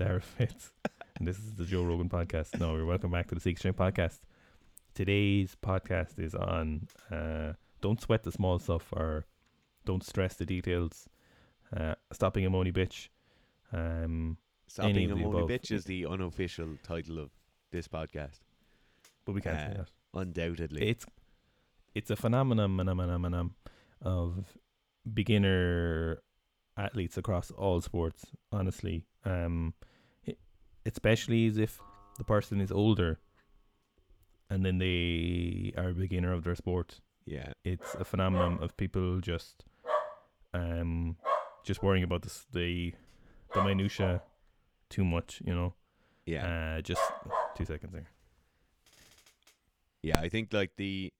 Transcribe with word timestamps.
Dara 0.00 0.20
Fitz, 0.22 0.72
and 1.18 1.28
this 1.28 1.36
is 1.38 1.52
the 1.56 1.64
Joe 1.66 1.84
Rogan 1.84 2.08
podcast. 2.08 2.58
No, 2.58 2.74
you're 2.74 2.86
welcome 2.86 3.10
back 3.10 3.28
to 3.28 3.34
the 3.34 3.40
Seek 3.40 3.58
Strength 3.58 3.76
podcast. 3.78 4.20
Today's 4.94 5.54
podcast 5.62 6.18
is 6.18 6.34
on 6.34 6.88
uh, 7.10 7.52
don't 7.82 8.00
sweat 8.00 8.22
the 8.22 8.32
small 8.32 8.58
stuff 8.58 8.90
or 8.94 9.26
don't 9.84 10.02
stress 10.02 10.36
the 10.36 10.46
details. 10.46 11.06
Uh, 11.76 11.96
stop 12.12 12.32
being 12.32 12.46
a 12.46 12.50
moany 12.50 12.72
bitch. 12.72 13.08
Um, 13.74 14.38
Stop 14.68 14.92
being 14.94 15.10
a 15.10 15.16
moany 15.16 15.46
bitch 15.46 15.70
is 15.70 15.84
the 15.84 16.06
unofficial 16.06 16.78
title 16.82 17.18
of 17.18 17.30
this 17.70 17.86
podcast. 17.86 18.40
but 19.26 19.32
we 19.34 19.42
can't 19.42 19.58
say 19.58 19.66
Uh, 19.66 19.82
that. 19.82 19.90
Undoubtedly. 20.14 20.88
It's 20.88 21.04
it's 21.94 22.10
a 22.10 22.16
phenomenon 22.16 22.74
phenomenon 22.78 23.50
of 24.00 24.56
beginner 25.12 26.22
athletes 26.78 27.18
across 27.18 27.50
all 27.50 27.82
sports. 27.82 28.24
Honestly, 28.50 29.04
um, 29.26 29.74
especially 30.86 31.46
as 31.46 31.56
if 31.58 31.80
the 32.18 32.24
person 32.24 32.60
is 32.60 32.70
older, 32.72 33.18
and 34.48 34.64
then 34.64 34.78
they 34.78 35.72
are 35.76 35.90
a 35.90 35.94
beginner 35.94 36.32
of 36.32 36.44
their 36.44 36.54
sport. 36.54 37.00
yeah. 37.24 37.52
It's 37.64 37.94
a 37.94 38.04
phenomenon 38.04 38.58
of 38.60 38.76
people 38.76 39.20
just, 39.20 39.64
um, 40.54 41.16
just 41.64 41.82
worrying 41.82 42.04
about 42.04 42.22
this, 42.22 42.46
the 42.52 42.94
the 43.54 43.62
minutia 43.62 44.22
too 44.88 45.04
much. 45.04 45.42
You 45.44 45.54
know. 45.54 45.74
Yeah. 46.26 46.76
Uh, 46.78 46.80
just 46.82 47.02
two 47.56 47.64
seconds 47.64 47.92
there. 47.92 48.08
Yeah, 50.02 50.20
I 50.20 50.28
think 50.28 50.52
like 50.52 50.72
the 50.76 51.12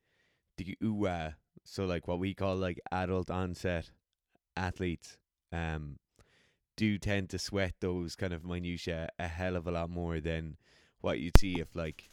the 0.57 0.77
UA, 0.81 1.37
so 1.65 1.85
like 1.85 2.09
what 2.09 2.19
we 2.19 2.35
call 2.35 2.57
like 2.57 2.81
adult 2.93 3.31
onset 3.31 3.91
athletes, 4.57 5.17
um, 5.53 5.97
do 6.81 6.97
tend 6.97 7.29
to 7.29 7.39
sweat 7.39 7.75
those 7.81 8.17
kind 8.17 8.33
of 8.33 8.43
minutia 8.43 9.11
a 9.19 9.29
hell 9.29 9.55
of 9.55 9.67
a 9.67 9.71
lot 9.71 9.91
more 9.91 10.19
than 10.19 10.57
what 11.03 11.19
you'd 11.19 11.37
see 11.37 11.61
if 11.61 11.77
like, 11.77 12.09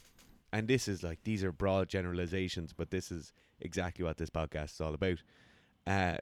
and 0.52 0.68
this 0.68 0.86
is 0.88 1.02
like 1.02 1.20
these 1.24 1.42
are 1.42 1.52
broad 1.52 1.88
generalizations, 1.88 2.74
but 2.74 2.90
this 2.90 3.10
is 3.10 3.32
exactly 3.62 4.04
what 4.04 4.18
this 4.18 4.28
podcast 4.28 4.74
is 4.74 4.80
all 4.82 4.92
about. 4.92 5.22
Uh, 5.86 6.18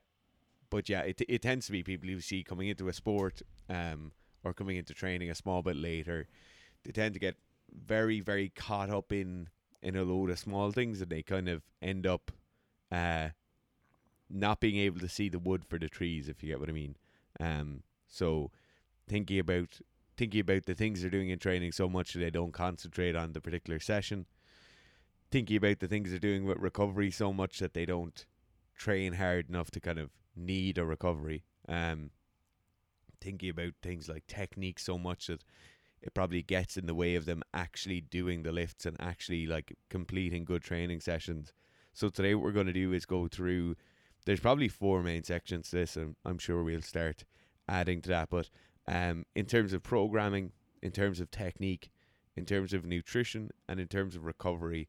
but 0.70 0.88
yeah, 0.88 1.00
it 1.00 1.20
it 1.28 1.42
tends 1.42 1.66
to 1.66 1.72
be 1.72 1.82
people 1.82 2.08
you 2.08 2.20
see 2.20 2.44
coming 2.44 2.68
into 2.68 2.86
a 2.86 2.92
sport, 2.92 3.42
um, 3.68 4.12
or 4.44 4.54
coming 4.54 4.76
into 4.76 4.94
training 4.94 5.28
a 5.28 5.34
small 5.34 5.60
bit 5.60 5.74
later. 5.74 6.28
They 6.84 6.92
tend 6.92 7.14
to 7.14 7.20
get 7.20 7.34
very 7.74 8.20
very 8.20 8.50
caught 8.50 8.90
up 8.90 9.10
in 9.10 9.48
in 9.82 9.96
a 9.96 10.04
load 10.04 10.30
of 10.30 10.38
small 10.38 10.70
things 10.70 11.00
and 11.00 11.10
they 11.10 11.22
kind 11.22 11.48
of 11.48 11.62
end 11.82 12.06
up 12.06 12.30
uh 12.92 13.30
not 14.30 14.60
being 14.60 14.76
able 14.76 15.00
to 15.00 15.08
see 15.08 15.28
the 15.28 15.38
wood 15.40 15.64
for 15.64 15.80
the 15.80 15.88
trees 15.88 16.28
if 16.28 16.44
you 16.44 16.48
get 16.48 16.60
what 16.60 16.68
I 16.68 16.72
mean. 16.72 16.96
Um 17.40 17.82
so 18.16 18.50
thinking 19.06 19.38
about 19.38 19.80
thinking 20.16 20.40
about 20.40 20.64
the 20.64 20.74
things 20.74 21.00
they're 21.00 21.10
doing 21.10 21.28
in 21.28 21.38
training 21.38 21.72
so 21.72 21.88
much 21.88 22.14
that 22.14 22.20
they 22.20 22.30
don't 22.30 22.52
concentrate 22.52 23.14
on 23.14 23.32
the 23.32 23.40
particular 23.40 23.78
session. 23.78 24.24
Thinking 25.30 25.58
about 25.58 25.80
the 25.80 25.88
things 25.88 26.10
they're 26.10 26.18
doing 26.18 26.46
with 26.46 26.58
recovery 26.58 27.10
so 27.10 27.32
much 27.32 27.58
that 27.58 27.74
they 27.74 27.84
don't 27.84 28.24
train 28.74 29.14
hard 29.14 29.50
enough 29.50 29.70
to 29.72 29.80
kind 29.80 29.98
of 29.98 30.10
need 30.34 30.78
a 30.78 30.84
recovery. 30.84 31.44
Um 31.68 32.10
thinking 33.20 33.50
about 33.50 33.72
things 33.82 34.08
like 34.08 34.26
technique 34.26 34.78
so 34.78 34.98
much 34.98 35.26
that 35.26 35.42
it 36.02 36.14
probably 36.14 36.42
gets 36.42 36.76
in 36.76 36.86
the 36.86 36.94
way 36.94 37.14
of 37.14 37.24
them 37.24 37.42
actually 37.54 38.00
doing 38.00 38.42
the 38.42 38.52
lifts 38.52 38.86
and 38.86 38.96
actually 39.00 39.46
like 39.46 39.76
completing 39.90 40.44
good 40.44 40.62
training 40.62 41.00
sessions. 41.00 41.52
So 41.92 42.08
today 42.08 42.34
what 42.34 42.44
we're 42.44 42.52
going 42.52 42.66
to 42.66 42.72
do 42.72 42.92
is 42.92 43.04
go 43.04 43.26
through 43.26 43.76
there's 44.24 44.40
probably 44.40 44.68
four 44.68 45.02
main 45.02 45.22
sections 45.22 45.70
to 45.70 45.76
this 45.76 45.96
and 45.96 46.16
I'm 46.24 46.38
sure 46.38 46.62
we'll 46.62 46.82
start 46.82 47.24
adding 47.68 48.00
to 48.02 48.08
that 48.08 48.28
but 48.30 48.48
um 48.88 49.24
in 49.34 49.46
terms 49.46 49.72
of 49.72 49.82
programming, 49.82 50.52
in 50.82 50.90
terms 50.92 51.20
of 51.20 51.30
technique, 51.30 51.90
in 52.36 52.44
terms 52.44 52.72
of 52.72 52.84
nutrition 52.84 53.50
and 53.68 53.80
in 53.80 53.88
terms 53.88 54.14
of 54.16 54.24
recovery, 54.24 54.88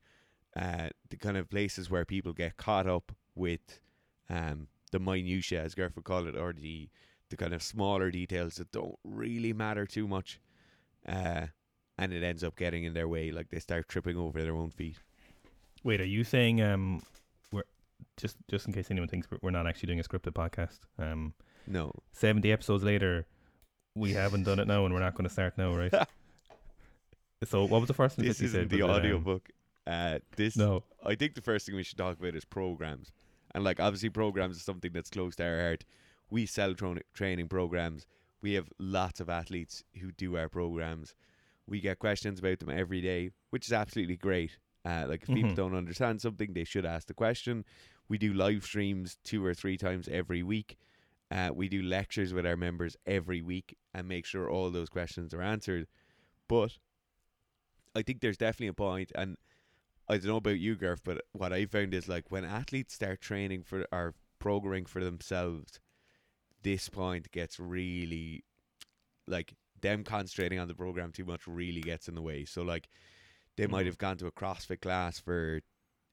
uh 0.55 0.89
the 1.09 1.17
kind 1.17 1.37
of 1.37 1.49
places 1.49 1.89
where 1.89 2.05
people 2.05 2.33
get 2.33 2.57
caught 2.57 2.87
up 2.87 3.11
with 3.35 3.81
um 4.29 4.67
the 4.91 4.99
minutiae, 4.99 5.61
as 5.61 5.75
Gerf 5.75 5.95
would 5.95 6.05
call 6.05 6.27
it 6.27 6.35
or 6.35 6.53
the 6.53 6.89
the 7.29 7.37
kind 7.37 7.53
of 7.53 7.61
smaller 7.61 8.09
details 8.09 8.55
that 8.55 8.71
don't 8.71 8.95
really 9.03 9.51
matter 9.51 9.85
too 9.85 10.07
much 10.07 10.39
uh, 11.07 11.47
and 11.97 12.13
it 12.13 12.23
ends 12.23 12.43
up 12.43 12.55
getting 12.55 12.83
in 12.83 12.93
their 12.93 13.07
way. 13.07 13.31
Like 13.31 13.49
they 13.49 13.59
start 13.59 13.87
tripping 13.89 14.15
over 14.17 14.41
their 14.41 14.55
own 14.55 14.69
feet. 14.69 14.97
Wait, 15.83 15.99
are 16.01 16.05
you 16.05 16.23
saying 16.23 16.61
um 16.61 17.01
we're 17.51 17.63
just 18.17 18.37
just 18.49 18.67
in 18.67 18.73
case 18.73 18.89
anyone 18.91 19.09
thinks 19.09 19.29
we're- 19.29 19.39
we're 19.41 19.51
not 19.51 19.67
actually 19.67 19.87
doing 19.87 19.99
a 19.99 20.03
scripted 20.03 20.33
podcast? 20.33 20.79
Um, 20.99 21.33
No, 21.67 21.91
seventy 22.13 22.51
episodes 22.51 22.83
later, 22.83 23.25
we 23.95 24.13
haven't 24.13 24.43
done 24.43 24.59
it 24.59 24.67
now, 24.67 24.85
and 24.85 24.93
we're 24.93 24.99
not 25.01 25.13
going 25.15 25.25
to 25.27 25.33
start 25.33 25.57
now, 25.57 25.75
right? 25.75 25.93
so, 27.43 27.65
what 27.65 27.79
was 27.81 27.87
the 27.87 27.93
first 27.93 28.15
thing 28.15 28.25
this 28.25 28.37
that 28.37 28.43
you 28.43 28.47
isn't 28.49 28.61
said? 28.61 28.69
the 28.69 28.83
audiobook. 28.83 29.49
Uh, 29.85 30.19
this 30.35 30.57
No, 30.57 30.83
I 31.05 31.15
think 31.15 31.35
the 31.35 31.41
first 31.41 31.65
thing 31.65 31.75
we 31.75 31.83
should 31.83 31.97
talk 31.97 32.19
about 32.19 32.35
is 32.35 32.45
programs, 32.45 33.11
and 33.53 33.63
like 33.63 33.79
obviously 33.79 34.09
programs 34.09 34.57
is 34.57 34.63
something 34.63 34.91
that's 34.93 35.09
close 35.09 35.35
to 35.37 35.45
our 35.45 35.59
heart. 35.61 35.85
We 36.29 36.45
sell 36.45 36.73
tra- 36.73 37.01
training 37.13 37.47
programs. 37.47 38.05
We 38.41 38.53
have 38.53 38.69
lots 38.79 39.19
of 39.19 39.29
athletes 39.29 39.83
who 40.01 40.11
do 40.11 40.37
our 40.37 40.49
programs. 40.49 41.15
We 41.67 41.79
get 41.81 41.99
questions 41.99 42.39
about 42.39 42.59
them 42.59 42.69
every 42.69 43.01
day, 43.01 43.31
which 43.49 43.65
is 43.67 43.73
absolutely 43.73 44.17
great. 44.17 44.57
Uh, 44.85 45.05
like 45.07 45.23
if 45.23 45.27
people 45.27 45.51
Mhm. 45.51 45.55
don't 45.55 45.75
understand 45.75 46.21
something, 46.21 46.53
they 46.53 46.63
should 46.63 46.85
ask 46.85 47.07
the 47.07 47.13
question. 47.13 47.65
We 48.09 48.17
do 48.17 48.33
live 48.33 48.63
streams 48.63 49.17
two 49.23 49.43
or 49.43 49.53
three 49.53 49.75
times 49.77 50.07
every 50.07 50.43
week. 50.43 50.77
Uh, 51.29 51.51
we 51.53 51.67
do 51.67 51.81
lectures 51.81 52.33
with 52.33 52.45
our 52.45 52.55
members 52.55 52.95
every 53.05 53.41
week 53.41 53.75
and 53.93 54.07
make 54.07 54.25
sure 54.25 54.49
all 54.49 54.69
those 54.69 54.89
questions 54.89 55.33
are 55.33 55.41
answered. 55.41 55.87
But 56.47 56.77
I 57.95 58.01
think 58.01 58.21
there's 58.21 58.37
definitely 58.37 58.67
a 58.67 58.73
point, 58.73 59.11
and 59.13 59.37
I 60.07 60.17
don't 60.17 60.25
know 60.27 60.37
about 60.37 60.59
you, 60.59 60.75
Garth, 60.75 61.01
but 61.03 61.21
what 61.33 61.51
I 61.51 61.65
found 61.65 61.93
is 61.93 62.07
like 62.07 62.31
when 62.31 62.45
athletes 62.45 62.93
start 62.93 63.19
training 63.19 63.63
for 63.63 63.85
or 63.91 64.13
programming 64.39 64.85
for 64.85 65.03
themselves, 65.03 65.79
this 66.63 66.87
point 66.87 67.31
gets 67.31 67.59
really 67.59 68.43
like 69.27 69.53
them 69.81 70.03
concentrating 70.03 70.59
on 70.59 70.67
the 70.69 70.73
program 70.75 71.11
too 71.11 71.25
much 71.25 71.45
really 71.47 71.81
gets 71.81 72.07
in 72.07 72.15
the 72.15 72.21
way. 72.21 72.45
So 72.45 72.61
like 72.61 72.87
they 73.57 73.67
might 73.67 73.83
Mhm. 73.83 73.87
have 73.87 73.97
gone 73.97 74.17
to 74.17 74.27
a 74.27 74.31
CrossFit 74.31 74.79
class 74.81 75.19
for 75.19 75.61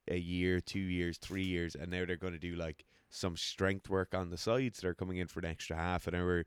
a 0.08 0.18
year, 0.18 0.60
two 0.60 0.80
years, 0.80 1.18
three 1.18 1.44
years, 1.44 1.74
and 1.76 1.90
now 1.90 2.04
they're 2.04 2.16
going 2.16 2.32
to 2.32 2.38
do 2.38 2.56
like 2.56 2.84
some 3.14 3.36
strength 3.36 3.88
work 3.88 4.14
on 4.14 4.30
the 4.30 4.36
sides. 4.36 4.80
They're 4.80 4.94
coming 4.94 5.18
in 5.18 5.28
for 5.28 5.40
an 5.40 5.46
extra 5.46 5.76
half 5.76 6.06
an 6.06 6.14
hour, 6.14 6.44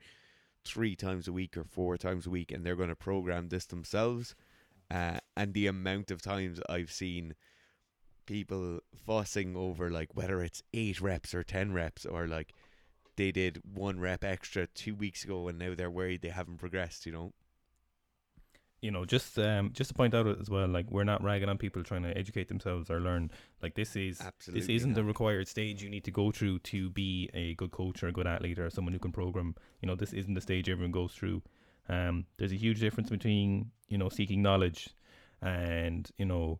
three 0.63 0.95
times 0.95 1.27
a 1.27 1.33
week 1.33 1.57
or 1.57 1.63
four 1.63 1.97
times 1.97 2.27
a 2.27 2.29
week, 2.29 2.51
and 2.51 2.65
they're 2.65 2.75
going 2.75 2.89
to 2.89 2.95
program 2.95 3.49
this 3.49 3.65
themselves. 3.65 4.35
Uh, 4.91 5.19
and 5.35 5.53
the 5.53 5.67
amount 5.67 6.11
of 6.11 6.21
times 6.21 6.59
I've 6.69 6.91
seen 6.91 7.35
people 8.25 8.81
fussing 8.93 9.55
over 9.55 9.89
like 9.89 10.09
whether 10.13 10.43
it's 10.43 10.61
eight 10.73 10.99
reps 10.99 11.33
or 11.33 11.43
ten 11.43 11.71
reps 11.71 12.05
or 12.05 12.27
like 12.27 12.53
they 13.15 13.31
did 13.31 13.61
one 13.63 13.99
rep 13.99 14.23
extra 14.23 14.67
two 14.67 14.93
weeks 14.93 15.23
ago 15.23 15.47
and 15.47 15.57
now 15.57 15.73
they're 15.73 15.89
worried 15.89 16.21
they 16.21 16.29
haven't 16.29 16.57
progressed, 16.57 17.05
you 17.05 17.11
know. 17.11 17.33
You 18.81 18.91
know, 18.91 19.05
just 19.05 19.39
um, 19.39 19.71
just 19.73 19.89
to 19.89 19.93
point 19.93 20.13
out 20.13 20.27
as 20.39 20.49
well, 20.49 20.67
like 20.67 20.89
we're 20.91 21.03
not 21.03 21.23
ragging 21.23 21.49
on 21.49 21.57
people 21.57 21.83
trying 21.83 22.03
to 22.03 22.15
educate 22.15 22.47
themselves 22.47 22.89
or 22.91 22.99
learn. 22.99 23.31
Like 23.61 23.75
this 23.75 23.95
is 23.95 24.21
Absolutely. 24.21 24.61
this 24.61 24.69
isn't 24.69 24.93
the 24.93 25.03
required 25.03 25.47
stage 25.47 25.81
you 25.81 25.89
need 25.89 26.03
to 26.03 26.11
go 26.11 26.31
through 26.31 26.59
to 26.59 26.89
be 26.91 27.29
a 27.33 27.55
good 27.55 27.71
coach 27.71 28.03
or 28.03 28.07
a 28.07 28.11
good 28.11 28.27
athlete 28.27 28.59
or 28.59 28.69
someone 28.69 28.93
who 28.93 28.99
can 28.99 29.11
program. 29.11 29.55
You 29.81 29.87
know, 29.87 29.95
this 29.95 30.13
isn't 30.13 30.33
the 30.33 30.41
stage 30.41 30.69
everyone 30.69 30.91
goes 30.91 31.13
through. 31.13 31.41
Um, 31.89 32.25
there's 32.37 32.51
a 32.51 32.57
huge 32.57 32.79
difference 32.79 33.09
between 33.09 33.71
you 33.87 33.97
know 33.97 34.09
seeking 34.09 34.41
knowledge 34.41 34.89
and 35.41 36.09
you 36.17 36.25
know 36.25 36.59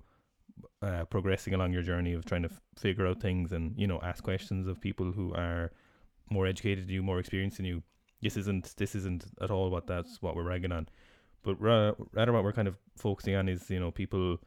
uh, 0.82 1.06
progressing 1.06 1.54
along 1.54 1.74
your 1.74 1.84
journey 1.84 2.14
of 2.14 2.26
trying 2.26 2.44
to 2.44 2.50
f- 2.50 2.62
figure 2.78 3.06
out 3.08 3.22
things 3.22 3.52
and 3.52 3.74
you 3.78 3.88
know 3.88 4.00
ask 4.02 4.24
questions 4.24 4.68
of 4.68 4.82
people 4.82 5.12
who 5.12 5.34
are 5.34 5.72
more 6.30 6.48
educated 6.48 6.86
than 6.86 6.94
you, 6.94 7.04
more 7.04 7.20
experienced 7.20 7.58
than 7.58 7.66
you. 7.66 7.84
This 8.22 8.38
isn't 8.38 8.76
this 8.78 8.96
isn't 8.96 9.26
at 9.42 9.52
all 9.52 9.70
what 9.70 9.88
that's 9.88 10.22
what 10.22 10.36
we're 10.36 10.44
ragging 10.44 10.72
on, 10.72 10.88
but 11.44 11.60
ra- 11.62 11.94
rather 12.14 12.34
what 12.34 12.44
we're 12.44 12.54
kind 12.54 12.68
of 12.68 12.78
focusing 12.98 13.36
on 13.36 13.48
is 13.50 13.70
you 13.70 13.80
know 13.80 13.92
people, 13.92 14.38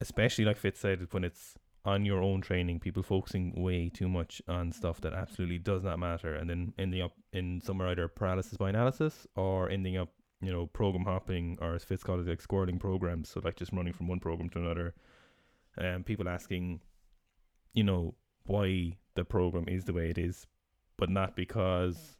especially 0.00 0.44
like 0.44 0.56
Fitz 0.56 0.80
said, 0.80 1.06
when 1.10 1.24
it's 1.24 1.54
on 1.84 2.04
your 2.04 2.22
own 2.22 2.40
training, 2.42 2.78
people 2.78 3.02
focusing 3.02 3.54
way 3.62 3.88
too 3.88 4.08
much 4.08 4.42
on 4.46 4.70
stuff 4.72 5.00
that 5.00 5.14
absolutely 5.14 5.58
does 5.58 5.82
not 5.82 5.98
matter, 5.98 6.34
and 6.34 6.48
then 6.50 6.72
ending 6.78 7.00
up 7.00 7.12
in 7.32 7.60
somewhere 7.60 7.88
either 7.88 8.08
paralysis 8.08 8.56
by 8.56 8.68
analysis 8.68 9.26
or 9.36 9.70
ending 9.70 9.96
up 9.96 10.10
you 10.42 10.52
know 10.52 10.66
program 10.66 11.04
hopping 11.04 11.58
or 11.60 11.74
as 11.74 11.84
Fitz 11.84 12.02
called 12.02 12.20
it 12.20 12.28
like 12.28 12.40
squirting 12.40 12.78
programs, 12.78 13.28
so 13.28 13.40
like 13.42 13.56
just 13.56 13.72
running 13.72 13.92
from 13.92 14.08
one 14.08 14.20
program 14.20 14.48
to 14.50 14.58
another. 14.58 14.94
Um, 15.78 16.02
people 16.02 16.28
asking, 16.28 16.80
you 17.72 17.84
know, 17.84 18.14
why 18.44 18.96
the 19.14 19.24
program 19.24 19.66
is 19.68 19.84
the 19.84 19.92
way 19.92 20.10
it 20.10 20.18
is, 20.18 20.46
but 20.96 21.08
not 21.08 21.36
because 21.36 22.18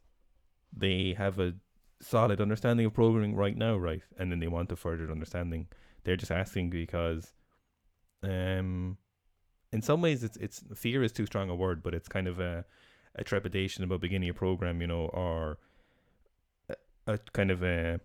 they 0.75 1.13
have 1.17 1.39
a 1.39 1.53
solid 2.01 2.41
understanding 2.41 2.85
of 2.85 2.93
programming 2.93 3.35
right 3.35 3.55
now, 3.57 3.77
right? 3.77 4.01
And 4.17 4.31
then 4.31 4.39
they 4.39 4.47
want 4.47 4.71
a 4.71 4.75
further 4.75 5.09
understanding. 5.11 5.67
They're 6.03 6.17
just 6.17 6.31
asking 6.31 6.71
because, 6.71 7.33
um, 8.23 8.97
in 9.71 9.81
some 9.81 10.01
ways, 10.01 10.23
it's 10.23 10.37
it's 10.37 10.63
fear 10.75 11.03
is 11.03 11.11
too 11.11 11.25
strong 11.25 11.49
a 11.49 11.55
word, 11.55 11.81
but 11.83 11.93
it's 11.93 12.07
kind 12.09 12.27
of 12.27 12.39
a 12.39 12.65
a 13.15 13.23
trepidation 13.23 13.83
about 13.83 14.01
beginning 14.01 14.29
a 14.29 14.33
program, 14.33 14.81
you 14.81 14.87
know, 14.87 15.05
or 15.07 15.57
a, 16.69 16.75
a 17.13 17.17
kind 17.33 17.51
of 17.51 17.63
a 17.63 17.99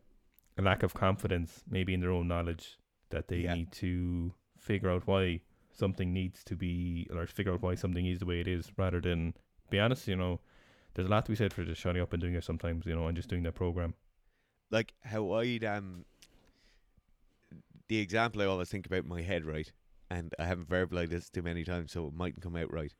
a 0.58 0.62
lack 0.62 0.82
of 0.82 0.94
confidence, 0.94 1.62
maybe 1.68 1.92
in 1.94 2.00
their 2.00 2.10
own 2.10 2.28
knowledge, 2.28 2.78
that 3.10 3.28
they 3.28 3.40
Yeah. 3.40 3.54
need 3.54 3.72
to 3.72 4.34
figure 4.58 4.90
out 4.90 5.06
why 5.06 5.40
something 5.72 6.12
needs 6.12 6.42
to 6.44 6.56
be, 6.56 7.06
or 7.10 7.26
figure 7.26 7.52
out 7.52 7.62
why 7.62 7.74
something 7.74 8.06
is 8.06 8.20
the 8.20 8.26
way 8.26 8.40
it 8.40 8.48
is, 8.48 8.72
rather 8.76 9.00
than 9.00 9.34
be 9.70 9.78
honest. 9.78 10.08
You 10.08 10.16
know, 10.16 10.40
there's 10.96 11.06
a 11.06 11.10
lot 11.10 11.26
to 11.26 11.32
be 11.32 11.36
said 11.36 11.52
for 11.52 11.62
just 11.62 11.80
shutting 11.80 12.00
up 12.00 12.12
and 12.12 12.22
doing 12.22 12.34
it 12.34 12.44
sometimes. 12.44 12.86
You 12.86 12.96
know, 12.96 13.06
and 13.06 13.16
just 13.16 13.28
doing 13.28 13.42
that 13.44 13.54
program. 13.54 13.94
like 14.70 14.94
how 15.04 15.32
I'd 15.32 15.62
um 15.64 16.04
the 17.88 17.98
example 17.98 18.42
I 18.42 18.46
always 18.46 18.68
think 18.70 18.86
about 18.86 19.04
in 19.04 19.08
my 19.08 19.22
head, 19.22 19.44
right? 19.44 19.70
And 20.10 20.32
I 20.38 20.46
haven't 20.46 20.68
verbalized 20.68 21.10
this 21.10 21.30
too 21.30 21.42
many 21.42 21.64
times, 21.64 21.92
so 21.92 22.06
it 22.06 22.14
mightn't 22.14 22.42
come 22.42 22.56
out 22.56 22.72
right. 22.72 22.94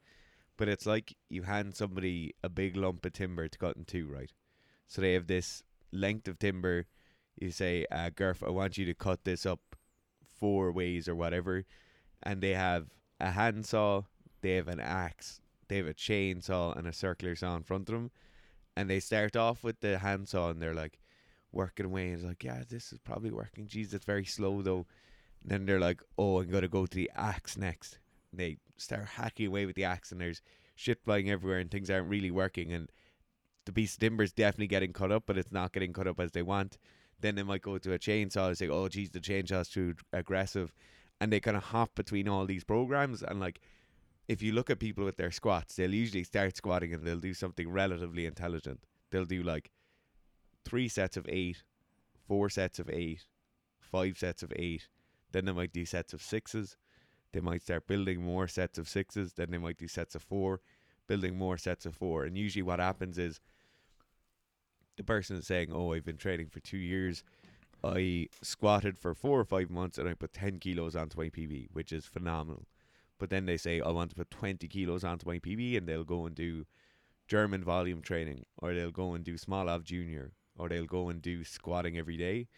But 0.56 0.68
it's 0.68 0.86
like 0.86 1.16
you 1.28 1.42
hand 1.42 1.74
somebody 1.74 2.34
a 2.44 2.48
big 2.48 2.76
lump 2.76 3.04
of 3.04 3.12
timber 3.12 3.48
to 3.48 3.58
cut 3.58 3.76
in 3.76 3.84
two, 3.84 4.06
right? 4.06 4.32
So 4.86 5.00
they 5.00 5.14
have 5.14 5.26
this 5.26 5.62
length 5.92 6.28
of 6.28 6.38
timber. 6.38 6.86
You 7.36 7.50
say, 7.50 7.86
uh, 7.90 8.10
I 8.18 8.50
want 8.50 8.78
you 8.78 8.86
to 8.86 8.94
cut 8.94 9.24
this 9.24 9.44
up 9.44 9.60
four 10.38 10.72
ways 10.72 11.08
or 11.08 11.14
whatever. 11.14 11.64
And 12.22 12.40
they 12.40 12.54
have 12.54 12.86
a 13.20 13.30
handsaw, 13.30 14.02
they 14.40 14.54
have 14.54 14.68
an 14.68 14.80
axe, 14.80 15.40
they 15.68 15.78
have 15.78 15.86
a 15.86 15.94
chainsaw, 15.94 16.76
and 16.76 16.86
a 16.86 16.92
circular 16.92 17.36
saw 17.36 17.56
in 17.56 17.62
front 17.62 17.88
of 17.88 17.94
them. 17.94 18.10
And 18.76 18.90
they 18.90 19.00
start 19.00 19.36
off 19.36 19.64
with 19.64 19.80
the 19.80 19.98
handsaw 19.98 20.50
and 20.50 20.60
they're 20.60 20.74
like, 20.74 20.98
working 21.56 21.86
away 21.86 22.08
and 22.08 22.14
it's 22.14 22.24
like, 22.24 22.44
yeah, 22.44 22.62
this 22.68 22.92
is 22.92 22.98
probably 22.98 23.30
working. 23.30 23.66
Jeez, 23.66 23.92
it's 23.94 24.04
very 24.04 24.24
slow 24.24 24.62
though. 24.62 24.86
And 25.42 25.50
then 25.50 25.66
they're 25.66 25.80
like, 25.80 26.02
oh, 26.18 26.40
I'm 26.40 26.50
gonna 26.50 26.68
go 26.68 26.86
to 26.86 26.94
the 26.96 27.10
axe 27.16 27.56
next. 27.56 27.98
And 28.30 28.40
they 28.40 28.58
start 28.76 29.06
hacking 29.06 29.48
away 29.48 29.66
with 29.66 29.74
the 29.74 29.84
axe 29.84 30.12
and 30.12 30.20
there's 30.20 30.42
shit 30.74 31.02
flying 31.02 31.30
everywhere 31.30 31.58
and 31.58 31.70
things 31.70 31.90
aren't 31.90 32.10
really 32.10 32.30
working 32.30 32.72
and 32.72 32.90
the 33.64 33.72
piece 33.72 33.94
of 33.94 34.00
timber 34.00 34.22
is 34.22 34.32
definitely 34.32 34.68
getting 34.68 34.92
cut 34.92 35.10
up, 35.10 35.24
but 35.26 35.36
it's 35.36 35.50
not 35.50 35.72
getting 35.72 35.92
cut 35.92 36.06
up 36.06 36.20
as 36.20 36.30
they 36.30 36.42
want. 36.42 36.78
Then 37.20 37.34
they 37.34 37.42
might 37.42 37.62
go 37.62 37.78
to 37.78 37.92
a 37.94 37.98
chainsaw 37.98 38.48
and 38.48 38.56
say, 38.58 38.68
oh, 38.68 38.86
geez, 38.86 39.10
the 39.10 39.18
chainsaw's 39.18 39.68
too 39.68 39.94
aggressive. 40.12 40.72
And 41.20 41.32
they 41.32 41.40
kind 41.40 41.56
of 41.56 41.64
hop 41.64 41.96
between 41.96 42.28
all 42.28 42.46
these 42.46 42.62
programs. 42.62 43.24
And 43.24 43.40
like, 43.40 43.60
if 44.28 44.42
you 44.42 44.52
look 44.52 44.70
at 44.70 44.80
people 44.80 45.04
with 45.04 45.16
their 45.16 45.30
squats, 45.30 45.76
they'll 45.76 45.94
usually 45.94 46.24
start 46.24 46.56
squatting 46.56 46.92
and 46.92 47.04
they'll 47.04 47.18
do 47.18 47.34
something 47.34 47.70
relatively 47.70 48.26
intelligent. 48.26 48.84
They'll 49.10 49.24
do 49.24 49.42
like 49.42 49.70
three 50.64 50.88
sets 50.88 51.16
of 51.16 51.26
eight, 51.28 51.62
four 52.26 52.48
sets 52.50 52.78
of 52.78 52.90
eight, 52.90 53.24
five 53.80 54.18
sets 54.18 54.42
of 54.42 54.52
eight. 54.56 54.88
Then 55.32 55.44
they 55.44 55.52
might 55.52 55.72
do 55.72 55.84
sets 55.84 56.12
of 56.12 56.22
sixes. 56.22 56.76
They 57.32 57.40
might 57.40 57.62
start 57.62 57.86
building 57.86 58.22
more 58.22 58.48
sets 58.48 58.78
of 58.78 58.88
sixes. 58.88 59.34
Then 59.34 59.50
they 59.50 59.58
might 59.58 59.78
do 59.78 59.86
sets 59.86 60.14
of 60.14 60.22
four, 60.22 60.60
building 61.06 61.36
more 61.36 61.56
sets 61.56 61.86
of 61.86 61.94
four. 61.94 62.24
And 62.24 62.36
usually, 62.36 62.62
what 62.62 62.80
happens 62.80 63.18
is 63.18 63.40
the 64.96 65.04
person 65.04 65.36
is 65.36 65.46
saying, 65.46 65.70
"Oh, 65.72 65.92
I've 65.92 66.04
been 66.04 66.16
training 66.16 66.48
for 66.48 66.60
two 66.60 66.78
years. 66.78 67.22
I 67.84 68.28
squatted 68.42 68.98
for 68.98 69.14
four 69.14 69.38
or 69.38 69.44
five 69.44 69.70
months, 69.70 69.98
and 69.98 70.08
I 70.08 70.14
put 70.14 70.32
ten 70.32 70.58
kilos 70.58 70.96
onto 70.96 71.18
my 71.18 71.28
PB, 71.28 71.68
which 71.72 71.92
is 71.92 72.06
phenomenal." 72.06 72.66
But 73.18 73.30
then 73.30 73.46
they 73.46 73.56
say, 73.56 73.80
"I 73.80 73.90
want 73.90 74.10
to 74.10 74.16
put 74.16 74.30
twenty 74.30 74.68
kilos 74.68 75.04
onto 75.04 75.26
my 75.26 75.38
PB," 75.38 75.76
and 75.76 75.88
they'll 75.88 76.04
go 76.04 76.26
and 76.26 76.34
do 76.34 76.66
German 77.28 77.64
volume 77.64 78.02
training, 78.02 78.46
or 78.58 78.74
they'll 78.74 78.90
go 78.90 79.14
and 79.14 79.24
do 79.24 79.34
Smolov 79.34 79.84
Junior, 79.84 80.32
or 80.56 80.68
they'll 80.68 80.86
go 80.86 81.08
and 81.08 81.22
do 81.22 81.44
squatting 81.44 81.96
every 81.98 82.16
day, 82.16 82.48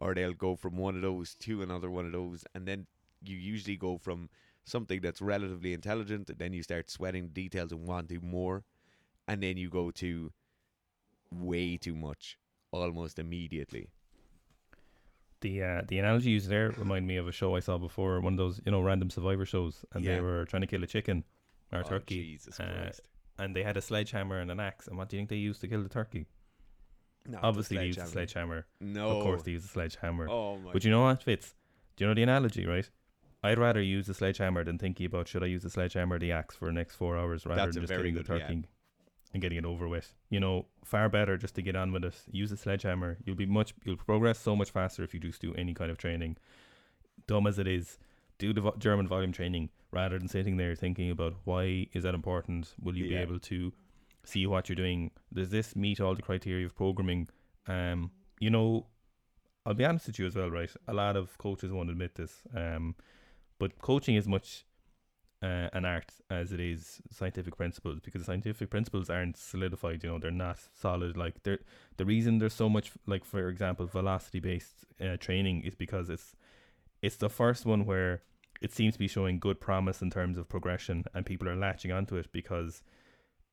or 0.00 0.14
they'll 0.14 0.34
go 0.34 0.56
from 0.56 0.76
one 0.76 0.94
of 0.96 1.02
those 1.02 1.34
to 1.36 1.62
another 1.62 1.90
one 1.90 2.06
of 2.06 2.12
those, 2.12 2.44
and 2.54 2.66
then 2.66 2.86
you 3.22 3.36
usually 3.36 3.76
go 3.76 3.96
from 3.98 4.28
something 4.64 5.00
that's 5.00 5.20
relatively 5.22 5.72
intelligent, 5.72 6.30
and 6.30 6.38
then 6.38 6.52
you 6.52 6.62
start 6.62 6.90
sweating 6.90 7.28
details 7.28 7.72
and 7.72 7.86
want 7.86 8.08
to 8.08 8.18
do 8.18 8.26
more, 8.26 8.64
and 9.26 9.42
then 9.42 9.56
you 9.56 9.68
go 9.68 9.90
to 9.90 10.32
way 11.30 11.76
too 11.76 11.96
much 11.96 12.38
almost 12.70 13.18
immediately. 13.18 13.88
The 15.44 15.62
uh, 15.62 15.82
the 15.90 15.98
analogy 15.98 16.30
used 16.30 16.48
there 16.48 16.70
remind 16.84 17.06
me 17.06 17.16
of 17.18 17.28
a 17.28 17.32
show 17.40 17.54
I 17.54 17.60
saw 17.60 17.76
before, 17.76 18.12
one 18.26 18.32
of 18.34 18.38
those 18.38 18.60
you 18.64 18.72
know 18.72 18.80
random 18.80 19.10
survivor 19.10 19.44
shows, 19.54 19.84
and 19.92 20.02
Yeah. 20.02 20.14
they 20.14 20.20
were 20.28 20.44
trying 20.46 20.62
to 20.62 20.66
kill 20.66 20.82
a 20.82 20.86
chicken 20.86 21.22
or 21.70 21.80
a 21.80 21.84
Oh, 21.84 21.88
turkey, 21.88 22.16
Jesus 22.30 22.58
uh, 22.58 22.92
and 23.38 23.54
they 23.54 23.62
had 23.62 23.76
a 23.76 23.82
sledgehammer 23.82 24.38
and 24.40 24.50
an 24.50 24.58
axe. 24.58 24.86
And 24.88 24.96
what 24.96 25.08
do 25.08 25.16
you 25.16 25.20
think 25.20 25.28
they 25.28 25.36
used 25.50 25.60
to 25.60 25.68
kill 25.68 25.82
the 25.82 25.88
turkey? 26.00 26.24
The 27.28 27.38
Obviously, 27.40 27.76
they 27.76 27.86
used 27.86 27.98
a 27.98 28.06
sledgehammer. 28.06 28.64
No. 28.80 29.04
Of 29.18 29.22
course, 29.22 29.42
they 29.42 29.50
used 29.52 29.66
a 29.66 29.72
sledgehammer. 29.76 30.26
Oh 30.30 30.56
my. 30.58 30.72
But 30.72 30.82
you 30.84 30.90
know 30.90 31.02
what, 31.02 31.22
Fitz? 31.22 31.54
Do 31.96 32.04
you 32.04 32.08
know 32.08 32.14
the 32.14 32.22
analogy, 32.22 32.64
right? 32.66 32.88
I'd 33.42 33.58
rather 33.58 33.82
use 33.82 34.06
the 34.06 34.14
sledgehammer 34.14 34.64
than 34.64 34.78
thinking 34.78 35.04
about 35.06 35.28
should 35.28 35.42
I 35.42 35.46
use 35.46 35.62
the 35.62 35.70
sledgehammer 35.70 36.16
or 36.16 36.18
the 36.18 36.32
axe 36.32 36.56
for 36.56 36.66
the 36.68 36.72
next 36.72 36.94
four 36.96 37.18
hours 37.18 37.44
rather 37.44 37.60
That's 37.60 37.74
than 37.76 37.82
just 37.82 37.92
killing 37.92 38.14
the 38.14 38.22
good- 38.22 38.40
yeah. 38.40 38.46
And 39.34 39.42
getting 39.42 39.58
it 39.58 39.64
over 39.66 39.86
with. 39.88 40.14
You 40.30 40.40
know, 40.40 40.66
far 40.84 41.10
better 41.10 41.36
just 41.36 41.56
to 41.56 41.62
get 41.62 41.76
on 41.76 41.92
with 41.92 42.04
it. 42.04 42.14
Use 42.30 42.50
a 42.52 42.56
sledgehammer. 42.56 43.18
You'll 43.26 43.36
be 43.36 43.44
much. 43.46 43.74
You'll 43.84 43.96
progress 43.96 44.38
so 44.38 44.56
much 44.56 44.70
faster 44.70 45.02
if 45.02 45.12
you 45.12 45.20
just 45.20 45.42
do 45.42 45.52
any 45.54 45.74
kind 45.74 45.90
of 45.90 45.98
training. 45.98 46.38
Dumb 47.26 47.46
as 47.46 47.58
it 47.58 47.66
is, 47.66 47.98
do 48.38 48.52
the 48.52 48.60
vo- 48.60 48.76
German 48.78 49.08
volume 49.08 49.32
training 49.32 49.70
rather 49.90 50.18
than 50.18 50.28
sitting 50.28 50.56
there 50.56 50.74
thinking 50.74 51.10
about 51.10 51.34
why 51.44 51.88
is 51.92 52.04
that 52.04 52.14
important. 52.14 52.74
Will 52.80 52.96
you 52.96 53.08
be 53.08 53.16
able 53.16 53.38
to 53.40 53.72
see 54.24 54.46
what 54.46 54.68
you're 54.68 54.76
doing? 54.76 55.10
Does 55.32 55.50
this 55.50 55.76
meet 55.76 56.00
all 56.00 56.14
the 56.14 56.22
criteria 56.22 56.66
of 56.66 56.74
programming? 56.74 57.28
Um, 57.66 58.10
you 58.40 58.50
know, 58.50 58.86
I'll 59.66 59.74
be 59.74 59.84
honest 59.84 60.06
with 60.06 60.18
you 60.18 60.26
as 60.26 60.36
well, 60.36 60.50
right? 60.50 60.70
A 60.88 60.94
lot 60.94 61.16
of 61.16 61.36
coaches 61.38 61.72
won't 61.72 61.90
admit 61.90 62.14
this. 62.14 62.42
Um, 62.54 62.94
but 63.58 63.80
coaching 63.80 64.16
is 64.16 64.26
much 64.28 64.64
uh, 65.42 65.68
an 65.72 65.84
art 65.84 66.12
as 66.30 66.52
it 66.52 66.60
is 66.60 67.00
scientific 67.10 67.56
principles 67.56 68.00
because 68.00 68.24
scientific 68.24 68.70
principles 68.70 69.10
aren't 69.10 69.36
solidified. 69.36 70.02
You 70.02 70.10
know, 70.10 70.18
they're 70.18 70.30
not 70.30 70.58
solid. 70.72 71.16
Like 71.16 71.42
they're 71.42 71.60
the 71.96 72.04
reason 72.04 72.38
there's 72.38 72.54
so 72.54 72.68
much, 72.68 72.92
like 73.06 73.24
for 73.24 73.48
example, 73.48 73.86
velocity 73.86 74.40
based 74.40 74.84
uh, 75.00 75.16
training 75.16 75.62
is 75.62 75.74
because 75.74 76.08
it's 76.10 76.34
it's 77.02 77.16
the 77.16 77.30
first 77.30 77.66
one 77.66 77.84
where 77.84 78.22
it 78.62 78.72
seems 78.72 78.94
to 78.94 78.98
be 78.98 79.08
showing 79.08 79.38
good 79.38 79.60
promise 79.60 80.00
in 80.00 80.10
terms 80.10 80.38
of 80.38 80.48
progression, 80.48 81.04
and 81.12 81.26
people 81.26 81.48
are 81.48 81.56
latching 81.56 81.92
onto 81.92 82.16
it 82.16 82.32
because 82.32 82.82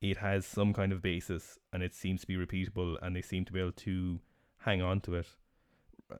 it 0.01 0.17
has 0.17 0.45
some 0.45 0.73
kind 0.73 0.91
of 0.91 1.01
basis 1.01 1.59
and 1.71 1.83
it 1.83 1.93
seems 1.93 2.21
to 2.21 2.27
be 2.27 2.35
repeatable, 2.35 2.97
and 3.01 3.15
they 3.15 3.21
seem 3.21 3.45
to 3.45 3.53
be 3.53 3.59
able 3.59 3.71
to 3.71 4.19
hang 4.59 4.81
on 4.81 5.01
to 5.01 5.15
it 5.15 5.27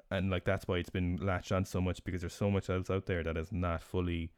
and 0.09 0.29
like 0.29 0.45
that's 0.45 0.67
why 0.67 0.77
it's 0.77 0.89
been 0.89 1.17
latched 1.21 1.51
on 1.51 1.65
so 1.65 1.81
much 1.81 2.03
because 2.03 2.21
there's 2.21 2.33
so 2.33 2.49
much 2.49 2.69
else 2.69 2.89
out 2.89 3.05
there 3.05 3.23
that 3.23 3.37
is 3.37 3.51
not 3.51 3.81
fully, 3.81 4.31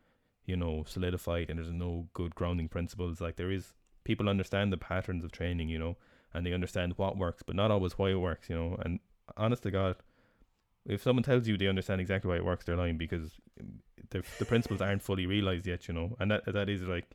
you 0.46 0.56
know, 0.56 0.84
solidified 0.88 1.50
and 1.50 1.60
there's 1.60 1.72
no 1.72 2.08
good 2.14 2.36
grounding 2.36 2.68
principles. 2.68 3.22
Like 3.22 3.36
there 3.36 3.52
is 3.52 3.74
people 4.04 4.30
understand 4.30 4.72
the 4.72 4.78
patterns 4.78 5.24
of 5.24 5.32
training, 5.32 5.70
you 5.70 5.80
know, 5.80 5.98
and 6.34 6.46
they 6.46 6.54
understand 6.54 6.94
what 6.98 7.18
works, 7.18 7.44
but 7.44 7.56
not 7.56 7.72
always 7.72 7.98
why 7.98 8.10
it 8.10 8.16
works, 8.16 8.50
you 8.50 8.56
know. 8.56 8.78
And 8.84 9.00
honest 9.38 9.64
to 9.64 9.72
God, 9.72 9.96
if 10.86 11.02
someone 11.02 11.24
tells 11.24 11.48
you 11.48 11.58
they 11.58 11.68
understand 11.68 12.02
exactly 12.02 12.30
why 12.30 12.38
it 12.38 12.46
works, 12.46 12.66
they're 12.66 12.76
lying 12.76 12.98
because 12.98 13.32
the 14.10 14.24
the 14.40 14.46
principles 14.46 14.82
aren't 14.82 15.02
fully 15.02 15.26
realized 15.26 15.66
yet, 15.66 15.88
you 15.88 15.94
know. 15.94 16.16
And 16.20 16.32
that 16.32 16.46
that 16.46 16.70
is 16.70 16.82
like, 16.84 17.10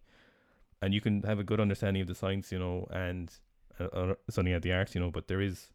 and 0.81 0.95
you 0.95 1.01
can 1.01 1.23
have 1.23 1.39
a 1.39 1.45
good 1.45 1.61
understanding 1.61 2.01
of 2.01 2.09
the 2.09 2.15
science, 2.15 2.51
you 2.51 2.59
know, 2.59 2.87
and 2.91 3.31
uh, 3.79 3.85
uh, 3.85 4.15
something 4.31 4.55
at 4.55 4.63
the 4.63 4.73
arts, 4.73 4.95
you 4.95 5.01
know, 5.01 5.11
but 5.11 5.29
there 5.29 5.41
is 5.41 5.73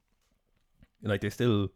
like 1.03 1.21
there's 1.21 1.33
still 1.33 1.69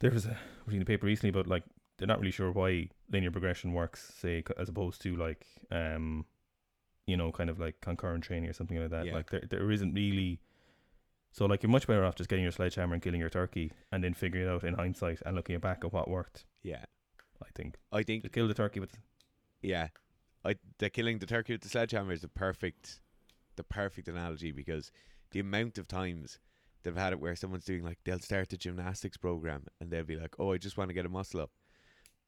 there 0.00 0.10
was 0.10 0.26
a 0.26 0.36
reading 0.66 0.80
the 0.80 0.86
paper 0.86 1.06
recently 1.06 1.30
about 1.30 1.46
like 1.46 1.62
they're 1.98 2.08
not 2.08 2.20
really 2.20 2.32
sure 2.32 2.52
why 2.52 2.88
linear 3.10 3.30
progression 3.30 3.72
works, 3.72 4.12
say, 4.20 4.42
as 4.58 4.68
opposed 4.68 5.00
to 5.02 5.16
like 5.16 5.46
um, 5.70 6.24
you 7.06 7.16
know, 7.16 7.30
kind 7.30 7.48
of 7.48 7.58
like 7.58 7.80
concurrent 7.80 8.24
training 8.24 8.48
or 8.48 8.52
something 8.52 8.78
like 8.78 8.90
that. 8.90 9.06
Yeah. 9.06 9.14
Like 9.14 9.30
there 9.30 9.42
there 9.48 9.70
isn't 9.70 9.94
really. 9.94 10.40
So 11.32 11.44
like 11.44 11.62
you're 11.62 11.70
much 11.70 11.86
better 11.86 12.04
off 12.04 12.14
just 12.14 12.30
getting 12.30 12.44
your 12.44 12.52
sledgehammer 12.52 12.94
and 12.94 13.02
killing 13.02 13.20
your 13.20 13.30
turkey, 13.30 13.72
and 13.92 14.02
then 14.02 14.14
figuring 14.14 14.46
it 14.46 14.50
out 14.50 14.64
in 14.64 14.74
hindsight 14.74 15.20
and 15.24 15.36
looking 15.36 15.58
back 15.58 15.84
at 15.84 15.92
what 15.92 16.08
worked. 16.08 16.44
Yeah. 16.62 16.84
I 17.42 17.48
think 17.54 17.76
I 17.92 18.02
think 18.02 18.22
just 18.22 18.34
kill 18.34 18.48
the 18.48 18.54
turkey 18.54 18.80
with 18.80 18.96
Yeah, 19.62 19.88
I 20.44 20.56
the 20.78 20.90
killing 20.90 21.18
the 21.18 21.26
turkey 21.26 21.52
with 21.52 21.62
the 21.62 21.68
sledgehammer 21.68 22.12
is 22.12 22.22
the 22.22 22.28
perfect, 22.28 23.00
the 23.56 23.64
perfect 23.64 24.08
analogy 24.08 24.52
because 24.52 24.90
the 25.32 25.40
amount 25.40 25.76
of 25.78 25.88
times 25.88 26.38
they've 26.82 26.96
had 26.96 27.12
it 27.12 27.20
where 27.20 27.36
someone's 27.36 27.64
doing 27.64 27.82
like 27.82 27.98
they'll 28.04 28.20
start 28.20 28.48
the 28.48 28.56
gymnastics 28.56 29.16
program 29.16 29.66
and 29.80 29.90
they'll 29.90 30.04
be 30.04 30.16
like, 30.16 30.36
oh, 30.38 30.52
I 30.52 30.58
just 30.58 30.78
want 30.78 30.88
to 30.88 30.94
get 30.94 31.04
a 31.04 31.10
muscle 31.10 31.40
up, 31.40 31.50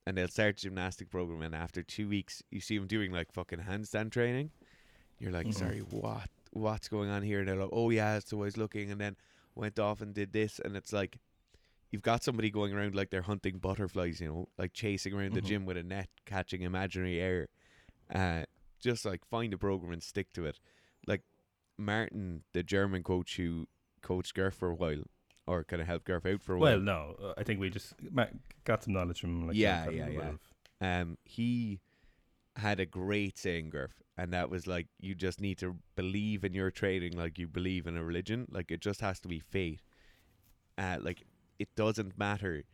and 0.09 0.17
they'll 0.17 0.27
start 0.29 0.57
gymnastic 0.57 1.11
program 1.11 1.43
and 1.43 1.55
after 1.55 1.83
two 1.83 2.09
weeks 2.09 2.43
you 2.51 2.61
see 2.61 2.79
them 2.79 2.87
doing 2.87 3.13
like 3.13 3.31
fucking 3.31 3.59
handstand 3.61 4.11
training, 4.11 4.51
you're 5.19 5.31
like, 5.33 5.49
Mhm. 5.49 5.55
sorry, 5.55 5.81
what, 5.81 6.31
what's 6.53 6.89
going 6.89 7.11
on 7.11 7.23
here? 7.23 7.41
And 7.41 7.49
they're 7.49 7.57
like, 7.57 7.69
oh 7.73 7.91
yeah, 7.91 8.19
so 8.21 8.39
I 8.39 8.45
was 8.45 8.57
looking 8.57 8.91
and 8.91 8.99
then 9.01 9.17
went 9.55 9.79
off 9.79 10.01
and 10.01 10.15
did 10.15 10.33
this, 10.33 10.59
and 10.65 10.77
it's 10.77 10.93
like. 10.93 11.19
You've 11.91 12.03
got 12.03 12.23
somebody 12.23 12.51
going 12.51 12.75
around 12.75 12.95
like 12.95 13.09
they're 13.09 13.23
hunting 13.23 13.57
butterflies, 13.57 14.21
you 14.21 14.29
know, 14.29 14.49
like 14.59 14.75
chasing 14.75 15.15
around 15.15 15.33
the 15.33 15.41
Mhm. 15.41 15.47
gym 15.47 15.65
with 15.65 15.79
a 15.79 15.83
net, 15.83 16.11
catching 16.27 16.61
imaginary 16.61 17.19
air 17.19 17.49
uh, 18.15 18.45
just 18.79 19.07
like 19.07 19.25
find 19.25 19.55
a 19.55 19.59
program 19.59 19.93
and 19.93 20.03
stick 20.03 20.31
to 20.35 20.45
it. 20.45 20.61
Like 21.07 21.23
Martin, 21.79 22.45
the 22.53 22.63
German 22.63 23.03
coach 23.03 23.37
who 23.39 23.69
coached 24.03 24.35
Gerf 24.35 24.55
for 24.55 24.69
a 24.69 24.75
while, 24.75 25.03
or 25.49 25.65
kind 25.65 25.81
of 25.81 25.89
helped 25.89 26.07
Garf 26.07 26.33
out 26.33 26.43
for 26.43 26.55
a 26.55 26.59
while. 26.59 26.73
well, 26.73 26.81
no, 26.81 27.17
uh, 27.23 27.33
I 27.39 27.43
think 27.43 27.59
we 27.59 27.71
just 27.71 27.95
got 28.65 28.85
some 28.85 28.93
knowledge 28.93 29.21
from 29.21 29.47
like 29.47 29.57
Yeah, 29.57 29.89
yeah, 29.89 30.09
yeah. 30.09 31.01
Um, 31.01 31.19
he 31.25 31.81
had 32.57 32.81
a 32.81 32.87
great 32.87 33.39
saying, 33.39 33.71
Gerf, 33.71 33.93
and 34.17 34.33
that 34.33 34.51
was 34.51 34.67
like, 34.67 34.89
you 35.01 35.15
just 35.15 35.41
need 35.41 35.59
to 35.59 35.77
believe 35.97 36.45
in 36.45 36.55
your 36.55 36.71
training 36.71 37.17
like 37.17 37.39
you 37.39 37.49
believe 37.49 37.87
in 37.87 37.97
a 37.97 38.05
religion. 38.05 38.47
Like 38.51 38.71
it 38.71 38.81
just 38.81 39.01
has 39.01 39.19
to 39.21 39.29
be 39.29 39.41
faith. 39.41 39.83
Uh, 40.77 40.99
like 41.01 41.25
it 41.59 41.75
doesn't 41.75 42.19
matter. 42.19 42.65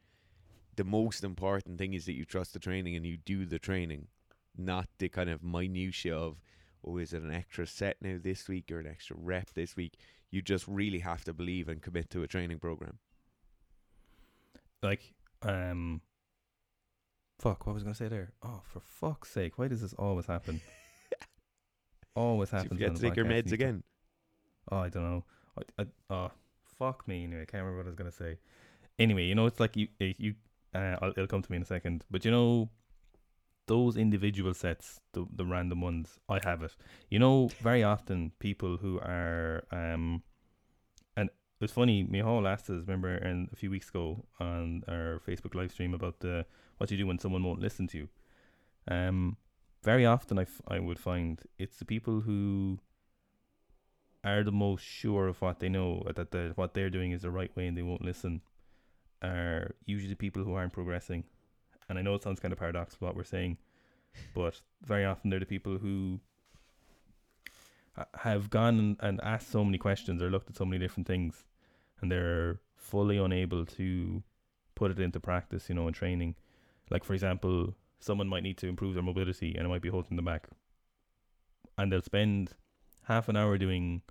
The 0.76 0.84
most 0.84 1.22
important 1.22 1.78
thing 1.78 1.94
is 1.94 2.06
that 2.06 2.14
you 2.14 2.24
trust 2.24 2.52
the 2.52 2.58
training 2.58 2.96
and 2.96 3.06
you 3.06 3.16
do 3.16 3.46
the 3.46 3.58
training, 3.60 4.08
not 4.56 4.88
the 4.98 5.08
kind 5.08 5.30
of 5.30 5.42
minutia 5.42 6.16
of, 6.16 6.40
oh, 6.84 6.96
is 6.96 7.12
it 7.12 7.22
an 7.22 7.32
extra 7.32 7.66
set 7.66 7.96
now 8.00 8.18
this 8.20 8.48
week 8.48 8.70
or 8.72 8.80
an 8.80 8.86
extra 8.86 9.16
rep 9.16 9.50
this 9.54 9.76
week? 9.76 9.94
You 10.34 10.42
just 10.42 10.66
really 10.66 10.98
have 10.98 11.22
to 11.26 11.32
believe 11.32 11.68
and 11.68 11.80
commit 11.80 12.10
to 12.10 12.24
a 12.24 12.26
training 12.26 12.58
program. 12.58 12.98
Like, 14.82 15.14
um, 15.42 16.00
fuck, 17.38 17.64
what 17.64 17.74
was 17.74 17.84
I 17.84 17.86
gonna 17.86 17.94
say 17.94 18.08
there? 18.08 18.32
Oh, 18.42 18.60
for 18.64 18.80
fuck's 18.80 19.30
sake, 19.30 19.60
why 19.60 19.68
does 19.68 19.80
this 19.80 19.94
always 19.94 20.26
happen? 20.26 20.60
always 22.16 22.50
Did 22.50 22.56
you 22.56 22.58
happens. 22.62 22.78
forget 22.80 22.96
to 22.96 23.00
take 23.00 23.16
your 23.16 23.26
meds 23.26 23.48
you- 23.50 23.54
again. 23.54 23.84
Oh, 24.72 24.78
I 24.78 24.88
don't 24.88 25.04
know. 25.04 25.24
I, 25.56 25.82
I, 25.82 25.86
oh, 26.10 26.30
fuck 26.80 27.06
me. 27.06 27.22
Anyway, 27.22 27.42
I 27.42 27.44
can't 27.44 27.62
remember 27.62 27.76
what 27.76 27.86
I 27.86 27.90
was 27.90 27.96
gonna 27.96 28.10
say. 28.10 28.38
Anyway, 28.98 29.26
you 29.26 29.36
know, 29.36 29.46
it's 29.46 29.60
like 29.60 29.76
you, 29.76 29.86
eh, 30.00 30.14
you. 30.18 30.34
Uh, 30.74 30.96
it'll 31.16 31.28
come 31.28 31.42
to 31.42 31.52
me 31.52 31.58
in 31.58 31.62
a 31.62 31.66
second. 31.66 32.04
But 32.10 32.24
you 32.24 32.32
know, 32.32 32.70
those 33.66 33.96
individual 33.96 34.54
sets, 34.54 35.00
the 35.12 35.26
the 35.34 35.44
random 35.44 35.80
ones, 35.80 36.18
I 36.28 36.40
have 36.44 36.62
it. 36.62 36.76
You 37.10 37.18
know, 37.18 37.48
very 37.60 37.82
often 37.82 38.32
people 38.38 38.76
who 38.76 38.98
are 39.00 39.64
um, 39.70 40.22
and 41.16 41.28
it 41.28 41.60
was 41.60 41.72
funny. 41.72 42.04
Mihal 42.04 42.46
asked 42.46 42.70
us, 42.70 42.82
remember, 42.86 43.14
in 43.16 43.48
a 43.52 43.56
few 43.56 43.70
weeks 43.70 43.88
ago 43.88 44.24
on 44.40 44.82
our 44.88 45.20
Facebook 45.26 45.54
live 45.54 45.72
stream 45.72 45.94
about 45.94 46.20
the 46.20 46.46
what 46.78 46.90
you 46.90 46.96
do 46.96 47.06
when 47.06 47.18
someone 47.18 47.44
won't 47.44 47.60
listen 47.60 47.86
to 47.88 47.98
you. 47.98 48.08
Um, 48.88 49.36
very 49.82 50.04
often 50.06 50.38
I, 50.38 50.42
f- 50.42 50.62
I 50.66 50.78
would 50.80 50.98
find 50.98 51.40
it's 51.58 51.76
the 51.76 51.84
people 51.84 52.22
who 52.22 52.80
are 54.24 54.42
the 54.42 54.52
most 54.52 54.82
sure 54.82 55.28
of 55.28 55.40
what 55.42 55.60
they 55.60 55.68
know 55.68 56.02
that 56.16 56.32
the, 56.32 56.52
what 56.56 56.74
they're 56.74 56.90
doing 56.90 57.12
is 57.12 57.22
the 57.22 57.30
right 57.30 57.54
way 57.54 57.66
and 57.66 57.76
they 57.76 57.82
won't 57.82 58.04
listen 58.04 58.40
are 59.22 59.74
usually 59.84 60.14
people 60.14 60.42
who 60.44 60.54
aren't 60.54 60.72
progressing. 60.72 61.24
And 61.88 61.98
I 61.98 62.02
know 62.02 62.14
it 62.14 62.22
sounds 62.22 62.40
kind 62.40 62.52
of 62.52 62.58
paradoxical 62.58 63.06
what 63.06 63.16
we're 63.16 63.24
saying, 63.24 63.58
but 64.34 64.60
very 64.84 65.04
often 65.04 65.30
they're 65.30 65.40
the 65.40 65.46
people 65.46 65.78
who 65.78 66.20
have 68.14 68.50
gone 68.50 68.78
and, 68.78 68.96
and 69.00 69.20
asked 69.22 69.50
so 69.50 69.64
many 69.64 69.78
questions 69.78 70.22
or 70.22 70.30
looked 70.30 70.50
at 70.50 70.56
so 70.56 70.64
many 70.64 70.78
different 70.78 71.06
things 71.06 71.44
and 72.00 72.10
they're 72.10 72.60
fully 72.76 73.18
unable 73.18 73.64
to 73.64 74.22
put 74.74 74.90
it 74.90 74.98
into 74.98 75.20
practice, 75.20 75.68
you 75.68 75.74
know, 75.74 75.86
in 75.86 75.94
training. 75.94 76.34
Like, 76.90 77.04
for 77.04 77.14
example, 77.14 77.74
someone 78.00 78.28
might 78.28 78.42
need 78.42 78.58
to 78.58 78.68
improve 78.68 78.94
their 78.94 79.02
mobility 79.02 79.54
and 79.54 79.64
it 79.64 79.68
might 79.68 79.82
be 79.82 79.88
holding 79.88 80.16
them 80.16 80.24
back. 80.24 80.48
And 81.78 81.92
they'll 81.92 82.02
spend 82.02 82.52
half 83.04 83.28
an 83.28 83.36
hour 83.36 83.58
doing 83.58 84.02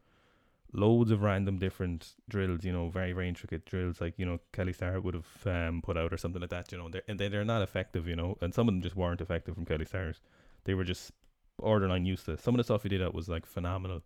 loads 0.74 1.12
of 1.12 1.22
random 1.22 1.58
different 1.60 2.14
drills, 2.30 2.64
you 2.64 2.74
know, 2.74 2.90
very, 2.90 3.14
very 3.14 3.30
intricate 3.30 3.66
drills 3.66 4.02
like, 4.02 4.16
you 4.18 4.26
know, 4.26 4.40
Kelly 4.52 4.74
Starrett 4.74 5.04
would 5.04 5.14
have 5.14 5.48
um, 5.48 5.82
put 5.84 5.98
out 5.98 6.12
or 6.12 6.18
something 6.18 6.42
like 6.42 6.50
that, 6.50 6.72
you 6.72 6.78
know, 6.78 6.90
they're, 6.90 7.04
and 7.08 7.20
they- 7.20 7.28
they're 7.28 7.46
not 7.46 7.62
effective, 7.62 8.08
you 8.08 8.16
know, 8.16 8.38
and 8.42 8.54
some 8.54 8.68
of 8.68 8.74
them 8.74 8.82
just 8.82 8.96
weren't 8.96 9.22
effective 9.22 9.54
from 9.56 9.66
Kelly 9.66 9.86
Starrett's. 9.86 10.20
They 10.66 10.74
were 10.74 10.84
just 10.84 11.12
borderline 11.60 12.06
useless. 12.06 12.42
Some 12.42 12.56
of 12.56 12.58
the 12.58 12.64
stuff 12.64 12.84
he 12.84 12.90
did 12.90 13.04
out 13.04 13.14
was 13.14 13.30
like 13.30 13.46
phenomenal, 13.46 14.02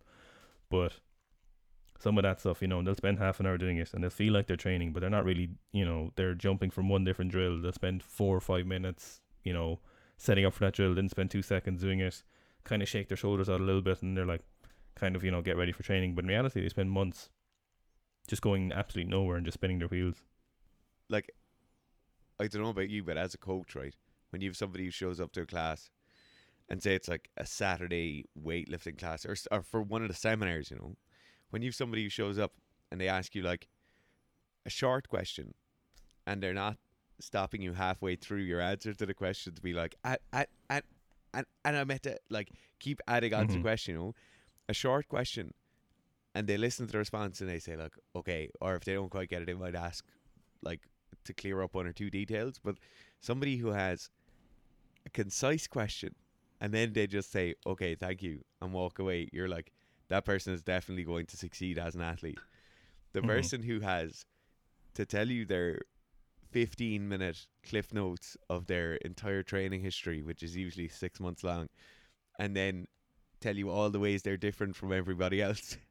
but 0.70 0.94
some 2.00 2.18
of 2.18 2.24
that 2.24 2.40
stuff, 2.40 2.62
you 2.62 2.68
know, 2.68 2.82
they'll 2.84 2.96
spend 2.96 3.18
half 3.18 3.40
an 3.40 3.48
hour 3.48 3.58
doing 3.58 3.78
it 3.78 3.94
and 3.94 4.04
they'll 4.04 4.10
feel 4.10 4.34
like 4.34 4.48
they're 4.48 4.58
training, 4.58 4.94
but 4.94 5.00
they're 5.00 5.10
not 5.10 5.26
really, 5.26 5.50
you 5.72 5.86
know, 5.86 6.12
they're 6.16 6.36
jumping 6.36 6.70
from 6.70 6.90
one 6.90 7.04
different 7.04 7.32
drill. 7.32 7.62
They'll 7.62 7.72
spend 7.72 8.04
four 8.04 8.36
or 8.36 8.42
five 8.42 8.66
minutes, 8.68 9.22
you 9.44 9.54
know, 9.54 9.80
setting 10.18 10.46
up 10.46 10.54
for 10.54 10.66
that 10.66 10.74
drill, 10.74 10.94
then 10.94 11.10
spend 11.10 11.32
two 11.32 11.42
seconds 11.42 11.82
doing 11.82 12.00
it, 12.00 12.24
kind 12.66 12.82
of 12.82 12.90
shake 12.90 13.08
their 13.08 13.18
shoulders 13.18 13.50
out 13.50 13.62
a 13.62 13.64
little 13.64 13.82
bit, 13.82 14.02
and 14.02 14.16
they're 14.18 14.26
like, 14.26 14.42
kind 15.00 15.16
of, 15.16 15.24
you 15.24 15.32
know, 15.32 15.42
get 15.42 15.58
ready 15.58 15.72
for 15.72 15.84
training. 15.84 16.16
But 16.16 16.26
in 16.26 16.30
reality, 16.30 16.62
they 16.62 16.70
spend 16.70 16.92
months 16.92 17.30
just 18.28 18.42
going 18.42 18.72
absolutely 18.72 19.10
nowhere 19.10 19.38
and 19.38 19.46
just 19.46 19.56
spinning 19.56 19.80
their 19.80 19.88
wheels. 19.88 20.16
like 21.10 21.32
I 22.40 22.48
don't 22.48 22.62
know 22.62 22.70
about 22.70 22.90
you, 22.90 23.04
but 23.04 23.18
as 23.18 23.34
a 23.34 23.38
coach, 23.38 23.76
right, 23.76 23.96
when 24.30 24.42
you 24.42 24.50
have 24.50 24.58
somebody 24.58 24.86
who 24.86 24.92
shows 24.92 25.20
up 25.20 25.32
to 25.34 25.42
a 25.42 25.46
class 25.46 25.90
and 26.70 26.84
say 26.84 26.94
it's 26.94 27.08
like 27.08 27.30
a 27.38 27.46
Saturday 27.46 28.26
weightlifting 28.40 28.98
class 28.98 29.26
or, 29.26 29.36
or 29.52 29.64
for 29.64 29.82
one 29.82 30.02
of 30.02 30.10
the 30.10 30.14
seminars, 30.14 30.70
you 30.70 30.78
know, 30.78 30.96
when 31.50 31.62
you 31.62 31.70
have 31.70 31.76
somebody 31.76 32.04
who 32.04 32.10
shows 32.10 32.38
up 32.38 32.52
and 32.92 33.00
they 33.00 33.08
ask 33.08 33.34
you 33.34 33.42
like 33.42 33.68
a 34.66 34.70
short 34.70 35.08
question 35.08 35.54
and 36.28 36.44
they're 36.44 36.54
not 36.54 36.78
stopping 37.20 37.62
you 37.62 37.74
halfway 37.74 38.16
through 38.16 38.42
your 38.42 38.62
answer 38.62 38.94
to 38.94 39.06
the 39.06 39.14
question 39.14 39.56
to 39.56 39.62
be 39.62 39.74
like, 39.74 39.96
and, 40.04 40.18
and, 40.34 40.48
and, 40.70 40.84
and, 41.34 41.46
and 41.66 41.78
I 41.78 41.84
meant 41.86 42.04
to 42.04 42.20
like 42.30 42.52
keep 42.80 43.00
adding 43.08 43.34
on 43.34 43.48
to 43.48 43.48
mm-hmm. 43.48 43.62
the 43.62 43.64
question, 43.64 43.94
you 43.96 44.00
know, 44.00 44.16
a 44.70 44.74
short 44.74 45.08
question 45.08 45.54
and 46.36 46.48
they 46.48 46.58
listen 46.58 46.86
to 46.86 46.92
the 46.92 46.98
response 46.98 47.42
and 47.42 47.50
they 47.50 47.60
say 47.60 47.76
like, 47.76 47.94
okay, 48.16 48.50
or 48.62 48.76
if 48.76 48.84
they 48.84 48.94
don't 48.94 49.10
quite 49.10 49.30
get 49.30 49.42
it, 49.42 49.46
they 49.46 49.54
might 49.54 49.76
ask 49.76 50.06
like 50.62 50.82
to 51.26 51.34
clear 51.34 51.62
up 51.62 51.74
one 51.74 51.88
or 51.88 51.94
two 51.94 52.10
details, 52.10 52.60
but 52.64 52.76
somebody 53.20 53.58
who 53.58 53.70
has 53.70 54.10
a 55.06 55.10
concise 55.10 55.68
question 55.68 56.16
and 56.60 56.74
then 56.74 56.94
they 56.94 57.08
just 57.08 57.32
say, 57.32 57.54
okay, 57.66 57.96
thank 57.96 58.22
you, 58.24 58.42
and 58.62 58.74
walk 58.74 59.00
away, 59.00 59.30
you're 59.32 59.48
like, 59.48 59.72
that 60.10 60.26
person 60.26 60.54
is 60.54 60.62
definitely 60.64 61.04
going 61.04 61.26
to 61.28 61.38
succeed 61.38 61.78
as 61.78 61.94
an 61.96 62.02
athlete. 62.02 62.40
The 63.14 63.22
Mhm. 63.22 63.26
person 63.28 63.64
who 63.64 63.80
has 63.82 64.26
to 64.96 65.06
tell 65.06 65.28
you 65.28 65.46
their 65.46 65.80
15 66.52 67.08
minute 67.08 67.46
cliff 67.64 67.94
notes 67.94 68.38
of 68.50 68.66
their 68.68 68.96
entire 68.96 69.44
training 69.44 69.82
history, 69.82 70.24
which 70.24 70.42
is 70.42 70.56
usually 70.56 70.88
six 70.88 71.20
months 71.20 71.44
long, 71.44 71.68
and 72.40 72.56
then 72.56 72.88
tell 73.42 73.56
you 73.56 73.70
all 73.70 73.90
the 73.90 74.00
ways 74.00 74.22
they're 74.24 74.38
different 74.38 74.76
from 74.76 74.92
everybody 74.94 75.42
else. 75.42 75.78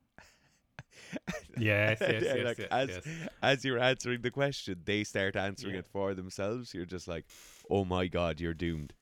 Yes, 1.59 1.99
yes, 2.01 2.23
yes, 2.23 2.45
like, 2.45 2.59
yes, 2.59 2.69
as, 2.71 2.89
yes. 2.89 3.07
as 3.43 3.65
you're 3.65 3.79
answering 3.79 4.21
the 4.23 4.31
question, 4.31 4.81
they 4.85 5.05
start 5.05 5.37
answering 5.37 5.75
Yeah. 5.75 5.81
it 5.81 5.87
for 5.87 6.15
themselves. 6.15 6.75
You're 6.75 6.85
just 6.87 7.09
like, 7.09 7.25
oh 7.71 7.85
my 7.85 8.09
god, 8.09 8.41
you're 8.41 8.55
doomed. 8.55 8.93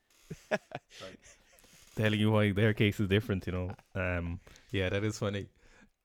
telling 1.96 2.20
you 2.20 2.30
why 2.30 2.52
their 2.52 2.72
case 2.74 3.00
is 3.00 3.08
different, 3.08 3.46
you 3.46 3.52
know. 3.52 3.70
Um, 3.94 4.40
yeah, 4.70 4.88
that 4.88 5.02
is 5.04 5.18
funny. 5.18 5.46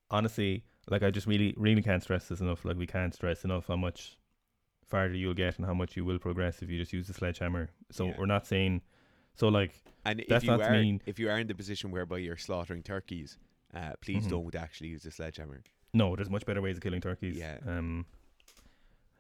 Honestly, 0.10 0.64
like 0.90 1.04
I 1.04 1.12
just 1.12 1.28
really, 1.28 1.54
really 1.58 1.82
can't 1.84 2.02
stress 2.02 2.28
this 2.28 2.40
enough. 2.40 2.66
Like 2.66 2.78
we 2.78 2.88
can't 2.88 3.14
stress 3.14 3.44
enough 3.44 3.68
how 3.68 3.76
much 3.76 4.18
farther 4.88 5.14
you'll 5.16 5.34
get 5.36 5.58
and 5.58 5.66
how 5.68 5.74
much 5.74 5.96
you 5.96 6.04
will 6.06 6.20
progress 6.20 6.62
if 6.62 6.70
you 6.70 6.80
just 6.80 6.94
use 6.94 7.08
the 7.08 7.14
sledgehammer. 7.14 7.70
So 7.92 8.08
Yeah. 8.08 8.16
we're 8.18 8.26
not 8.26 8.48
saying, 8.48 8.82
so 9.40 9.48
like, 9.48 9.72
And 10.06 10.20
if 10.22 10.44
you 10.44 10.52
are 10.52 10.72
mean- 10.72 11.02
if 11.06 11.20
you 11.20 11.30
are 11.30 11.40
in 11.40 11.48
the 11.48 11.56
position 11.56 11.92
whereby 11.92 12.18
you're 12.20 12.38
slaughtering 12.38 12.84
turkeys, 12.84 13.38
uh, 13.74 13.94
please 14.02 14.26
Mhm. 14.26 14.30
don't 14.30 14.56
actually 14.56 14.90
use 14.90 15.06
a 15.06 15.12
sledgehammer. 15.12 15.62
no, 15.94 16.16
there's 16.16 16.30
much 16.30 16.46
better 16.46 16.62
ways 16.62 16.78
of 16.78 16.84
killing 16.84 17.02
turkeys. 17.02 17.36
Yeah. 17.38 17.58
Um. 17.66 18.06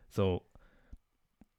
So, 0.09 0.43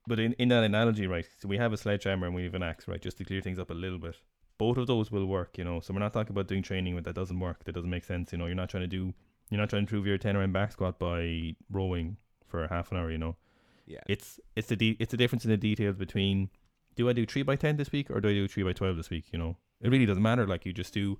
but 0.06 0.18
in 0.18 0.32
in 0.34 0.48
that 0.48 0.64
analogy, 0.64 1.06
right? 1.06 1.26
So 1.38 1.48
we 1.48 1.56
have 1.58 1.72
a 1.72 1.76
sledgehammer 1.76 2.26
and 2.26 2.34
we 2.34 2.44
have 2.44 2.54
an 2.54 2.62
axe, 2.62 2.86
right? 2.88 3.00
Just 3.02 3.18
to 3.18 3.24
clear 3.24 3.40
things 3.40 3.58
up 3.58 3.70
a 3.70 3.74
little 3.74 3.98
bit. 3.98 4.16
Both 4.58 4.76
of 4.76 4.86
those 4.86 5.10
will 5.10 5.26
work, 5.26 5.56
you 5.58 5.64
know. 5.64 5.80
So 5.80 5.92
we're 5.94 6.00
not 6.00 6.12
talking 6.12 6.32
about 6.32 6.46
doing 6.48 6.62
training 6.62 6.94
with 6.94 7.04
that 7.04 7.14
doesn't 7.14 7.38
work. 7.40 7.64
That 7.64 7.72
doesn't 7.74 7.90
make 7.90 8.04
sense, 8.04 8.32
you 8.32 8.38
know. 8.38 8.46
You're 8.46 8.54
not 8.64 8.68
trying 8.70 8.82
to 8.82 8.86
do. 8.98 9.14
You're 9.50 9.58
not 9.60 9.70
trying 9.70 9.86
to 9.86 9.86
improve 9.88 10.06
your 10.06 10.18
10 10.18 10.36
RM 10.36 10.52
back 10.52 10.72
squat 10.72 10.98
by 10.98 11.56
rowing 11.70 12.16
for 12.46 12.66
half 12.68 12.92
an 12.92 12.98
hour, 12.98 13.10
you 13.10 13.18
know. 13.18 13.36
Yeah. 13.86 14.00
It's 14.06 14.38
it's 14.54 14.68
the 14.68 14.76
de- 14.76 14.96
it's 15.00 15.10
the 15.10 15.16
difference 15.16 15.44
in 15.44 15.50
the 15.50 15.56
details 15.56 15.96
between 15.96 16.50
do 16.96 17.08
I 17.08 17.12
do 17.12 17.26
three 17.26 17.42
by 17.42 17.56
ten 17.56 17.76
this 17.76 17.92
week 17.92 18.10
or 18.10 18.20
do 18.20 18.28
I 18.28 18.32
do 18.32 18.48
three 18.48 18.62
by 18.62 18.72
twelve 18.72 18.96
this 18.96 19.10
week? 19.10 19.26
You 19.32 19.38
know, 19.38 19.56
it 19.80 19.90
really 19.90 20.06
doesn't 20.06 20.22
matter. 20.22 20.46
Like 20.46 20.66
you 20.66 20.72
just 20.72 20.94
do. 20.94 21.18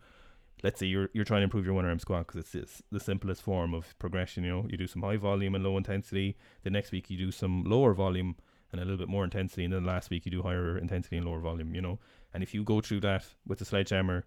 Let's 0.63 0.79
say 0.79 0.87
you're 0.87 1.09
you're 1.15 1.25
trying 1.25 1.41
to 1.41 1.45
improve 1.45 1.65
your 1.65 1.75
one 1.75 1.87
arm 1.87 1.99
squat 1.99 2.27
because 2.27 2.41
it's, 2.41 2.55
it's 2.55 2.83
the 2.93 3.01
simplest 3.01 3.43
form 3.43 3.73
of 3.73 3.99
progression. 3.99 4.45
You 4.45 4.51
know, 4.51 4.67
you 4.69 4.77
do 4.77 4.87
some 4.87 5.03
high 5.03 5.17
volume 5.17 5.55
and 5.55 5.65
low 5.65 5.77
intensity. 5.79 6.37
The 6.65 6.71
next 6.71 6.93
week 6.93 7.09
you 7.09 7.17
do 7.17 7.31
some 7.31 7.65
lower 7.65 7.95
volume 7.95 8.37
and 8.71 8.81
a 8.81 8.85
little 8.85 8.99
bit 8.99 9.09
more 9.09 9.25
intensity, 9.25 9.65
and 9.65 9.73
then 9.73 9.85
last 9.85 10.11
week 10.11 10.25
you 10.27 10.31
do 10.31 10.43
higher 10.43 10.77
intensity 10.77 11.17
and 11.17 11.27
lower 11.27 11.41
volume. 11.41 11.75
You 11.75 11.81
know, 11.81 11.99
and 12.35 12.43
if 12.43 12.53
you 12.53 12.63
go 12.63 12.81
through 12.81 13.01
that 13.01 13.25
with 13.47 13.59
the 13.59 13.65
sledgehammer, 13.65 14.27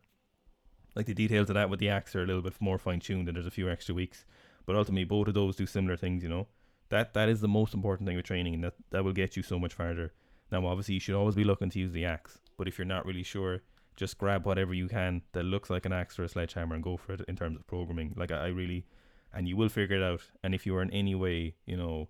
like 0.96 1.06
the 1.06 1.14
details 1.14 1.50
of 1.50 1.54
that 1.54 1.70
with 1.70 1.80
the 1.80 1.90
axe 1.90 2.16
are 2.16 2.24
a 2.24 2.26
little 2.26 2.42
bit 2.42 2.60
more 2.60 2.80
fine 2.80 3.00
tuned, 3.00 3.28
and 3.28 3.36
there's 3.36 3.46
a 3.46 3.52
few 3.52 3.70
extra 3.70 3.94
weeks. 3.94 4.26
But 4.66 4.76
ultimately, 4.76 5.04
both 5.04 5.28
of 5.28 5.34
those 5.36 5.56
do 5.56 5.66
similar 5.66 5.98
things. 5.98 6.24
You 6.24 6.30
know, 6.30 6.48
that 6.90 7.14
that 7.14 7.30
is 7.30 7.42
the 7.42 7.48
most 7.48 7.76
important 7.76 8.08
thing 8.08 8.16
with 8.16 8.26
training, 8.26 8.56
and 8.56 8.64
that 8.64 8.74
that 8.90 9.04
will 9.04 9.14
get 9.14 9.38
you 9.38 9.44
so 9.44 9.60
much 9.60 9.74
farther. 9.74 10.14
Now, 10.54 10.68
obviously, 10.68 10.94
you 10.94 11.00
should 11.00 11.16
always 11.16 11.34
be 11.34 11.44
looking 11.44 11.72
to 11.72 11.80
use 11.80 11.92
the 11.94 12.06
axe, 12.06 12.38
but 12.60 12.68
if 12.68 12.78
you're 12.78 12.86
not 12.86 13.08
really 13.08 13.24
sure, 13.24 13.64
just 13.96 14.20
grab 14.20 14.46
whatever 14.46 14.72
you 14.72 14.88
can 14.88 15.24
that 15.32 15.46
looks 15.46 15.72
like 15.72 15.88
an 15.88 15.92
axe 15.92 16.20
or 16.20 16.26
a 16.26 16.30
sledgehammer 16.30 16.76
and 16.76 16.84
go 16.84 16.96
for 16.96 17.14
it 17.14 17.22
in 17.28 17.36
terms 17.36 17.58
of 17.58 17.66
programming. 17.66 18.14
Like 18.16 18.32
I, 18.32 18.38
I 18.38 18.48
really, 18.50 18.86
and 19.34 19.48
you 19.48 19.58
will 19.58 19.68
figure 19.68 19.98
it 19.98 20.04
out. 20.04 20.22
And 20.44 20.54
if 20.54 20.68
you 20.68 20.76
are 20.76 20.84
in 20.84 20.92
any 20.92 21.16
way, 21.16 21.56
you 21.66 21.76
know, 21.76 22.08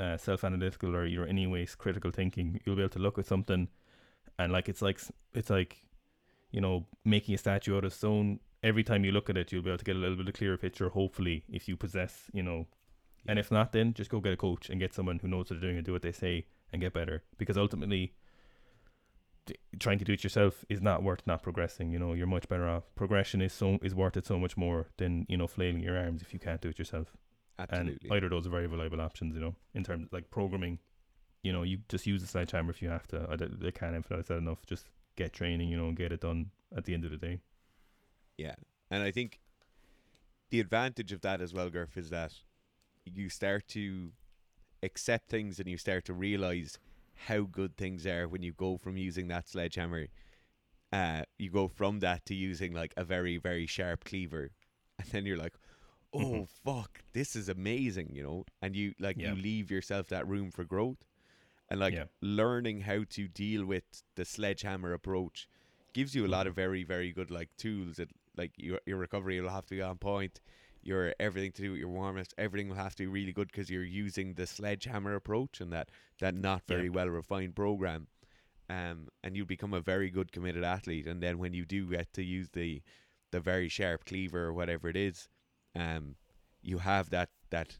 uh, 0.00 0.16
self-analytical 0.16 0.96
or 0.96 1.06
you're 1.06 1.22
in 1.26 1.30
any 1.30 1.46
ways 1.46 1.76
critical 1.76 2.10
thinking, 2.10 2.60
you'll 2.66 2.74
be 2.74 2.82
able 2.82 2.90
to 2.90 2.98
look 2.98 3.18
at 3.18 3.26
something, 3.26 3.68
and 4.36 4.52
like 4.52 4.68
it's 4.68 4.82
like 4.82 5.00
it's 5.32 5.50
like, 5.50 5.86
you 6.50 6.60
know, 6.60 6.86
making 7.04 7.36
a 7.36 7.38
statue 7.38 7.76
out 7.76 7.84
of 7.84 7.94
stone. 7.94 8.40
Every 8.64 8.82
time 8.82 9.04
you 9.04 9.12
look 9.12 9.30
at 9.30 9.36
it, 9.36 9.52
you'll 9.52 9.62
be 9.62 9.70
able 9.70 9.78
to 9.78 9.84
get 9.84 9.94
a 9.94 10.00
little 10.00 10.16
bit 10.16 10.26
of 10.26 10.34
clearer 10.34 10.56
picture. 10.56 10.88
Hopefully, 10.88 11.44
if 11.48 11.68
you 11.68 11.76
possess, 11.76 12.24
you 12.32 12.42
know, 12.42 12.66
and 13.28 13.38
if 13.38 13.52
not, 13.52 13.70
then 13.70 13.94
just 13.94 14.10
go 14.10 14.18
get 14.18 14.32
a 14.32 14.36
coach 14.36 14.70
and 14.70 14.80
get 14.80 14.92
someone 14.92 15.20
who 15.20 15.28
knows 15.28 15.50
what 15.50 15.60
they're 15.60 15.68
doing 15.68 15.76
and 15.76 15.86
do 15.86 15.92
what 15.92 16.02
they 16.02 16.10
say 16.10 16.46
and 16.72 16.80
get 16.80 16.92
better. 16.92 17.22
Because 17.38 17.56
ultimately, 17.56 18.14
trying 19.78 19.98
to 19.98 20.04
do 20.04 20.12
it 20.12 20.24
yourself 20.24 20.64
is 20.68 20.80
not 20.80 21.02
worth 21.02 21.26
not 21.26 21.42
progressing. 21.42 21.92
You 21.92 21.98
know, 21.98 22.12
you're 22.12 22.26
much 22.26 22.48
better 22.48 22.68
off. 22.68 22.84
Progression 22.94 23.40
is 23.40 23.52
so 23.52 23.78
is 23.82 23.94
worth 23.94 24.16
it 24.16 24.26
so 24.26 24.38
much 24.38 24.56
more 24.56 24.88
than 24.98 25.26
you 25.28 25.36
know 25.36 25.46
flailing 25.46 25.80
your 25.80 25.98
arms 25.98 26.22
if 26.22 26.32
you 26.32 26.40
can't 26.40 26.60
do 26.60 26.68
it 26.68 26.78
yourself. 26.78 27.16
Absolutely. 27.58 28.08
And 28.08 28.12
either 28.16 28.26
of 28.26 28.30
those 28.30 28.46
are 28.46 28.50
very 28.50 28.66
reliable 28.66 29.00
options, 29.00 29.34
you 29.34 29.40
know, 29.40 29.54
in 29.74 29.84
terms 29.84 30.04
of 30.06 30.12
like 30.12 30.30
programming. 30.30 30.78
You 31.42 31.52
know, 31.52 31.62
you 31.62 31.78
just 31.88 32.06
use 32.06 32.20
the 32.20 32.28
sledgehammer 32.28 32.70
if 32.70 32.82
you 32.82 32.90
have 32.90 33.06
to. 33.08 33.26
I, 33.30 33.36
d- 33.36 33.48
I 33.66 33.70
can't 33.70 33.94
emphasize 33.94 34.26
that 34.28 34.36
enough. 34.38 34.64
Just 34.66 34.86
get 35.16 35.32
training, 35.32 35.68
you 35.68 35.76
know, 35.76 35.88
and 35.88 35.96
get 35.96 36.12
it 36.12 36.20
done 36.20 36.50
at 36.76 36.84
the 36.84 36.92
end 36.92 37.04
of 37.04 37.10
the 37.10 37.16
day. 37.16 37.40
Yeah. 38.36 38.54
And 38.90 39.02
I 39.02 39.10
think 39.10 39.40
the 40.50 40.60
advantage 40.60 41.12
of 41.12 41.22
that 41.22 41.40
as 41.40 41.54
well, 41.54 41.70
Gurf, 41.70 41.96
is 41.96 42.10
that 42.10 42.32
you 43.04 43.28
start 43.28 43.68
to 43.68 44.12
accept 44.82 45.28
things 45.28 45.58
and 45.58 45.68
you 45.68 45.76
start 45.78 46.04
to 46.06 46.14
realize 46.14 46.78
how 47.26 47.42
good 47.42 47.76
things 47.76 48.06
are 48.06 48.28
when 48.28 48.42
you 48.42 48.52
go 48.52 48.76
from 48.76 48.96
using 48.96 49.28
that 49.28 49.48
sledgehammer. 49.48 50.08
Uh, 50.92 51.22
you 51.38 51.50
go 51.50 51.68
from 51.68 52.00
that 52.00 52.24
to 52.26 52.34
using 52.34 52.72
like 52.72 52.92
a 52.96 53.04
very, 53.04 53.36
very 53.36 53.66
sharp 53.66 54.04
cleaver. 54.04 54.50
And 54.98 55.08
then 55.12 55.24
you're 55.24 55.38
like, 55.38 55.54
oh, 56.12 56.20
Mhm. 56.20 56.48
fuck, 56.48 57.02
this 57.14 57.34
is 57.34 57.48
amazing, 57.48 58.10
you 58.14 58.22
know? 58.22 58.44
And 58.60 58.76
you 58.76 58.94
like, 58.98 59.16
Yeah. 59.16 59.30
you 59.30 59.36
leave 59.36 59.70
yourself 59.70 60.08
that 60.08 60.28
room 60.28 60.50
for 60.50 60.64
growth. 60.64 60.98
And 61.70 61.80
like 61.80 61.94
Yeah. 61.94 62.04
learning 62.20 62.80
how 62.82 63.04
to 63.10 63.28
deal 63.28 63.64
with 63.64 63.84
the 64.16 64.24
sledgehammer 64.24 64.92
approach 64.92 65.48
gives 65.94 66.14
you 66.14 66.26
a 66.26 66.28
lot 66.28 66.46
of 66.46 66.54
very, 66.54 66.82
very 66.84 67.12
good 67.12 67.30
like 67.30 67.48
tools 67.56 67.96
that 67.96 68.10
like 68.36 68.52
your 68.56 68.80
your 68.86 68.98
recovery 68.98 69.40
will 69.40 69.50
have 69.50 69.66
to 69.66 69.74
be 69.76 69.82
on 69.82 69.98
point. 69.98 70.40
Your 70.82 71.14
everything 71.20 71.52
to 71.52 71.62
do 71.62 71.70
with 71.72 71.80
your 71.80 71.88
warm-ups, 71.90 72.34
everything 72.38 72.68
will 72.68 72.76
have 72.76 72.94
to 72.96 73.02
be 73.02 73.06
really 73.06 73.32
good 73.32 73.48
because 73.48 73.68
you're 73.70 73.84
using 73.84 74.34
the 74.34 74.46
sledgehammer 74.46 75.14
approach 75.14 75.60
and 75.60 75.72
that 75.72 75.90
that 76.20 76.34
not 76.34 76.62
Yeah. 76.68 76.76
very 76.76 76.88
well 76.88 77.08
refined 77.08 77.54
program. 77.54 78.08
Um, 78.68 79.08
and 79.22 79.36
you 79.36 79.44
become 79.44 79.74
a 79.74 79.80
very 79.80 80.10
good 80.10 80.30
committed 80.32 80.62
athlete. 80.64 81.06
And 81.06 81.20
then 81.22 81.38
when 81.38 81.52
you 81.54 81.64
do 81.66 81.90
get 81.90 82.12
to 82.14 82.22
use 82.22 82.50
the 82.50 82.82
the 83.30 83.40
very 83.40 83.68
sharp 83.68 84.04
cleaver 84.04 84.46
or 84.46 84.52
whatever 84.52 84.88
it 84.88 84.96
is, 84.96 85.28
um, 85.74 86.16
you 86.62 86.78
have 86.78 87.10
that 87.10 87.30
that. 87.50 87.78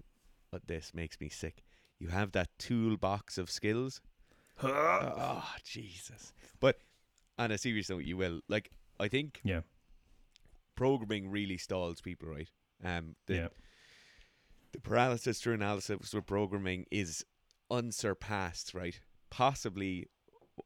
But 0.51 0.67
this 0.67 0.93
makes 0.93 1.21
me 1.21 1.29
sick. 1.29 1.63
You 1.99 2.09
have 2.09 2.33
that 2.33 2.49
toolbox 2.59 3.39
of 3.39 3.51
skills. 3.51 4.01
oh 4.63 5.55
Jesus! 5.65 6.33
But 6.59 6.81
on 7.39 7.51
a 7.53 7.57
serious 7.59 7.89
note, 7.89 8.05
you 8.05 8.17
will 8.17 8.41
like. 8.49 8.71
I 8.99 9.09
think 9.09 9.41
Yeah. 9.45 9.63
programming 10.75 11.31
really 11.31 11.57
stalls 11.57 12.01
people, 12.01 12.29
right? 12.29 12.51
Um, 12.85 13.17
the, 13.27 13.35
yeah. 13.35 13.49
the 14.73 14.81
paralysis 14.81 15.41
through 15.41 15.55
analysis 15.55 16.15
with 16.15 16.27
programming 16.27 16.87
is 16.91 17.25
unsurpassed, 17.71 18.75
right? 18.75 18.99
Possibly 19.31 20.07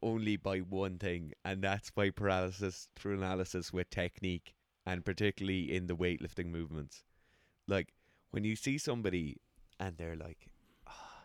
only 0.03 0.37
by 0.37 0.59
one 0.59 0.99
thing, 0.99 1.33
and 1.45 1.63
that's 1.63 1.91
by 1.91 2.11
paralysis 2.11 2.89
through 2.97 3.15
analysis 3.15 3.73
with 3.73 3.91
technique, 3.91 4.55
and 4.87 5.05
particularly 5.05 5.75
in 5.75 5.87
the 5.87 5.97
weightlifting 5.97 6.47
movements. 6.47 7.05
Like 7.67 7.95
when 8.31 8.45
you 8.45 8.57
see 8.57 8.79
somebody 8.79 9.41
and 9.79 9.97
they're 9.97 10.17
like, 10.17 10.49
"Ah, 10.87 11.25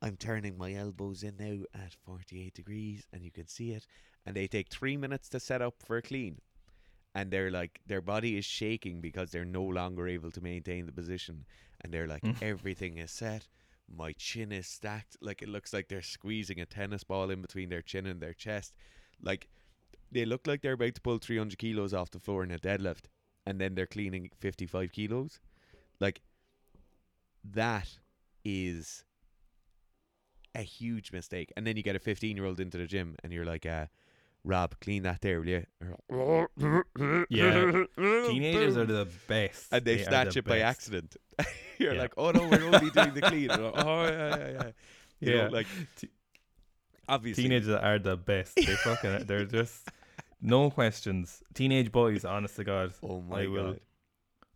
I'm 0.00 0.16
turning 0.16 0.58
my 0.58 0.74
elbows 0.74 1.22
in 1.22 1.36
now 1.36 1.64
at 1.74 1.94
48 2.04 2.54
degrees, 2.54 3.06
and 3.12 3.22
you 3.22 3.30
can 3.30 3.46
see 3.46 3.72
it, 3.72 3.86
and 4.26 4.36
they 4.36 4.46
take 4.46 4.68
three 4.68 4.96
minutes 4.96 5.28
to 5.30 5.40
set 5.40 5.62
up 5.62 5.74
for 5.84 5.96
a 5.96 6.02
clean 6.02 6.40
and 7.14 7.30
they're 7.30 7.50
like 7.50 7.80
their 7.86 8.00
body 8.00 8.36
is 8.38 8.44
shaking 8.44 9.00
because 9.00 9.30
they're 9.30 9.44
no 9.44 9.62
longer 9.62 10.08
able 10.08 10.30
to 10.30 10.40
maintain 10.40 10.86
the 10.86 10.92
position. 10.92 11.44
And 11.80 11.92
they're 11.92 12.06
like 12.06 12.22
Mm. 12.22 12.42
everything 12.42 12.98
is 12.98 13.10
set. 13.10 13.48
My 13.94 14.12
chin 14.12 14.52
is 14.52 14.66
stacked. 14.66 15.16
Like 15.20 15.42
it 15.42 15.48
looks 15.48 15.72
like 15.72 15.88
they're 15.88 16.02
squeezing 16.02 16.60
a 16.60 16.66
tennis 16.66 17.04
ball 17.04 17.30
in 17.30 17.42
between 17.42 17.68
their 17.68 17.82
chin 17.82 18.06
and 18.06 18.20
their 18.20 18.32
chest. 18.34 18.72
Like 19.20 19.48
they 20.10 20.24
look 20.24 20.46
like 20.46 20.62
they're 20.62 20.72
about 20.74 20.94
to 20.94 21.00
pull 21.00 21.18
300 21.18 21.58
kilos 21.58 21.92
off 21.92 22.10
the 22.10 22.20
floor 22.20 22.44
in 22.44 22.50
a 22.50 22.58
deadlift 22.58 23.04
and 23.44 23.60
then 23.60 23.74
they're 23.74 23.86
cleaning 23.86 24.30
55 24.38 24.92
kilos. 24.92 25.40
Like 26.00 26.22
that 27.44 27.98
is 28.44 29.04
a 30.54 30.62
huge 30.62 31.12
mistake. 31.12 31.52
And 31.56 31.66
then 31.66 31.76
you 31.76 31.82
get 31.82 31.96
a 31.96 32.00
15 32.00 32.36
year 32.36 32.46
old 32.46 32.60
into 32.60 32.78
the 32.78 32.86
gym 32.86 33.16
and 33.22 33.32
you're 33.32 33.44
like 33.44 33.66
uh 33.66 33.86
Rob, 34.44 34.74
clean 34.80 35.04
that 35.04 35.20
there, 35.20 35.40
will 35.40 35.48
you? 35.48 35.66
Yeah. 37.30 37.84
Teenagers 38.28 38.76
are 38.76 38.86
the 38.86 39.08
best. 39.28 39.68
and 39.72 39.84
they, 39.84 40.00
are 40.00 40.04
snatch 40.04 40.34
the 40.34 40.40
it 40.40 40.44
by 40.44 40.58
accident. 40.60 41.16
You're 41.78 41.94
Yeah. 41.94 42.00
like, 42.02 42.14
oh 42.16 42.30
no, 42.32 42.48
we're 42.48 42.64
only 42.64 42.90
doing 42.90 43.14
the 43.14 43.20
clean. 43.30 43.48
Like, 43.48 43.60
oh 43.60 44.02
yeah, 44.04 44.36
yeah, 44.36 44.50
yeah. 44.52 44.70
You 45.20 45.32
Yeah. 45.32 45.44
know, 45.44 45.50
like 45.50 45.66
T- 45.96 46.08
obviously, 47.08 47.44
Teenagers 47.44 47.68
are 47.70 47.98
the 47.98 48.16
best. 48.16 48.56
They 48.56 48.64
fucking 48.64 49.26
they're 49.26 49.44
just 49.44 49.88
no 50.40 50.70
questions. 50.70 51.42
Teenage 51.54 51.92
boys, 51.92 52.24
honest 52.24 52.56
to 52.56 52.64
God. 52.64 52.92
Oh 53.02 53.20
my 53.20 53.42
I 53.42 53.46
will 53.46 53.64
god, 53.72 53.80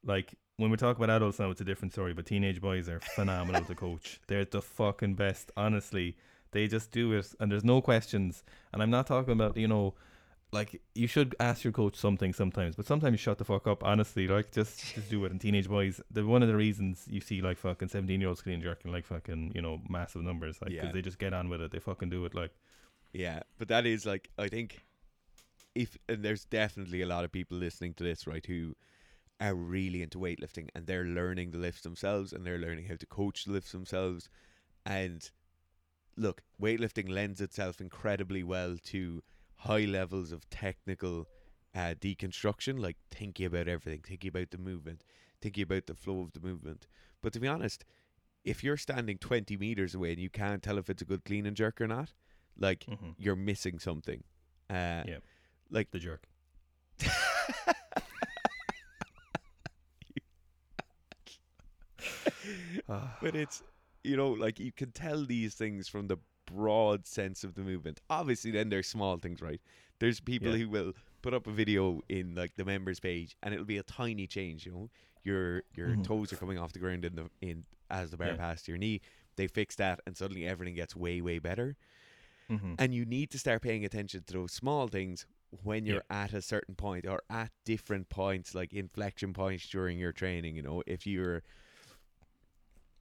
like 0.05 0.35
when 0.57 0.71
we 0.71 0.77
talk 0.77 0.97
about 0.97 1.11
adults 1.11 1.39
now 1.39 1.51
it's 1.51 1.61
a 1.61 1.65
different 1.65 1.93
story, 1.93 2.13
but 2.13 2.27
teenage 2.27 2.61
boys 2.61 2.89
are 2.89 2.99
phenomenal 3.15 3.65
to 3.65 3.75
coach. 3.75 4.21
They're 4.27 4.45
the 4.45 4.63
fucking 4.63 5.15
best, 5.15 5.53
honestly. 5.57 6.17
They 6.57 6.67
just 6.69 6.91
do 7.01 7.13
it 7.19 7.27
and 7.39 7.47
there's 7.53 7.65
no 7.75 7.79
questions. 7.91 8.43
And 8.73 8.83
I'm 8.83 8.91
not 8.91 9.07
talking 9.07 9.33
about, 9.39 9.57
you 9.57 9.69
know, 9.69 9.95
like 10.53 10.81
you 10.95 11.07
should 11.15 11.35
ask 11.49 11.65
your 11.65 11.73
coach 11.83 11.97
something 11.97 12.33
sometimes, 12.33 12.77
but 12.77 12.87
sometimes 12.87 13.13
you 13.13 13.19
shut 13.19 13.39
the 13.39 13.45
fuck 13.45 13.67
up, 13.67 13.85
honestly. 13.85 14.27
Like 14.37 14.53
just 14.53 14.75
just 14.95 15.11
do 15.11 15.25
it. 15.27 15.33
And 15.33 15.41
teenage 15.41 15.69
boys, 15.69 16.01
the 16.11 16.25
one 16.25 16.43
of 16.45 16.49
the 16.49 16.57
reasons 16.57 17.05
you 17.17 17.21
see 17.21 17.43
like 17.49 17.59
fucking 17.59 17.89
seventeen 17.89 18.21
year 18.21 18.29
olds 18.31 18.43
clean 18.43 18.61
jerking 18.63 18.91
like 18.97 19.05
fucking, 19.05 19.53
you 19.55 19.61
know, 19.61 19.75
massive 19.97 20.23
numbers, 20.23 20.57
like 20.63 20.71
'cause 20.71 20.85
Yeah. 20.87 20.93
they 20.93 21.03
just 21.03 21.19
get 21.19 21.35
on 21.35 21.49
with 21.51 21.61
it. 21.61 21.71
They 21.73 21.79
fucking 21.91 22.11
do 22.11 22.25
it 22.25 22.35
like 22.35 22.53
yeah. 23.13 23.41
But 23.59 23.69
that 23.69 23.85
is 23.87 24.07
like, 24.07 24.31
I 24.39 24.49
think, 24.49 24.85
if 25.75 25.99
and 26.09 26.23
there's 26.25 26.45
definitely 26.47 27.03
a 27.03 27.07
lot 27.15 27.25
of 27.25 27.33
people 27.33 27.57
listening 27.59 27.95
to 27.95 28.05
this, 28.05 28.27
right, 28.27 28.47
who 28.47 28.75
are 29.41 29.55
really 29.55 30.01
into 30.03 30.19
weightlifting 30.19 30.69
and 30.75 30.87
they're 30.87 31.05
learning 31.21 31.51
the 31.51 31.59
lifts 31.59 31.83
themselves 31.83 32.33
and 32.33 32.45
they're 32.47 32.65
learning 32.67 32.87
how 32.87 32.97
to 32.97 33.07
coach 33.07 33.45
the 33.45 33.53
lifts 33.53 33.73
themselves. 33.73 34.29
And 34.87 35.31
look, 36.17 36.43
weightlifting 36.61 37.09
lends 37.09 37.41
itself 37.41 37.81
incredibly 37.81 38.43
well 38.43 38.77
to 38.85 39.23
high 39.57 39.85
levels 39.85 40.33
of 40.33 40.49
technical 40.51 41.29
uh, 41.75 41.95
deconstruction, 42.01 42.79
like 42.81 42.97
thinking 43.11 43.47
about 43.47 43.69
everything, 43.69 44.01
thinking 44.07 44.29
about 44.29 44.51
the 44.51 44.59
movement, 44.59 45.03
thinking 45.41 45.63
about 45.63 45.87
the 45.87 45.95
flow 45.95 46.21
of 46.23 46.33
the 46.33 46.41
movement. 46.41 46.87
But 47.23 47.33
to 47.35 47.41
be 47.41 47.49
honest, 47.49 47.85
if 48.45 48.63
you're 48.65 48.77
standing 48.77 49.19
20 49.19 49.57
meters 49.57 49.95
away 49.95 50.13
and 50.13 50.21
you 50.21 50.31
can't 50.31 50.63
tell 50.63 50.79
if 50.79 50.89
it's 50.91 51.03
a 51.03 51.07
good 51.07 51.25
clean 51.25 51.47
and 51.47 51.57
jerk 51.57 51.81
or 51.81 51.87
not, 51.89 52.13
like 52.59 52.87
mhm, 52.87 53.15
you're 53.19 53.37
missing 53.37 53.79
something. 53.79 54.23
Uh, 54.71 55.03
Yeah. 55.07 55.19
Like 55.71 55.91
the 55.91 55.99
jerk. 55.99 56.27
but 63.21 63.35
it's 63.35 63.63
you 64.07 64.17
know 64.17 64.31
like 64.31 64.59
you 64.61 64.73
can 64.73 64.93
tell 64.93 65.25
these 65.25 65.55
things 65.55 65.89
from 65.89 66.09
the 66.09 66.17
broad 66.47 67.07
sense 67.07 67.43
of 67.45 67.55
the 67.55 67.63
movement 67.63 68.01
obviously 68.09 68.51
then 68.53 68.69
there's 68.69 68.87
small 68.87 69.17
things 69.19 69.43
right 69.43 69.61
there's 69.99 70.21
people 70.21 70.53
Yeah. 70.53 70.59
who 70.59 70.69
will 70.69 70.93
put 71.23 71.35
up 71.35 71.47
a 71.47 71.51
video 71.53 72.01
in 72.09 72.35
like 72.35 72.55
the 72.57 72.65
members 72.65 73.01
page 73.01 73.37
and 73.43 73.53
it'll 73.53 73.67
be 73.67 73.79
a 73.79 73.83
tiny 73.83 74.27
change 74.27 74.65
you 74.65 74.73
know 74.73 74.91
your 75.25 75.63
your 75.75 75.97
Mhm. 75.97 76.05
toes 76.05 76.33
are 76.33 76.37
coming 76.37 76.59
off 76.59 76.73
the 76.73 76.79
ground 76.79 77.05
in 77.05 77.17
the 77.17 77.29
in 77.41 77.65
as 77.91 78.11
the 78.11 78.17
bar 78.17 78.29
Yeah. 78.29 78.37
passes 78.37 78.69
your 78.69 78.79
knee 78.79 79.01
they 79.37 79.49
fix 79.49 79.75
that 79.77 80.01
and 80.07 80.17
suddenly 80.17 80.47
everything 80.47 80.75
gets 80.75 80.95
way 80.95 81.21
way 81.21 81.39
better 81.39 81.77
Mhm. 82.49 82.79
and 82.79 82.95
you 82.95 83.05
need 83.05 83.31
to 83.31 83.39
start 83.39 83.63
paying 83.63 83.85
attention 83.85 84.23
to 84.25 84.33
those 84.35 84.53
small 84.53 84.89
things 84.89 85.27
when 85.63 85.87
you're 85.87 86.05
at 86.11 86.33
a 86.33 86.43
certain 86.43 86.75
point 86.75 87.07
or 87.07 87.23
at 87.31 87.51
different 87.65 88.09
points 88.09 88.55
like 88.55 88.73
inflection 88.73 89.33
points 89.33 89.69
during 89.69 89.99
your 89.99 90.13
training 90.13 90.57
you 90.57 90.63
know 90.63 90.83
if 90.87 91.07
you're 91.07 91.43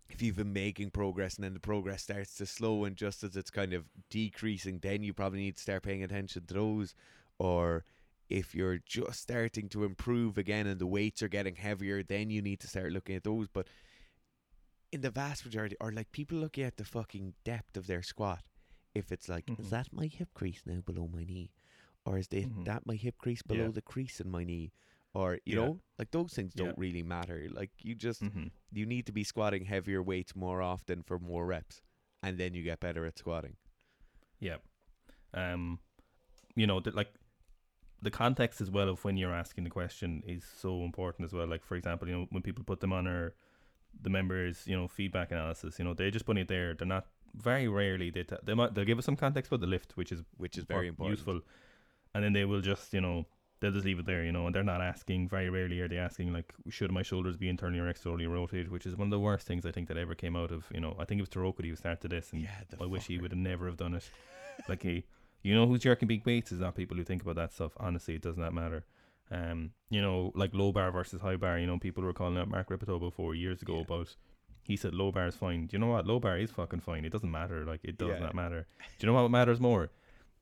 if 0.10 0.22
you've 0.22 0.36
been 0.36 0.54
making 0.54 0.92
progress 0.92 1.36
and 1.36 1.44
then 1.44 1.54
the 1.54 1.60
progress 1.60 2.04
starts 2.04 2.36
to 2.36 2.46
slow 2.46 2.84
and 2.86 2.96
just 2.96 3.24
as 3.24 3.36
it's 3.36 3.50
kind 3.50 3.74
of 3.74 3.86
decreasing 4.10 4.80
then 4.80 5.04
you 5.04 5.14
probably 5.14 5.40
need 5.40 5.56
to 5.56 5.62
start 5.62 5.84
paying 5.84 6.04
attention 6.04 6.46
to 6.46 6.54
those 6.54 6.94
or 7.40 7.84
if 8.30 8.56
you're 8.56 8.80
just 8.86 9.22
starting 9.22 9.70
to 9.70 9.84
improve 9.84 10.38
again 10.38 10.68
and 10.68 10.80
the 10.80 10.88
weights 10.88 11.22
are 11.22 11.28
getting 11.28 11.56
heavier 11.56 12.04
then 12.04 12.30
you 12.30 12.42
need 12.42 12.60
to 12.60 12.68
start 12.68 12.92
looking 12.92 13.16
at 13.16 13.24
those 13.24 13.48
but 13.48 13.68
in 14.92 15.02
the 15.02 15.10
vast 15.12 15.44
majority 15.46 15.76
or 15.82 15.92
like 15.92 16.12
people 16.12 16.38
looking 16.38 16.64
at 16.64 16.78
the 16.78 16.86
fucking 16.86 17.34
depth 17.44 17.76
of 17.76 17.88
their 17.88 18.02
squat 18.02 18.44
if 18.94 19.12
it's 19.12 19.28
like 19.28 19.52
is 19.58 19.68
Mhm. 19.68 19.70
that 19.70 19.92
my 19.92 20.06
hip 20.08 20.30
crease 20.34 20.62
now 20.66 20.80
below 20.82 21.08
my 21.08 21.24
knee 21.24 21.52
or 22.06 22.18
is 22.20 22.28
this, 22.28 22.46
Mhm. 22.46 22.66
that 22.66 22.86
my 22.86 22.96
hip 22.96 23.18
crease 23.18 23.42
below 23.42 23.66
Yeah. 23.66 23.72
the 23.72 23.82
crease 23.82 24.22
in 24.22 24.30
my 24.30 24.44
knee 24.44 24.72
or 25.16 25.40
you 25.46 25.56
Yeah. 25.56 25.62
know 25.66 25.80
like 25.98 26.12
those 26.12 26.34
things 26.34 26.54
don't 26.54 26.78
really 26.78 27.04
matter 27.04 27.48
like 27.60 27.72
you 27.82 27.96
just 27.96 28.22
Mhm. 28.22 28.52
you 28.72 28.86
need 28.86 29.06
to 29.06 29.12
be 29.12 29.24
squatting 29.24 29.66
heavier 29.66 30.02
weights 30.04 30.36
more 30.36 30.62
often 30.62 31.02
for 31.04 31.18
more 31.20 31.46
reps 31.46 31.82
and 32.22 32.38
then 32.38 32.54
you 32.54 32.64
get 32.64 32.80
better 32.80 33.06
at 33.06 33.18
squatting 33.18 33.56
Yeah. 34.40 34.58
Um, 35.34 35.80
you 36.56 36.68
know, 36.68 36.80
that 36.82 36.96
like 36.96 37.14
the 38.02 38.12
context 38.12 38.62
as 38.62 38.70
well 38.70 38.90
of 38.90 39.04
when 39.06 39.18
you're 39.18 39.34
asking 39.34 39.64
the 39.64 39.70
question 39.70 40.24
is 40.26 40.44
so 40.44 40.84
important 40.84 41.26
as 41.26 41.34
well. 41.34 41.48
Like 41.48 41.64
for 41.64 41.76
example, 41.76 42.08
you 42.08 42.16
know, 42.16 42.28
when 42.30 42.44
people 42.44 42.64
put 42.64 42.80
them 42.80 42.94
on 42.94 43.08
our 43.08 43.34
the 44.02 44.10
members, 44.10 44.68
you 44.68 44.76
know, 44.76 44.88
feedback 44.88 45.32
analysis, 45.32 45.80
you 45.80 45.86
know, 45.86 45.94
they're 45.94 46.12
just 46.12 46.26
putting 46.26 46.42
it 46.44 46.48
there. 46.50 46.74
They're 46.74 46.88
not 46.98 47.08
very 47.34 47.68
rarely 47.68 48.10
they 48.12 48.24
t- 48.24 48.44
they 48.44 48.54
might 48.54 48.74
they'll 48.74 48.86
give 48.86 48.98
us 49.00 49.06
some 49.06 49.16
context 49.18 49.52
about 49.52 49.62
the 49.62 49.68
lift, 49.68 49.98
which 49.98 50.12
is 50.12 50.24
which 50.38 50.58
is 50.58 50.64
very 50.66 50.88
important 50.88 51.18
useful, 51.18 51.42
and 52.14 52.24
then 52.24 52.34
they 52.34 52.46
will 52.46 52.62
just 52.62 52.94
you 52.94 53.02
know 53.02 53.26
they'll 53.66 53.74
just 53.74 53.86
leave 53.86 54.00
it 54.00 54.06
there, 54.06 54.24
you 54.24 54.32
know, 54.32 54.46
and 54.46 54.54
they're 54.56 54.64
not 54.64 54.82
asking. 54.82 55.28
Very 55.28 55.50
rarely 55.50 55.80
are 55.82 55.88
they 55.88 55.98
asking 55.98 56.32
like, 56.32 56.54
should 56.70 56.92
my 56.92 57.02
shoulders 57.02 57.36
be 57.38 57.50
internally 57.50 57.80
or 57.80 57.88
externally 57.90 58.28
rotated, 58.28 58.72
which 58.72 58.86
is 58.86 58.96
one 58.96 59.08
of 59.08 59.12
the 59.12 59.20
worst 59.20 59.48
things 59.48 59.66
I 59.66 59.72
think 59.72 59.88
that 59.88 59.98
ever 59.98 60.14
came 60.16 60.36
out 60.36 60.52
of. 60.52 60.66
You 60.74 60.80
know, 60.80 60.96
I 61.00 61.06
think 61.06 61.20
it 61.20 61.22
was 61.24 61.30
Torokhtiy 61.30 61.70
who 61.70 61.76
started 61.76 62.12
this, 62.12 62.32
and 62.32 62.42
yeah, 62.44 62.50
I 62.80 62.86
wish 62.86 63.08
he 63.08 63.18
would 63.18 63.32
have 63.32 63.40
never 63.40 63.66
have 63.66 63.78
done 63.78 63.96
it. 63.96 64.10
like 64.70 64.84
he, 64.84 65.04
you 65.44 65.54
know, 65.56 65.66
who's 65.68 65.82
jerking 65.82 66.08
big 66.08 66.26
weights 66.26 66.52
is 66.52 66.60
not 66.60 66.76
people 66.76 66.96
who 66.98 67.04
think 67.04 67.22
about 67.24 67.36
that 67.38 67.54
stuff. 67.54 67.72
Honestly, 67.78 68.16
it 68.16 68.22
does 68.22 68.38
not 68.38 68.54
matter. 68.54 68.86
Um, 69.32 69.72
you 69.90 70.02
know, 70.02 70.32
like 70.36 70.54
low 70.54 70.72
bar 70.72 70.92
versus 70.92 71.22
high 71.22 71.36
bar. 71.36 71.58
You 71.58 71.66
know, 71.68 71.80
people 71.80 72.04
were 72.04 72.14
calling 72.14 72.38
out 72.38 72.48
Mark 72.48 72.70
Rippetoe 72.70 73.12
four 73.12 73.34
years 73.34 73.62
ago 73.62 73.76
Yeah. 73.78 73.82
about. 73.82 74.16
He 74.64 74.76
said 74.76 74.94
low 74.96 75.12
bar 75.12 75.28
is 75.28 75.36
fine. 75.36 75.68
Do 75.68 75.76
you 75.76 75.80
know 75.80 75.88
what? 75.88 76.06
Low 76.08 76.20
bar 76.20 76.38
is 76.38 76.52
fucking 76.52 76.80
fine. 76.82 77.06
It 77.06 77.12
doesn't 77.12 77.30
matter. 77.30 77.66
Like 77.66 77.82
it 77.84 77.98
does 77.98 78.10
Yeah. 78.10 78.20
not 78.20 78.36
matter. 78.36 78.66
Do 79.00 79.08
you 79.08 79.12
know 79.14 79.22
what 79.22 79.30
matters 79.30 79.60
more? 79.60 79.92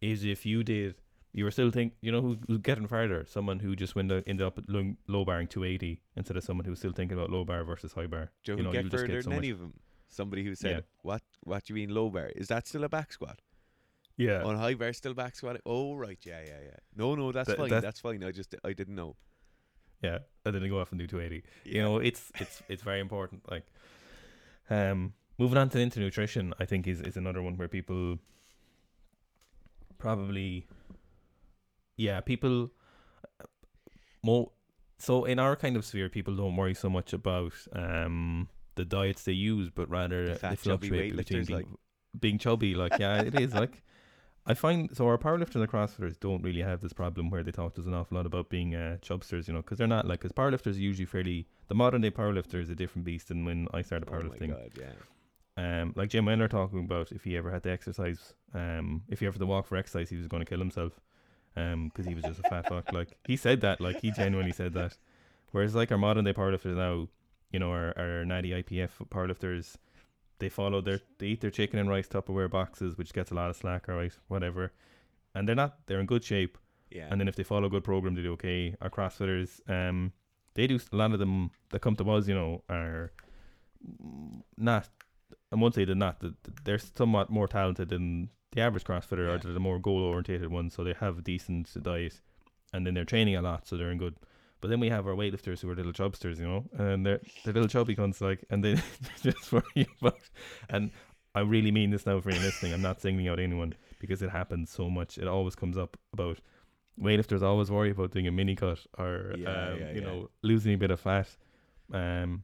Is 0.02 0.24
if 0.26 0.46
you 0.46 0.64
did, 0.64 0.96
you 1.34 1.44
were 1.44 1.52
still 1.52 1.72
think. 1.72 1.94
You 2.02 2.12
know 2.12 2.22
who, 2.22 2.38
who's 2.48 2.60
getting 2.60 2.88
farther? 2.88 3.26
Someone 3.28 3.60
who 3.60 3.76
just 3.76 3.96
went 3.96 4.12
ended 4.12 4.42
up 4.42 4.60
low, 4.68 4.94
low 5.08 5.26
barring 5.26 5.48
280 5.48 6.00
instead 6.16 6.38
of 6.38 6.44
someone 6.44 6.66
who's 6.66 6.80
still 6.80 6.92
thinking 6.94 7.18
about 7.18 7.30
low 7.32 7.44
bar 7.44 7.64
versus 7.64 7.94
high 7.94 8.08
bar. 8.08 8.32
Joe, 8.44 8.56
you 8.56 8.64
know, 8.64 8.72
get 8.72 8.90
further 8.92 9.08
get 9.08 9.24
so 9.24 9.30
than 9.30 9.38
much. 9.38 9.44
any 9.44 9.50
of 9.50 9.60
them. 9.60 9.74
Somebody 10.10 10.44
who 10.44 10.54
said, 10.56 10.72
Yeah. 10.72 10.82
"What? 11.02 11.24
What 11.44 11.64
do 11.66 11.74
you 11.74 11.76
mean 11.76 11.94
low 11.96 12.10
bar? 12.10 12.28
Is 12.36 12.48
that 12.50 12.68
still 12.68 12.84
a 12.84 12.90
back 12.90 13.12
squat? 13.12 13.40
Yeah. 14.16 14.44
On 14.44 14.56
high 14.56 14.76
bar, 14.76 14.94
still 14.94 15.16
back 15.16 15.36
squat? 15.36 15.60
Oh, 15.66 15.96
right, 15.96 16.20
yeah, 16.24 16.42
yeah, 16.46 16.60
yeah. 16.66 16.78
No, 16.96 17.16
no, 17.16 17.32
that's 17.32 17.48
That- 17.50 17.58
fine. 17.58 17.70
that- 17.72 17.82
that's 17.82 18.00
fine. 18.00 18.24
I 18.24 18.32
just, 18.32 18.54
I 18.64 18.74
didn't 18.74 18.94
know. 18.96 19.16
Yeah, 20.04 20.20
and 20.46 20.54
then 20.54 20.62
they 20.62 20.70
go 20.70 20.80
off 20.80 20.92
and 20.92 21.00
do 21.00 21.08
280. 21.08 21.44
You 21.66 21.82
know, 21.82 21.98
it's 21.98 22.32
it's 22.40 22.62
it's 22.70 22.84
very 22.84 23.00
important. 23.00 23.50
Like, 23.50 23.66
um, 24.70 25.14
moving 25.40 25.58
on 25.58 25.70
to 25.70 25.80
into 25.80 26.00
nutrition, 26.00 26.54
I 26.60 26.66
think 26.66 26.88
is 26.88 27.02
is 27.02 27.18
another 27.18 27.42
one 27.42 27.56
where 27.58 27.68
people 27.70 28.20
probably, 29.98 30.68
yeah, 31.98 32.20
people. 32.22 32.72
More 34.24 34.52
so 34.98 35.26
in 35.26 35.38
our 35.40 35.56
kind 35.56 35.76
of 35.76 35.86
sphere, 35.86 36.10
people 36.10 36.36
don't 36.36 36.56
worry 36.56 36.74
so 36.74 36.90
much 36.90 37.14
about 37.14 37.54
um 37.74 38.48
the 38.76 38.86
diets 38.86 39.24
they 39.24 39.34
use, 39.34 39.70
but 39.70 39.90
rather 39.90 40.36
The 40.36 40.50
they 40.50 40.56
fluctuate 40.56 41.16
between 41.16 41.46
being, 41.46 41.58
like- 41.58 41.68
being 42.20 42.38
chubby. 42.38 42.74
Like, 42.76 42.98
yeah, 43.00 43.22
it 43.22 43.36
is 43.40 43.54
like. 43.54 43.82
I 44.46 44.54
find 44.56 44.90
so 44.94 45.08
our 45.08 45.18
powerlifters 45.18 45.56
and 45.56 45.70
CrossFitters 45.70 46.20
don't 46.20 46.42
really 46.44 46.62
have 46.62 46.82
this 46.82 46.92
problem 46.92 47.30
where 47.30 47.44
they 47.44 47.52
talk 47.52 47.76
to 47.76 47.82
us 47.82 47.88
an 47.88 47.94
awful 47.94 48.18
lot 48.18 48.26
about 48.26 48.50
being 48.50 48.76
uh, 48.76 48.98
chubsters, 49.02 49.48
you 49.48 49.54
know, 49.54 49.62
because 49.62 49.78
they're 49.78 49.88
not 49.88 50.06
like 50.06 50.20
because 50.20 50.34
powerlifters 50.34 50.76
are 50.76 50.82
usually 50.82 51.06
fairly 51.06 51.48
the 51.70 51.76
modern 51.76 52.02
day 52.02 52.12
powerlifter 52.12 52.62
is 52.62 52.70
a 52.70 52.76
different 52.76 53.06
beast 53.06 53.30
than 53.30 53.46
when 53.46 53.70
I 53.74 53.82
started 53.82 54.10
powerlifting. 54.10 54.52
Oh 54.54 54.58
my 54.58 54.68
powerlifting. 54.68 54.76
god, 54.76 54.96
yeah. 55.58 55.82
um, 55.82 55.94
like 55.96 56.10
Jim 56.10 56.26
Wendler 56.26 56.50
talking 56.50 56.80
about 56.80 57.14
if 57.14 57.24
he 57.24 57.38
ever 57.38 57.52
had 57.52 57.64
to 57.64 57.72
exercise, 57.72 58.34
um, 58.54 59.04
if 59.08 59.22
he 59.22 59.28
ever 59.28 59.34
had 59.36 59.40
to 59.40 59.46
walk 59.46 59.66
for 59.66 59.78
exercise, 59.78 60.10
he 60.10 60.18
was 60.18 60.28
going 60.28 60.44
to 60.44 60.50
kill 60.50 60.60
himself, 60.60 61.00
um, 61.56 61.90
because 61.90 62.06
he 62.06 62.16
was 62.16 62.24
just 62.24 62.40
a 62.40 62.44
fat 62.44 62.68
fuck. 62.68 62.92
Like 62.94 63.10
he 63.26 63.36
said 63.36 63.62
that, 63.62 63.80
like 63.82 64.02
he 64.02 64.12
genuinely 64.12 64.52
said 64.54 64.74
that. 64.74 64.98
Whereas 65.52 65.76
like 65.76 65.92
our 65.92 65.98
modern 65.98 66.26
day 66.26 66.34
powerlifters 66.34 66.76
now, 66.76 67.08
you 67.52 67.60
know, 67.60 67.70
our, 67.70 67.94
our 67.98 68.26
natty 68.26 68.50
IPF 68.52 68.90
powerlifters, 69.10 69.76
they 70.40 70.50
follow 70.50 70.82
their 70.82 71.00
they 71.20 71.28
eat 71.28 71.42
their 71.42 71.52
chicken 71.52 71.80
and 71.80 71.90
rice 71.90 72.08
Tupperware 72.08 72.50
boxes, 72.50 72.98
which 72.98 73.14
gets 73.14 73.32
a 73.32 73.36
lot 73.36 73.50
of 73.50 73.56
slack, 73.56 73.88
all 73.88 73.96
right, 73.96 74.12
whatever, 74.28 74.74
and 75.36 75.48
they're 75.48 75.56
not 75.56 75.78
they're 75.86 76.00
in 76.00 76.06
good 76.06 76.24
shape. 76.24 76.58
Yeah. 76.90 77.08
And 77.10 77.20
then 77.20 77.28
if 77.28 77.36
they 77.36 77.44
follow 77.44 77.66
a 77.66 77.70
good 77.70 77.84
program, 77.84 78.14
they 78.16 78.22
do 78.22 78.34
okay. 78.34 78.76
Our 78.82 78.90
CrossFitters, 78.90 79.62
um, 79.68 80.12
they 80.54 80.68
do 80.68 80.80
a 80.92 80.96
lot 80.96 81.12
of 81.12 81.20
them 81.20 81.50
that 81.72 81.80
come 81.80 81.96
to 81.96 82.12
us, 82.12 82.28
you 82.28 82.36
know, 82.36 82.64
are 82.70 83.12
not. 84.58 84.90
I 85.52 85.56
won't 85.56 85.76
say 85.76 85.86
they're 85.86 85.96
not. 85.96 86.20
th- 86.20 86.34
th- 86.44 86.58
They're 86.64 86.80
somewhat 86.80 87.30
more 87.30 87.48
talented 87.48 87.90
than 87.90 88.30
the 88.54 88.62
average 88.62 88.84
CrossFitter, 88.84 89.28
Yeah. 89.28 89.38
they're 89.38 89.54
the 89.54 89.60
more 89.60 89.80
goal-orientated 89.80 90.50
ones. 90.52 90.74
So 90.74 90.84
they 90.84 90.94
have 90.94 91.18
a 91.20 91.22
decent 91.22 91.72
diet, 91.84 92.22
and 92.74 92.86
then 92.88 92.94
they're 92.94 93.06
training 93.06 93.36
a 93.36 93.42
lot, 93.42 93.68
so 93.68 93.78
they're 93.78 93.92
in 93.92 93.98
good. 93.98 94.16
But 94.62 94.70
then 94.70 94.80
we 94.80 94.90
have 94.90 95.06
our 95.08 95.14
weightlifters 95.14 95.62
who 95.62 95.70
are 95.70 95.76
little 95.76 95.92
chubsters, 95.92 96.38
you 96.40 96.46
know, 96.48 96.66
and 96.78 97.06
they're 97.06 97.20
they're 97.44 97.54
little 97.54 97.68
chubby 97.68 97.96
cunts, 97.96 98.22
like, 98.22 98.46
and 98.50 98.64
they 98.64 98.76
just 99.22 99.52
worry 99.52 99.88
about. 100.02 100.20
And 100.70 100.92
I 101.36 101.42
really 101.42 101.72
mean 101.72 101.90
this 101.90 102.06
now 102.06 102.22
for 102.22 102.32
you 102.32 102.40
listening. 102.40 102.74
I'm 102.74 102.82
not 102.82 103.02
singling 103.02 103.28
out 103.28 103.40
anyone 103.40 103.74
because 104.00 104.22
it 104.22 104.30
happens 104.30 104.70
so 104.72 104.90
much. 104.90 105.18
It 105.18 105.28
always 105.28 105.56
comes 105.56 105.78
up 105.78 105.98
about 106.14 106.40
weightlifters 107.02 107.42
always 107.42 107.72
worry 107.72 107.90
about 107.90 108.12
doing 108.12 108.28
a 108.28 108.32
mini 108.32 108.56
cut 108.56 108.80
or 109.00 109.34
Yeah, 109.36 109.50
um, 109.50 109.80
yeah, 109.80 109.92
you 109.94 110.02
know 110.02 110.30
losing 110.44 110.76
a 110.76 110.78
bit 110.78 110.92
of 110.92 111.00
fat. 111.00 111.28
Um, 111.92 112.44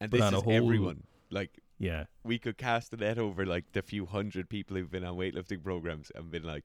and 0.00 0.10
this 0.12 0.22
is 0.32 0.42
whole- 0.42 0.52
everyone. 0.52 1.02
Like 1.30 1.58
yeah, 1.80 2.04
we 2.22 2.38
could 2.38 2.58
cast 2.58 2.90
the 2.90 2.98
net 2.98 3.18
over 3.18 3.44
like 3.46 3.72
the 3.72 3.80
few 3.82 4.04
hundred 4.06 4.48
people 4.50 4.76
who've 4.76 4.90
been 4.90 5.02
on 5.04 5.16
weightlifting 5.16 5.64
programs 5.64 6.12
and 6.14 6.30
been 6.30 6.44
like, 6.44 6.64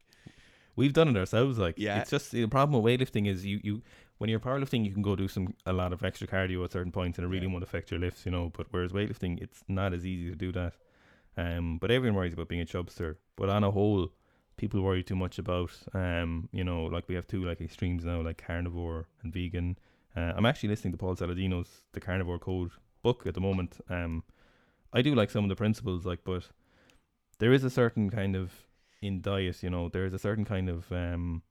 we've 0.75 0.91
done 0.93 1.07
it 1.07 1.17
ourselves. 1.17 1.57
Like, 1.57 1.75
Yeah. 1.79 2.01
it's 2.01 2.09
just 2.11 2.31
the 2.31 2.45
problem 2.47 2.81
with 2.83 2.99
weightlifting 2.99 3.25
is 3.25 3.45
you 3.45 3.59
you 3.63 3.81
when 4.17 4.29
you're 4.29 4.39
powerlifting, 4.41 4.85
you 4.85 4.91
can 4.91 5.01
go 5.01 5.15
do 5.15 5.27
some 5.29 5.53
a 5.65 5.73
lot 5.73 5.91
of 5.93 6.03
extra 6.03 6.27
cardio 6.27 6.63
at 6.65 6.71
certain 6.73 6.91
points, 6.91 7.17
and 7.17 7.25
it 7.25 7.29
really 7.29 7.47
Yeah. 7.47 7.53
won't 7.53 7.63
affect 7.63 7.91
your 7.91 7.99
lifts, 7.99 8.25
you 8.25 8.31
know. 8.31 8.51
But 8.55 8.67
whereas 8.71 8.91
weightlifting, 8.91 9.41
it's 9.41 9.63
not 9.69 9.93
as 9.93 10.05
easy 10.05 10.29
to 10.29 10.35
do 10.35 10.51
that. 10.51 10.75
Um, 11.37 11.77
but 11.79 11.91
everyone 11.91 12.15
worries 12.17 12.33
about 12.33 12.47
being 12.49 12.61
a 12.61 12.65
chubster. 12.65 13.15
But 13.35 13.49
on 13.49 13.63
a 13.63 13.71
whole, 13.71 14.11
people 14.57 14.81
worry 14.81 15.03
too 15.03 15.15
much 15.15 15.37
about 15.39 15.71
um, 15.93 16.49
you 16.51 16.63
know, 16.63 16.85
like 16.85 17.07
we 17.09 17.15
have 17.15 17.25
two 17.27 17.43
like 17.45 17.61
extremes 17.61 18.03
now, 18.05 18.21
like 18.21 18.37
carnivore 18.45 19.07
and 19.23 19.33
vegan. 19.33 19.77
Uh, 20.15 20.33
I'm 20.35 20.45
actually 20.45 20.69
listening 20.69 20.91
to 20.93 20.97
Paul 20.97 21.15
Saladino's 21.15 21.83
The 21.93 21.99
Carnivore 22.01 22.39
Code 22.39 22.71
book 23.01 23.25
at 23.27 23.33
the 23.33 23.41
moment. 23.41 23.79
Um, 23.89 24.23
I 24.95 25.01
do 25.03 25.13
like 25.15 25.29
some 25.29 25.45
of 25.45 25.49
the 25.49 25.55
principles, 25.55 26.05
like, 26.05 26.23
but 26.23 26.49
there 27.39 27.53
is 27.53 27.63
a 27.63 27.69
certain 27.69 28.09
kind 28.09 28.35
of 28.35 28.51
in 29.01 29.21
diet, 29.21 29.61
you 29.63 29.69
know, 29.69 29.89
there 29.89 30.05
is 30.05 30.13
a 30.13 30.19
certain 30.19 30.45
kind 30.45 30.69
of 30.69 30.91
um 30.91 31.43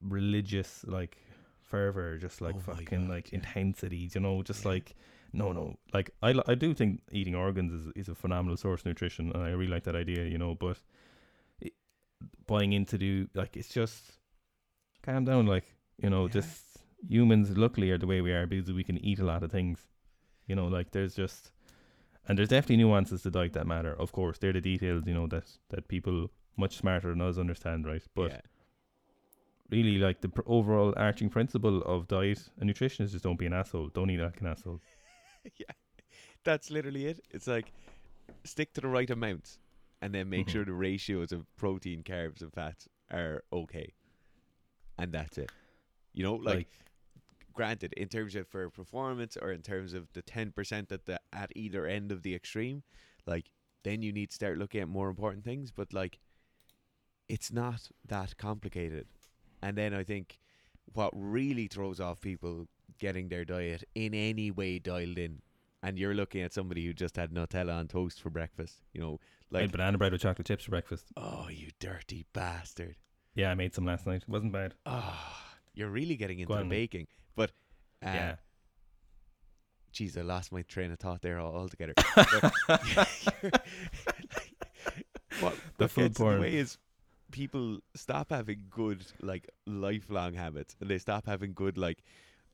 religious 0.00 0.84
like 0.86 1.18
fervor, 1.62 2.18
just 2.18 2.40
like 2.40 2.56
Oh 2.56 2.60
fucking 2.60 3.08
God, 3.08 3.08
like 3.08 3.32
yeah. 3.32 3.40
intensity, 3.40 4.10
you 4.14 4.20
know, 4.20 4.42
just 4.42 4.64
Yeah. 4.64 4.66
like 4.66 4.94
no, 5.32 5.52
no, 5.52 5.78
like 5.92 6.10
I 6.22 6.34
I 6.46 6.54
do 6.54 6.74
think 6.74 7.02
eating 7.12 7.34
organs 7.34 7.72
is 7.72 7.92
is 7.96 8.08
a 8.08 8.14
phenomenal 8.14 8.56
source 8.56 8.80
of 8.82 8.86
nutrition, 8.86 9.32
and 9.32 9.42
I 9.42 9.50
really 9.50 9.70
like 9.72 9.84
that 9.84 9.96
idea, 9.96 10.24
you 10.24 10.38
know, 10.38 10.54
but 10.54 10.78
it, 11.60 11.74
buying 12.46 12.72
into 12.72 12.98
do 12.98 13.28
like 13.34 13.56
it's 13.56 13.68
just 13.68 14.18
calm 15.02 15.24
down, 15.24 15.46
like 15.46 15.64
you 15.98 16.10
know, 16.10 16.28
Yeah. 16.28 16.32
just 16.32 16.78
humans 17.08 17.56
luckily 17.56 17.90
are 17.90 17.98
the 17.98 18.06
way 18.06 18.20
we 18.22 18.32
are 18.32 18.46
because 18.46 18.72
we 18.72 18.84
can 18.84 18.98
eat 18.98 19.18
a 19.20 19.24
lot 19.24 19.42
of 19.42 19.50
things, 19.52 19.80
you 20.46 20.54
know, 20.56 20.66
like 20.68 20.92
there's 20.92 21.14
just 21.14 21.52
and 22.28 22.38
there's 22.38 22.48
definitely 22.48 22.76
nuances 22.84 23.22
to 23.22 23.30
diet 23.30 23.52
that 23.54 23.66
matter. 23.66 23.94
Of 23.98 24.12
course, 24.12 24.38
they're 24.38 24.52
the 24.52 24.60
details, 24.60 25.04
you 25.06 25.14
know, 25.14 25.26
that 25.28 25.44
that 25.70 25.88
people 25.88 26.30
much 26.56 26.76
smarter 26.76 27.10
than 27.10 27.20
us 27.20 27.38
understand, 27.38 27.86
right? 27.86 28.02
But 28.14 28.30
yeah, 28.30 28.40
really, 29.70 29.98
like 29.98 30.20
the 30.20 30.28
pr- 30.28 30.42
overall 30.46 30.94
arching 30.96 31.28
principle 31.28 31.82
of 31.82 32.08
diet 32.08 32.48
and 32.58 32.66
nutrition 32.66 33.04
is 33.04 33.12
just 33.12 33.24
don't 33.24 33.38
be 33.38 33.46
an 33.46 33.52
asshole. 33.52 33.88
Don't 33.88 34.10
eat 34.10 34.20
like 34.20 34.40
an 34.40 34.46
asshole. 34.46 34.80
yeah, 35.56 35.66
that's 36.44 36.70
literally 36.70 37.06
it. 37.06 37.20
It's 37.30 37.46
like 37.46 37.72
stick 38.44 38.72
to 38.74 38.80
the 38.80 38.88
right 38.88 39.10
amounts, 39.10 39.58
and 40.00 40.14
then 40.14 40.28
make 40.30 40.46
Mhm. 40.46 40.52
sure 40.52 40.64
the 40.64 40.72
ratios 40.72 41.32
of 41.32 41.46
protein, 41.56 42.02
carbs, 42.02 42.42
and 42.42 42.52
fats 42.52 42.88
are 43.10 43.42
okay, 43.52 43.94
and 44.98 45.12
that's 45.12 45.38
it. 45.38 45.50
You 46.12 46.22
know, 46.24 46.34
like, 46.34 46.54
Like, 46.56 46.68
granted, 47.56 47.92
in 47.94 48.08
terms 48.08 48.36
of 48.36 48.46
for 48.46 48.70
performance 48.70 49.36
or 49.40 49.50
in 49.50 49.62
terms 49.62 49.94
of 49.94 50.12
the 50.12 50.22
ten 50.22 50.52
percent 50.52 50.92
at 50.92 51.06
the 51.06 51.20
at 51.32 51.50
either 51.56 51.86
end 51.86 52.12
of 52.12 52.22
the 52.22 52.34
extreme, 52.34 52.84
like 53.26 53.50
then 53.82 54.02
you 54.02 54.12
need 54.12 54.30
to 54.30 54.34
start 54.34 54.58
looking 54.58 54.80
at 54.80 54.88
more 54.88 55.08
important 55.08 55.44
things. 55.44 55.72
But 55.72 55.92
like, 55.92 56.18
it's 57.28 57.52
not 57.52 57.88
that 58.06 58.36
complicated. 58.36 59.06
And 59.62 59.76
then 59.76 59.94
I 59.94 60.04
think 60.04 60.38
what 60.92 61.10
really 61.14 61.66
throws 61.66 61.98
off 62.00 62.20
people 62.20 62.68
getting 62.98 63.28
their 63.28 63.44
diet 63.44 63.84
in 63.94 64.14
any 64.14 64.50
way 64.50 64.78
dialed 64.78 65.18
in, 65.18 65.40
and 65.82 65.98
you're 65.98 66.14
looking 66.14 66.42
at 66.42 66.52
somebody 66.52 66.84
who 66.84 66.92
just 66.92 67.16
had 67.16 67.30
Nutella 67.32 67.76
on 67.78 67.88
toast 67.88 68.20
for 68.20 68.30
breakfast, 68.30 68.82
you 68.92 69.00
know, 69.00 69.18
I 69.52 69.58
had 69.58 69.64
like, 69.64 69.72
banana 69.72 69.98
bread 69.98 70.12
with 70.12 70.20
chocolate 70.20 70.46
chips 70.46 70.64
for 70.64 70.70
breakfast. 70.70 71.06
oh, 71.16 71.48
you 71.48 71.70
dirty 71.80 72.26
bastard. 72.32 72.96
Yeah, 73.34 73.50
I 73.50 73.54
made 73.54 73.74
some 73.74 73.84
last 73.84 74.06
night. 74.06 74.22
It 74.22 74.28
wasn't 74.28 74.52
bad. 74.52 74.74
Oh, 74.86 75.18
you're 75.76 75.90
really 75.90 76.16
getting 76.16 76.40
into 76.40 76.52
the 76.54 76.64
baking. 76.68 77.06
But, 77.36 77.50
uh, 78.04 78.10
yeah. 78.14 78.36
Jeez, 79.94 80.18
I 80.18 80.22
lost 80.22 80.50
my 80.52 80.62
train 80.62 80.90
of 80.90 80.98
thought 80.98 81.22
there 81.22 81.38
altogether. 81.40 81.94
But 82.16 82.52
what, 85.40 85.54
The 85.78 85.84
what 85.84 85.90
food 85.90 86.14
porn. 86.16 86.40
way 86.40 86.56
is 86.56 86.78
people 87.30 87.78
stop 87.94 88.30
having 88.30 88.64
good 88.70 89.04
like 89.20 89.48
lifelong 89.66 90.34
habits, 90.34 90.76
and 90.80 90.90
they 90.90 90.98
stop 90.98 91.26
having 91.26 91.52
good 91.54 91.76
like 91.78 92.02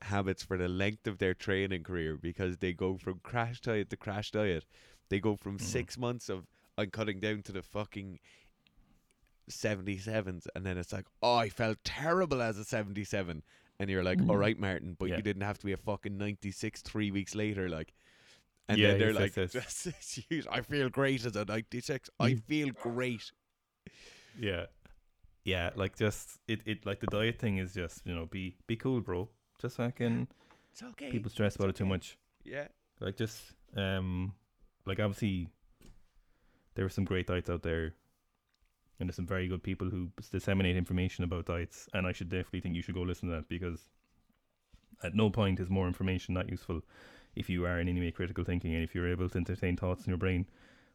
habits 0.03 0.43
for 0.43 0.57
the 0.59 0.69
length 0.69 1.07
of 1.07 1.19
their 1.19 1.35
training 1.35 1.85
career 1.85 2.17
because 2.17 2.57
they 2.59 2.73
go 2.73 2.97
from 2.97 3.21
crash 3.23 3.61
diet 3.61 3.91
to 3.91 3.97
crash 3.97 4.31
diet. 4.33 4.65
They 5.09 5.21
go 5.21 5.37
from 5.37 5.59
Mhm. 5.59 5.63
six 5.63 5.97
months 5.99 6.29
of 6.29 6.47
I'm 6.79 6.91
cutting 6.91 7.21
down 7.21 7.43
to 7.43 7.53
the 7.53 7.63
fucking. 7.63 8.19
77s 9.51 10.47
and 10.55 10.65
then 10.65 10.79
it's 10.79 10.93
like 10.93 11.07
oh 11.23 11.35
I 11.37 11.49
felt 11.49 11.79
terrible 11.85 12.41
as 12.43 12.59
a 12.59 12.65
77 12.65 13.43
and 13.79 13.91
you're 13.91 14.03
like 14.05 14.19
Mhm. 14.19 14.29
all 14.31 14.37
right 14.37 14.59
Martin 14.59 14.95
but 14.99 15.09
Yeah. 15.09 15.17
you 15.17 15.23
didn't 15.23 15.43
have 15.43 15.59
to 15.59 15.67
be 15.67 15.73
a 15.73 15.77
fucking 15.77 16.17
96 16.17 16.81
3 16.83 17.11
weeks 17.11 17.35
later 17.35 17.69
like 17.69 17.93
and 18.69 18.79
Yeah, 18.79 18.91
then 18.91 18.99
they're 19.01 19.13
like 19.13 19.37
yes, 19.37 19.55
yes. 19.55 19.89
"Just 20.31 20.49
I 20.49 20.61
feel 20.61 20.89
great 20.89 21.25
as 21.27 21.35
a 21.37 21.45
96 21.45 22.09
I 22.21 22.33
Mm. 22.35 22.43
feel 22.45 22.69
great 22.71 23.33
Yeah. 24.39 24.67
yeah, 25.45 25.71
like 25.75 25.97
just 25.97 26.39
it, 26.47 26.61
it 26.67 26.87
like 26.87 27.01
the 27.01 27.09
diet 27.09 27.39
thing 27.39 27.59
is 27.59 27.75
just 27.75 28.07
you 28.07 28.15
know 28.15 28.27
be 28.27 28.57
be 28.67 28.77
cool, 28.77 29.01
bro. 29.01 29.29
Just 29.61 29.77
fucking 29.77 30.29
It's 30.73 30.83
okay. 30.83 31.11
people 31.11 31.31
stress 31.31 31.57
about 31.57 31.69
it 31.71 31.77
too 31.77 31.87
much. 31.87 32.17
yeah. 32.45 32.69
Like 33.01 33.17
just 33.17 33.43
um, 33.77 34.35
like 34.87 35.01
obviously 35.01 35.49
there 36.75 36.85
are 36.85 36.89
some 36.91 37.05
great 37.05 37.27
diets 37.27 37.51
out 37.51 37.63
there, 37.63 37.95
and 38.99 39.09
there's 39.09 39.17
some 39.17 39.27
very 39.27 39.49
good 39.49 39.63
people 39.63 39.91
who 39.91 40.09
disseminate 40.31 40.77
information 40.77 41.25
about 41.25 41.47
diets, 41.47 41.89
and 41.95 42.07
I 42.07 42.13
should 42.13 42.29
definitely 42.29 42.61
think 42.61 42.75
you 42.75 42.83
should 42.83 42.95
go 42.95 43.03
listen 43.03 43.29
to 43.29 43.35
that 43.37 43.49
because 43.49 43.89
at 45.03 45.15
no 45.15 45.31
point 45.31 45.61
is 45.61 45.69
more 45.69 45.87
information 45.89 46.35
not 46.35 46.49
useful 46.49 46.83
if 47.35 47.49
you 47.51 47.65
are 47.65 47.81
in 47.81 47.89
any 47.89 48.01
way 48.01 48.11
critical 48.11 48.45
thinking 48.45 48.75
and 48.75 48.85
if 48.85 48.95
you're 48.95 49.09
able 49.11 49.29
to 49.29 49.39
entertain 49.39 49.77
thoughts 49.77 50.05
in 50.05 50.11
your 50.11 50.19
brain 50.19 50.47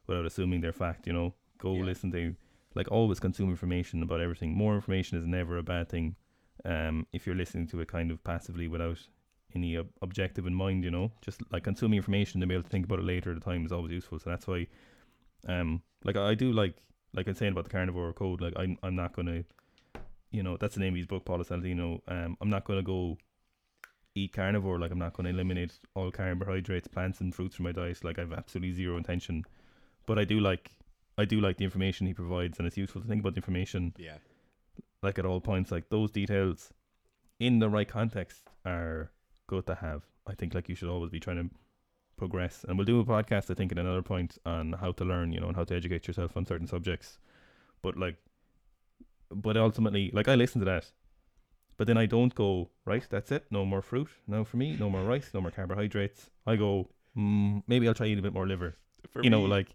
without 0.06 0.24
assuming 0.24 0.60
they're 0.60 0.72
fact. 0.72 1.06
You 1.06 1.12
know, 1.12 1.34
go 1.58 1.74
Yeah. 1.74 1.84
listen 1.84 2.10
to 2.12 2.34
like 2.74 2.90
always 2.90 3.20
consume 3.20 3.50
information 3.50 4.02
about 4.02 4.20
everything. 4.20 4.54
More 4.54 4.74
information 4.74 5.18
is 5.18 5.26
never 5.26 5.58
a 5.58 5.62
bad 5.62 5.88
thing. 5.88 6.16
Um, 6.64 7.06
if 7.12 7.26
you're 7.26 7.36
listening 7.36 7.66
to 7.68 7.80
it 7.80 7.88
kind 7.88 8.10
of 8.10 8.22
passively 8.24 8.68
without 8.68 8.98
any 9.54 9.76
ob- 9.76 9.90
objective 10.02 10.46
in 10.46 10.54
mind, 10.54 10.84
you 10.84 10.90
know, 10.90 11.12
just 11.22 11.40
like 11.52 11.64
consuming 11.64 11.96
information 11.96 12.40
to 12.40 12.46
be 12.46 12.54
able 12.54 12.64
to 12.64 12.68
think 12.68 12.84
about 12.84 12.98
it 12.98 13.04
later 13.04 13.30
at 13.30 13.36
a 13.36 13.40
time 13.40 13.64
is 13.64 13.72
always 13.72 13.92
useful. 13.92 14.18
So 14.18 14.30
that's 14.30 14.46
why, 14.46 14.66
um, 15.46 15.82
like 16.04 16.16
I 16.16 16.34
do 16.34 16.52
like 16.52 16.76
like 17.14 17.26
I'm 17.28 17.34
saying 17.34 17.52
about 17.52 17.64
the 17.64 17.70
carnivore 17.70 18.12
code. 18.12 18.40
Like 18.40 18.54
I'm 18.56 18.78
I'm 18.82 18.94
not 18.96 19.14
gonna, 19.14 19.44
you 20.30 20.42
know, 20.42 20.56
that's 20.56 20.74
the 20.74 20.80
name 20.80 20.94
of 20.94 20.98
his 20.98 21.06
book, 21.06 21.24
Paul 21.24 21.38
Saladino. 21.38 22.00
Um, 22.08 22.36
I'm 22.40 22.50
not 22.50 22.64
gonna 22.64 22.82
go 22.82 23.16
eat 24.14 24.32
carnivore. 24.32 24.78
Like 24.78 24.90
I'm 24.90 24.98
not 24.98 25.14
gonna 25.14 25.30
eliminate 25.30 25.72
all 25.94 26.10
carbohydrates, 26.10 26.88
plants, 26.88 27.20
and 27.20 27.34
fruits 27.34 27.56
from 27.56 27.64
my 27.64 27.72
diet. 27.72 28.04
Like 28.04 28.18
I've 28.18 28.32
absolutely 28.32 28.72
zero 28.74 28.96
intention. 28.96 29.44
But 30.06 30.18
I 30.18 30.24
do 30.24 30.40
like 30.40 30.70
I 31.16 31.24
do 31.24 31.40
like 31.40 31.56
the 31.56 31.64
information 31.64 32.06
he 32.06 32.14
provides, 32.14 32.58
and 32.58 32.66
it's 32.66 32.76
useful 32.76 33.00
to 33.02 33.08
think 33.08 33.20
about 33.20 33.34
the 33.34 33.38
information 33.38 33.92
Yeah. 33.98 34.18
like 35.02 35.18
at 35.18 35.26
all 35.26 35.40
points. 35.40 35.70
Like 35.72 35.88
those 35.88 36.10
details 36.10 36.72
in 37.40 37.58
the 37.58 37.68
right 37.68 37.88
context 37.88 38.42
are 38.64 39.10
good 39.46 39.66
to 39.66 39.74
have. 39.76 40.02
I 40.26 40.34
think 40.34 40.54
like 40.54 40.68
you 40.68 40.74
should 40.74 40.88
always 40.88 41.10
be 41.10 41.20
trying 41.20 41.48
to 41.48 41.54
progress. 42.18 42.64
And 42.68 42.76
we'll 42.76 42.84
do 42.84 43.00
a 43.00 43.04
podcast, 43.04 43.50
I 43.50 43.54
think, 43.54 43.72
at 43.72 43.78
another 43.78 44.02
point 44.02 44.38
on 44.44 44.74
how 44.74 44.92
to 44.92 45.04
learn, 45.04 45.32
you 45.32 45.40
know, 45.40 45.48
and 45.48 45.56
how 45.56 45.64
to 45.64 45.74
educate 45.74 46.06
yourself 46.06 46.36
on 46.36 46.44
certain 46.44 46.66
subjects. 46.66 47.18
But 47.82 47.96
like, 47.96 48.16
but 49.30 49.56
ultimately, 49.56 50.10
like 50.12 50.28
I 50.28 50.34
listen 50.34 50.60
to 50.60 50.64
that, 50.66 50.90
but 51.78 51.86
then 51.86 51.96
I 51.96 52.06
don't 52.06 52.34
go 52.34 52.70
right. 52.84 53.06
That's 53.08 53.30
it. 53.30 53.46
No 53.50 53.64
more 53.64 53.80
fruit. 53.80 54.08
No 54.26 54.44
for 54.44 54.56
me. 54.56 54.76
No 54.78 54.90
more 54.90 55.02
rice. 55.02 55.30
No 55.32 55.40
more 55.40 55.52
carbohydrates. 55.52 56.30
I 56.46 56.56
go. 56.56 56.90
Mm, 57.16 57.62
maybe 57.66 57.88
I'll 57.88 57.94
try 57.94 58.06
eating 58.06 58.18
a 58.18 58.22
bit 58.22 58.34
more 58.34 58.46
liver. 58.46 58.76
For 59.10 59.22
you 59.22 59.30
know, 59.30 59.42
like 59.42 59.68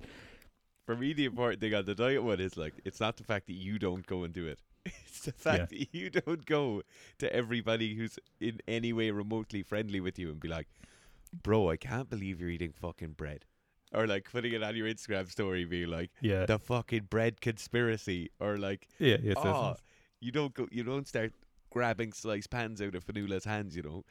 for 0.85 0.95
me, 0.95 1.13
the 1.13 1.25
important 1.25 1.61
thing 1.61 1.73
on 1.73 1.85
the 1.85 1.95
diet 1.95 2.23
one 2.23 2.41
is 2.41 2.57
like 2.57 2.73
it's 2.83 2.99
not 2.99 3.17
the 3.17 3.23
fact 3.23 3.47
that 3.47 3.53
you 3.53 3.79
don't 3.79 4.05
go 4.05 4.23
and 4.23 4.33
do 4.33 4.45
it. 4.47 4.59
It's 5.07 5.25
the 5.25 5.31
fact 5.31 5.69
that 5.69 5.93
you 5.93 6.09
don't 6.09 6.45
go 6.45 6.81
to 7.19 7.33
everybody 7.33 7.95
who's 7.95 8.19
in 8.41 8.59
any 8.67 8.91
way 8.91 9.11
remotely 9.11 9.61
friendly 9.63 10.01
with 10.01 10.19
you 10.19 10.31
and 10.31 10.39
be 10.39 10.49
like, 10.49 10.67
"Bro, 11.41 11.69
I 11.69 11.77
can't 11.77 12.09
believe 12.09 12.39
you're 12.39 12.49
eating 12.49 12.73
fucking 12.73 13.13
bread," 13.13 13.45
or 13.93 14.07
like 14.07 14.29
putting 14.31 14.53
it 14.53 14.63
on 14.63 14.75
your 14.75 14.87
Instagram 14.87 15.29
story, 15.29 15.65
being 15.65 15.87
like, 15.87 16.11
yeah, 16.21 16.45
"The 16.45 16.59
fucking 16.59 17.07
bread 17.09 17.41
conspiracy," 17.41 18.31
or 18.39 18.57
like, 18.57 18.87
yeah, 18.99 19.17
yes, 19.21 19.35
ah, 19.37 19.43
yes, 19.43 19.55
"Oh, 19.55 19.67
yes. 19.69 19.81
you 20.19 20.31
don't 20.31 20.53
go, 20.53 20.67
you 20.71 20.83
don't 20.83 21.07
start." 21.07 21.33
Grabbing 21.71 22.13
sliced 22.13 22.51
pans 22.51 22.83
out 22.83 22.93
of 22.93 23.03
Fanula's 23.03 23.45
hands, 23.45 23.75
you 23.75 23.81
know. 23.81 24.05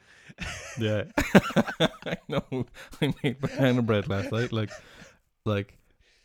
Yeah, 0.77 1.05
I 2.05 2.17
know. 2.27 2.65
I 3.01 3.13
made 3.23 3.39
banana 3.39 3.81
bread 3.81 4.09
last 4.09 4.33
night. 4.33 4.51
Like, 4.51 4.69
like, 5.45 5.77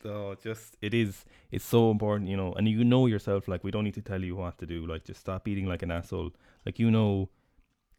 oh, 0.05 0.35
just 0.35 0.77
it 0.81 0.95
is. 0.95 1.25
It's 1.53 1.65
so 1.65 1.93
important, 1.93 2.29
you 2.29 2.37
know. 2.37 2.53
And 2.55 2.67
you 2.69 2.83
know 2.83 3.07
yourself. 3.07 3.47
Like, 3.47 3.63
we 3.63 3.71
don't 3.71 3.85
need 3.85 3.95
to 3.95 4.03
tell 4.03 4.25
you 4.25 4.35
what 4.35 4.59
to 4.59 4.67
do. 4.67 4.85
Like, 4.85 5.05
just 5.05 5.21
stop 5.21 5.47
eating 5.47 5.67
like 5.67 5.83
an 5.83 5.93
asshole. 5.93 6.33
Like, 6.67 6.81
you 6.81 6.91
know, 6.91 7.29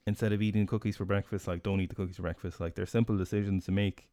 instead 0.09 0.33
of 0.33 0.41
eating 0.41 0.67
cookies 0.67 0.97
for 0.97 1.05
breakfast, 1.05 1.47
like, 1.47 1.63
don't 1.63 1.79
eat 1.79 1.89
the 1.89 1.95
cookies 1.95 2.17
for 2.17 2.23
breakfast. 2.23 2.59
Like, 2.59 2.75
they're 2.75 2.85
simple 2.85 3.15
decisions 3.17 3.63
to 3.65 3.71
make. 3.71 4.09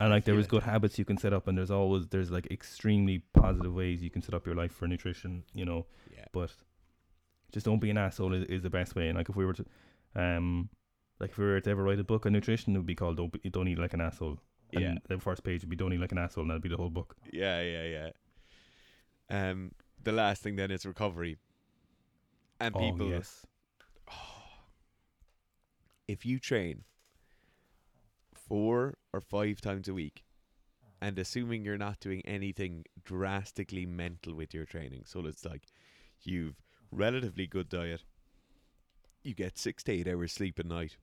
And 0.00 0.10
like, 0.10 0.24
there 0.24 0.38
is 0.38 0.46
good 0.46 0.62
habits 0.64 0.98
you 0.98 1.04
can 1.04 1.18
set 1.18 1.32
up, 1.32 1.46
and 1.46 1.56
there's 1.56 1.70
always 1.70 2.08
there's 2.08 2.30
like 2.30 2.46
extremely 2.50 3.18
positive 3.32 3.72
ways 3.72 4.02
you 4.02 4.10
can 4.10 4.22
set 4.22 4.34
up 4.34 4.44
your 4.46 4.56
life 4.56 4.72
for 4.72 4.88
nutrition. 4.88 5.44
You 5.54 5.64
know, 5.66 5.86
Yeah. 6.12 6.24
but 6.32 6.50
just 7.52 7.64
don't 7.64 7.78
be 7.80 7.90
an 7.90 7.96
asshole 7.98 8.34
is, 8.34 8.44
is 8.46 8.62
the 8.62 8.70
best 8.70 8.96
way. 8.96 9.06
And 9.08 9.16
like 9.16 9.28
if 9.28 9.36
we 9.36 9.44
were 9.46 9.52
to, 9.52 9.64
um, 10.16 10.68
like 11.20 11.30
if 11.30 11.38
we 11.38 11.44
were 11.44 11.60
to 11.60 11.70
ever 11.70 11.84
write 11.84 12.00
a 12.00 12.04
book 12.04 12.26
on 12.26 12.32
nutrition, 12.32 12.74
it 12.74 12.78
would 12.78 12.86
be 12.94 12.96
called 12.96 13.16
"Don't 13.18 13.30
Be, 13.32 13.48
Don't 13.50 13.68
Eat 13.68 13.78
Like 13.78 13.94
an 13.94 14.00
Asshole." 14.00 14.38
And 14.72 14.82
Yeah. 14.82 14.94
the 15.08 15.18
first 15.20 15.44
page 15.44 15.60
would 15.62 15.70
be 15.70 15.76
"Don't 15.76 15.92
Eat 15.92 16.00
Like 16.00 16.10
an 16.12 16.18
Asshole," 16.18 16.42
and 16.42 16.50
that'd 16.50 16.62
be 16.62 16.68
the 16.68 16.76
whole 16.76 16.90
book. 16.90 17.16
Yeah, 17.32 17.60
yeah, 17.62 17.84
yeah. 17.96 18.10
Um, 19.50 19.72
the 20.02 20.12
last 20.12 20.42
thing 20.42 20.56
then 20.56 20.70
is 20.72 20.84
recovery. 20.84 21.38
And 22.60 22.74
people, 22.74 23.06
oh 23.06 23.10
yes, 23.10 23.46
if 26.06 26.26
you 26.26 26.38
train 26.38 26.84
four 28.34 28.94
or 29.12 29.20
five 29.20 29.60
times 29.60 29.88
a 29.88 29.94
week, 29.94 30.24
and 31.00 31.18
assuming 31.18 31.64
you're 31.64 31.76
not 31.76 32.00
doing 32.00 32.22
anything 32.24 32.84
drastically 33.04 33.84
mental 33.84 34.34
with 34.34 34.54
your 34.54 34.64
training, 34.64 35.02
so 35.04 35.26
it's 35.26 35.44
like 35.44 35.66
you've 36.22 36.56
relatively 36.90 37.46
good 37.46 37.68
diet, 37.68 38.02
you 39.22 39.34
get 39.34 39.58
six 39.58 39.82
to 39.84 39.92
eight 39.92 40.08
hours 40.08 40.32
sleep 40.32 40.58
a 40.58 40.62
night, 40.62 40.96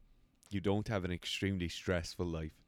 you 0.49 0.59
don't 0.59 0.87
have 0.87 1.05
an 1.05 1.11
extremely 1.11 1.69
stressful 1.69 2.25
life, 2.25 2.63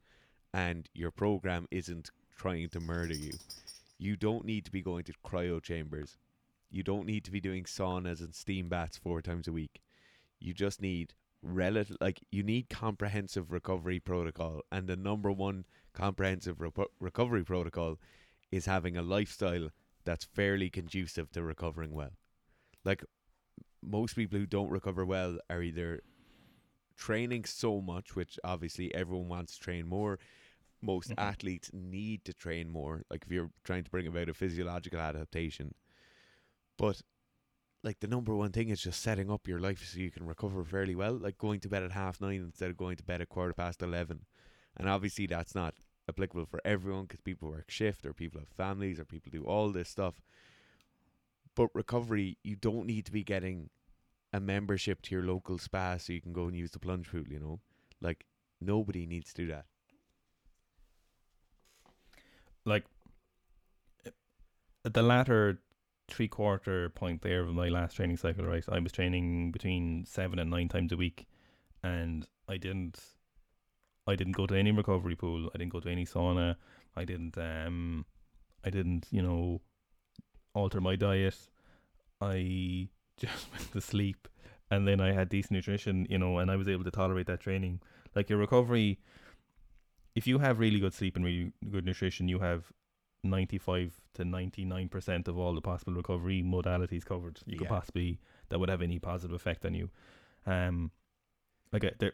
and 0.52 0.88
your 0.94 1.10
program 1.10 1.66
isn't 1.70 2.10
trying 2.36 2.68
to 2.68 2.80
murder 2.80 3.14
you. 3.14 3.32
You 3.98 4.16
don't 4.16 4.44
need 4.44 4.64
to 4.64 4.72
be 4.72 4.82
going 4.82 5.04
to 5.04 5.12
cryo 5.24 5.62
chambers. 5.62 6.16
You 6.70 6.82
don't 6.82 7.06
need 7.06 7.24
to 7.24 7.30
be 7.30 7.40
doing 7.40 7.64
saunas 7.64 8.20
and 8.20 8.34
steam 8.34 8.68
baths 8.68 8.98
four 8.98 9.22
times 9.22 9.46
a 9.46 9.52
week. 9.52 9.80
You 10.40 10.52
just 10.52 10.82
need 10.82 11.14
relative 11.44 11.96
like 12.00 12.20
you 12.32 12.42
need 12.42 12.68
comprehensive 12.70 13.52
recovery 13.52 14.00
protocol 14.00 14.62
and 14.72 14.88
the 14.88 14.96
number 14.96 15.30
one 15.30 15.64
comprehensive 15.92 16.56
repo- 16.56 16.86
recovery 16.98 17.44
protocol 17.44 17.98
is 18.50 18.64
having 18.66 18.96
a 18.96 19.02
lifestyle 19.02 19.68
that's 20.04 20.24
fairly 20.24 20.70
conducive 20.70 21.30
to 21.32 21.42
recovering 21.42 21.92
well. 21.92 22.12
Like 22.84 23.04
most 23.82 24.16
people 24.16 24.38
who 24.38 24.46
don't 24.46 24.70
recover 24.70 25.04
well 25.04 25.38
are 25.50 25.62
either 25.62 26.00
training 26.96 27.44
so 27.44 27.80
much 27.80 28.16
which 28.16 28.38
obviously 28.42 28.94
everyone 28.94 29.28
wants 29.28 29.54
to 29.54 29.60
train 29.60 29.86
more. 29.86 30.18
Most 30.80 31.10
Mhm. 31.10 31.18
athletes 31.18 31.70
need 31.72 32.24
to 32.24 32.32
train 32.32 32.70
more 32.70 33.02
like 33.10 33.24
if 33.24 33.30
you're 33.30 33.50
trying 33.64 33.84
to 33.84 33.90
bring 33.90 34.06
about 34.06 34.28
a 34.28 34.34
physiological 34.34 35.00
adaptation. 35.00 35.74
But 36.76 37.02
like 37.84 38.00
the 38.00 38.08
number 38.08 38.34
one 38.34 38.50
thing 38.50 38.70
is 38.70 38.82
just 38.82 39.02
setting 39.02 39.30
up 39.30 39.46
your 39.46 39.60
life 39.60 39.84
so 39.86 39.98
you 39.98 40.10
can 40.10 40.26
recover 40.26 40.64
fairly 40.64 40.94
well. 40.96 41.14
Like 41.14 41.38
going 41.38 41.60
to 41.60 41.68
bed 41.68 41.84
at 41.84 41.92
half 41.92 42.20
nine 42.20 42.42
instead 42.42 42.70
of 42.70 42.76
going 42.76 42.96
to 42.96 43.04
bed 43.04 43.20
at 43.20 43.28
quarter 43.28 43.52
past 43.52 43.82
eleven, 43.82 44.24
and 44.76 44.88
obviously 44.88 45.26
that's 45.26 45.54
not 45.54 45.74
applicable 46.08 46.46
for 46.46 46.60
everyone 46.64 47.04
because 47.04 47.20
people 47.20 47.50
work 47.50 47.70
shift 47.70 48.04
or 48.04 48.12
people 48.12 48.40
have 48.40 48.48
families 48.48 48.98
or 48.98 49.04
people 49.04 49.30
do 49.30 49.44
all 49.44 49.70
this 49.70 49.88
stuff. 49.88 50.20
But 51.54 51.68
recovery, 51.74 52.38
you 52.42 52.56
don't 52.56 52.86
need 52.86 53.06
to 53.06 53.12
be 53.12 53.22
getting 53.22 53.70
a 54.32 54.40
membership 54.40 55.02
to 55.02 55.14
your 55.14 55.22
local 55.24 55.58
spa 55.58 55.96
so 55.98 56.12
you 56.12 56.20
can 56.20 56.32
go 56.32 56.46
and 56.46 56.56
use 56.56 56.72
the 56.72 56.80
plunge 56.80 57.10
pool. 57.10 57.22
You 57.28 57.38
know, 57.38 57.60
like 58.00 58.26
nobody 58.60 59.06
needs 59.06 59.32
to 59.34 59.42
do 59.42 59.48
that. 59.48 59.66
like 62.64 62.84
the 64.82 65.02
latter 65.02 65.58
three 66.14 66.28
quarter 66.28 66.88
point 66.90 67.22
there 67.22 67.42
of 67.42 67.54
my 67.54 67.68
last 67.68 67.94
training 67.94 68.16
cycle. 68.16 68.44
Right, 68.44 68.64
I 68.70 68.78
was 68.78 68.92
training 68.92 69.50
between 69.52 70.04
seven 70.06 70.38
and 70.38 70.50
nine 70.50 70.68
times 70.68 70.92
a 70.92 70.96
week, 70.96 71.26
and 71.82 72.26
I 72.48 72.56
didn't. 72.56 73.00
I 74.06 74.16
didn't 74.16 74.36
go 74.36 74.46
to 74.46 74.54
any 74.54 74.70
recovery 74.70 75.16
pool. 75.16 75.50
I 75.54 75.58
didn't 75.58 75.72
go 75.72 75.80
to 75.80 75.88
any 75.88 76.06
sauna. 76.06 76.56
I 76.96 77.04
didn't. 77.04 77.36
Um, 77.36 78.06
I 78.64 78.70
didn't. 78.70 79.06
You 79.10 79.22
know, 79.22 79.60
alter 80.54 80.80
my 80.80 80.96
diet. 80.96 81.36
I 82.20 82.88
just 83.16 83.50
went 83.52 83.72
to 83.72 83.80
sleep, 83.80 84.28
and 84.70 84.86
then 84.86 85.00
I 85.00 85.12
had 85.12 85.28
decent 85.28 85.52
nutrition. 85.52 86.06
You 86.08 86.18
know, 86.18 86.38
and 86.38 86.50
I 86.50 86.56
was 86.56 86.68
able 86.68 86.84
to 86.84 86.90
tolerate 86.90 87.26
that 87.26 87.40
training. 87.40 87.80
Like 88.14 88.30
your 88.30 88.38
recovery, 88.38 89.00
if 90.14 90.28
you 90.28 90.38
have 90.38 90.60
really 90.60 90.78
good 90.78 90.94
sleep 90.94 91.16
and 91.16 91.24
really 91.24 91.52
good 91.68 91.84
nutrition, 91.84 92.28
you 92.28 92.38
have 92.38 92.70
95 93.24 94.00
to 94.14 94.24
99% 94.24 95.28
of 95.28 95.38
all 95.38 95.54
the 95.54 95.60
possible 95.60 95.92
recovery 95.94 96.42
modalities 96.42 97.04
covered 97.04 97.40
you 97.46 97.56
could 97.58 97.64
Yeah. 97.64 97.68
possibly 97.68 98.18
that 98.48 98.58
would 98.58 98.68
have 98.68 98.82
any 98.82 98.98
positive 98.98 99.34
effect 99.34 99.64
on 99.64 99.74
you. 99.74 99.90
Um 100.46 100.90
like 101.72 101.84
I, 101.84 101.92
there 101.98 102.12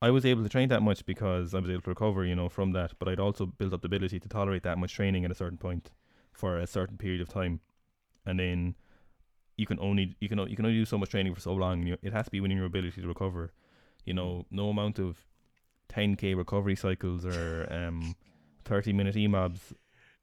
I 0.00 0.10
was 0.10 0.24
able 0.24 0.42
to 0.44 0.48
train 0.48 0.68
that 0.68 0.82
much 0.82 1.04
because 1.06 1.54
I 1.54 1.58
was 1.58 1.70
able 1.70 1.82
to 1.82 1.90
recover 1.90 2.24
you 2.24 2.36
know 2.36 2.48
from 2.48 2.72
that 2.72 2.92
but 2.98 3.08
I'd 3.08 3.18
also 3.20 3.46
built 3.46 3.72
up 3.72 3.82
the 3.82 3.86
ability 3.86 4.20
to 4.20 4.28
tolerate 4.28 4.62
that 4.62 4.78
much 4.78 4.94
training 4.94 5.24
at 5.24 5.30
a 5.30 5.34
certain 5.34 5.58
point 5.58 5.90
for 6.32 6.58
a 6.58 6.66
certain 6.66 6.96
period 6.96 7.20
of 7.20 7.28
time. 7.28 7.60
And 8.24 8.38
then 8.38 8.74
you 9.56 9.66
can 9.66 9.80
only 9.80 10.14
you 10.20 10.28
can 10.28 10.38
you 10.48 10.54
can 10.56 10.66
only 10.66 10.78
do 10.78 10.84
so 10.84 10.98
much 10.98 11.10
training 11.10 11.34
for 11.34 11.40
so 11.40 11.52
long 11.54 11.84
you, 11.86 11.96
it 12.02 12.12
has 12.12 12.26
to 12.26 12.30
be 12.30 12.40
within 12.40 12.56
your 12.56 12.66
ability 12.66 13.00
to 13.00 13.08
recover. 13.08 13.52
You 14.04 14.14
know 14.14 14.46
no 14.50 14.68
amount 14.68 14.98
of 15.00 15.26
10k 15.90 16.36
recovery 16.36 16.76
cycles 16.76 17.24
or 17.24 17.66
um 17.72 18.14
30 18.66 18.92
minute 18.92 19.16
EMOMs 19.16 19.72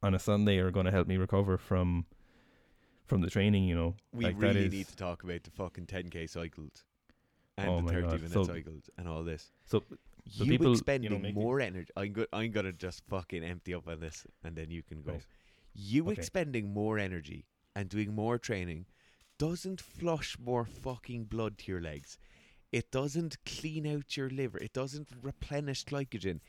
on 0.04 0.14
a 0.14 0.20
Sunday 0.20 0.58
are 0.58 0.72
going 0.72 0.86
to 0.86 0.92
help 0.92 1.08
me 1.08 1.18
recover 1.18 1.58
from 1.58 2.06
from 3.06 3.22
the 3.22 3.30
training. 3.30 3.66
You 3.66 3.76
know, 3.76 3.96
We 4.14 4.26
like 4.26 4.36
really 4.40 4.66
is- 4.66 4.74
need 4.74 4.88
to 4.88 4.96
talk 4.96 5.24
about 5.24 5.44
the 5.44 5.52
fucking 5.52 5.86
10k 5.86 6.28
cycles 6.30 6.84
and 7.58 7.70
Oh 7.70 7.82
the 7.82 7.88
30 7.94 8.02
God. 8.02 8.14
minute 8.16 8.32
So- 8.32 8.44
cycles 8.44 8.90
and 8.98 9.08
all 9.08 9.24
this. 9.24 9.52
So- 9.66 9.84
you 10.28 10.46
people, 10.48 10.76
you 10.76 11.10
know, 11.10 11.20
more 11.34 11.62
energy. 11.62 11.92
I'm 11.96 12.12
go- 12.14 12.26
I'm 12.34 12.50
gonna 12.52 12.72
just 12.74 13.04
fucking 13.08 13.44
empty 13.44 13.76
up 13.76 13.88
on 13.88 14.00
this, 14.00 14.26
and 14.44 14.56
then 14.56 14.72
you 14.72 14.82
can 14.82 15.04
go. 15.04 15.12
Right. 15.14 15.26
You 15.76 16.04
Okay. 16.10 16.14
expending 16.14 16.74
more 16.74 16.98
energy 16.98 17.46
and 17.76 17.88
doing 17.90 18.16
more 18.16 18.40
training 18.40 18.88
doesn't 19.38 19.82
flush 19.82 20.40
more 20.40 20.66
fucking 20.66 21.26
blood 21.26 21.60
to 21.60 21.72
your 21.72 21.82
legs. 21.82 22.18
It 22.72 22.90
doesn't 22.90 23.38
clean 23.46 23.86
out 23.86 24.18
your 24.18 24.30
liver. 24.32 24.58
It 24.58 24.74
doesn't 24.74 25.10
replenish 25.22 25.86
glycogen. 25.86 26.40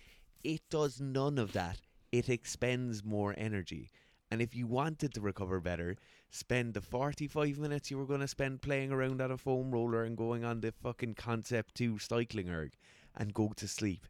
It 0.43 0.63
does 0.71 0.99
none 1.01 1.37
of 1.39 1.53
that. 1.53 1.81
It 2.13 2.29
expends 2.29 3.05
more 3.05 3.35
energy. 3.37 3.91
And 4.31 4.43
if 4.43 4.55
you 4.57 4.67
wanted 4.67 5.15
to 5.15 5.21
recover 5.21 5.61
better, 5.61 5.97
spend 6.31 6.75
the 6.75 6.81
45 6.81 7.59
minutes 7.59 7.91
you 7.91 7.99
were 7.99 8.07
going 8.07 8.21
to 8.21 8.29
spend 8.29 8.61
playing 8.63 8.91
around 8.91 9.21
on 9.21 9.31
a 9.31 9.39
foam 9.39 9.71
roller 9.71 10.03
and 10.03 10.17
going 10.17 10.45
on 10.45 10.61
the 10.61 10.73
fucking 10.73 11.15
Concept 11.15 11.75
2 11.77 11.99
cycling 11.99 12.49
erg 12.51 12.73
and 13.17 13.33
go 13.33 13.53
to 13.57 13.69
sleep. 13.69 14.07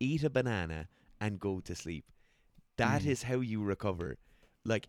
Eat 0.00 0.24
a 0.24 0.30
banana 0.30 0.88
and 1.20 1.38
go 1.38 1.60
to 1.60 1.74
sleep. 1.74 2.04
That 2.78 3.04
is 3.04 3.20
Mm. 3.20 3.24
how 3.24 3.40
you 3.40 3.62
recover. 3.62 4.16
Like, 4.64 4.88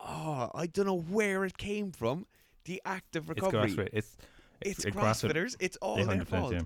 oh, 0.00 0.50
I 0.54 0.66
don't 0.66 0.86
know 0.86 0.98
where 1.00 1.44
it 1.44 1.56
came 1.58 1.92
from. 1.92 2.26
The 2.64 2.80
act 2.84 3.16
of 3.16 3.30
it's 3.30 3.40
recovery. 3.40 3.72
CrossFit. 3.74 3.88
It's 3.92 4.16
It's, 4.60 4.84
it- 4.84 4.94
CrossFitters. 4.94 5.56
It's 5.60 5.76
all 5.78 5.96
their 5.96 6.06
100%, 6.06 6.26
fault. 6.28 6.52
yeah. 6.54 6.60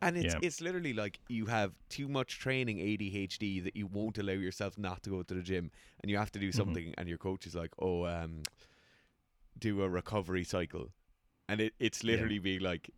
And 0.00 0.16
it's 0.16 0.34
Yeah. 0.34 0.40
it's 0.40 0.60
literally 0.60 0.92
like 0.92 1.18
you 1.28 1.46
have 1.46 1.72
too 1.88 2.08
much 2.08 2.38
training 2.38 2.78
ADHD 2.78 3.60
that 3.60 3.74
you 3.76 3.86
won't 3.86 4.18
allow 4.18 4.32
yourself 4.34 4.78
not 4.78 5.02
to 5.02 5.10
go 5.10 5.22
to 5.22 5.34
the 5.34 5.42
gym, 5.42 5.70
and 6.00 6.10
you 6.10 6.16
have 6.18 6.30
to 6.32 6.38
do 6.38 6.52
Mhm. 6.52 6.52
something, 6.52 6.94
and 6.96 7.08
your 7.08 7.18
coach 7.18 7.46
is 7.46 7.54
like, 7.54 7.72
"Oh, 7.80 8.06
um, 8.06 8.42
do 9.58 9.82
a 9.82 9.88
recovery 9.88 10.44
cycle," 10.44 10.92
and 11.48 11.60
it, 11.60 11.74
it's 11.80 12.04
Yeah. 12.06 12.06
literally 12.12 12.38
being 12.38 12.60
like, 12.60 12.90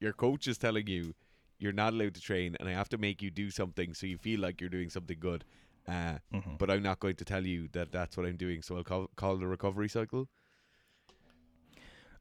your 0.00 0.12
coach 0.12 0.48
is 0.48 0.58
telling 0.58 0.86
you 0.86 1.14
you're 1.58 1.72
not 1.72 1.92
allowed 1.92 2.14
to 2.14 2.20
train, 2.20 2.56
and 2.58 2.68
I 2.68 2.72
have 2.72 2.88
to 2.88 2.98
make 2.98 3.22
you 3.22 3.30
do 3.30 3.50
something 3.50 3.94
so 3.94 4.06
you 4.06 4.18
feel 4.18 4.40
like 4.40 4.60
you're 4.60 4.70
doing 4.70 4.90
something 4.90 5.18
good. 5.20 5.44
Uh, 5.86 6.18
Mhm. 6.32 6.58
but 6.58 6.70
I'm 6.70 6.82
not 6.82 7.00
going 7.00 7.16
to 7.16 7.24
tell 7.24 7.46
you 7.46 7.68
that 7.72 7.92
that's 7.92 8.16
what 8.16 8.26
I'm 8.26 8.36
doing, 8.36 8.62
so 8.62 8.76
I'll 8.76 8.84
call, 8.84 9.10
call 9.16 9.36
the 9.36 9.46
recovery 9.46 9.88
cycle. 9.88 10.28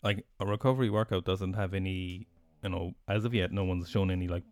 like 0.04 0.26
a 0.39 0.46
recovery 0.46 0.89
workout 0.89 1.26
doesn't 1.26 1.54
have 1.54 1.74
any 1.74 2.28
you 2.63 2.69
know 2.69 2.93
as 3.08 3.26
of 3.26 3.34
yet 3.34 3.52
no 3.52 3.63
one's 3.63 3.89
shown 3.89 4.12
any 4.12 4.28
like 4.28 4.43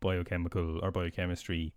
biochemical 0.00 0.80
or 0.82 0.90
biochemistry 0.90 1.72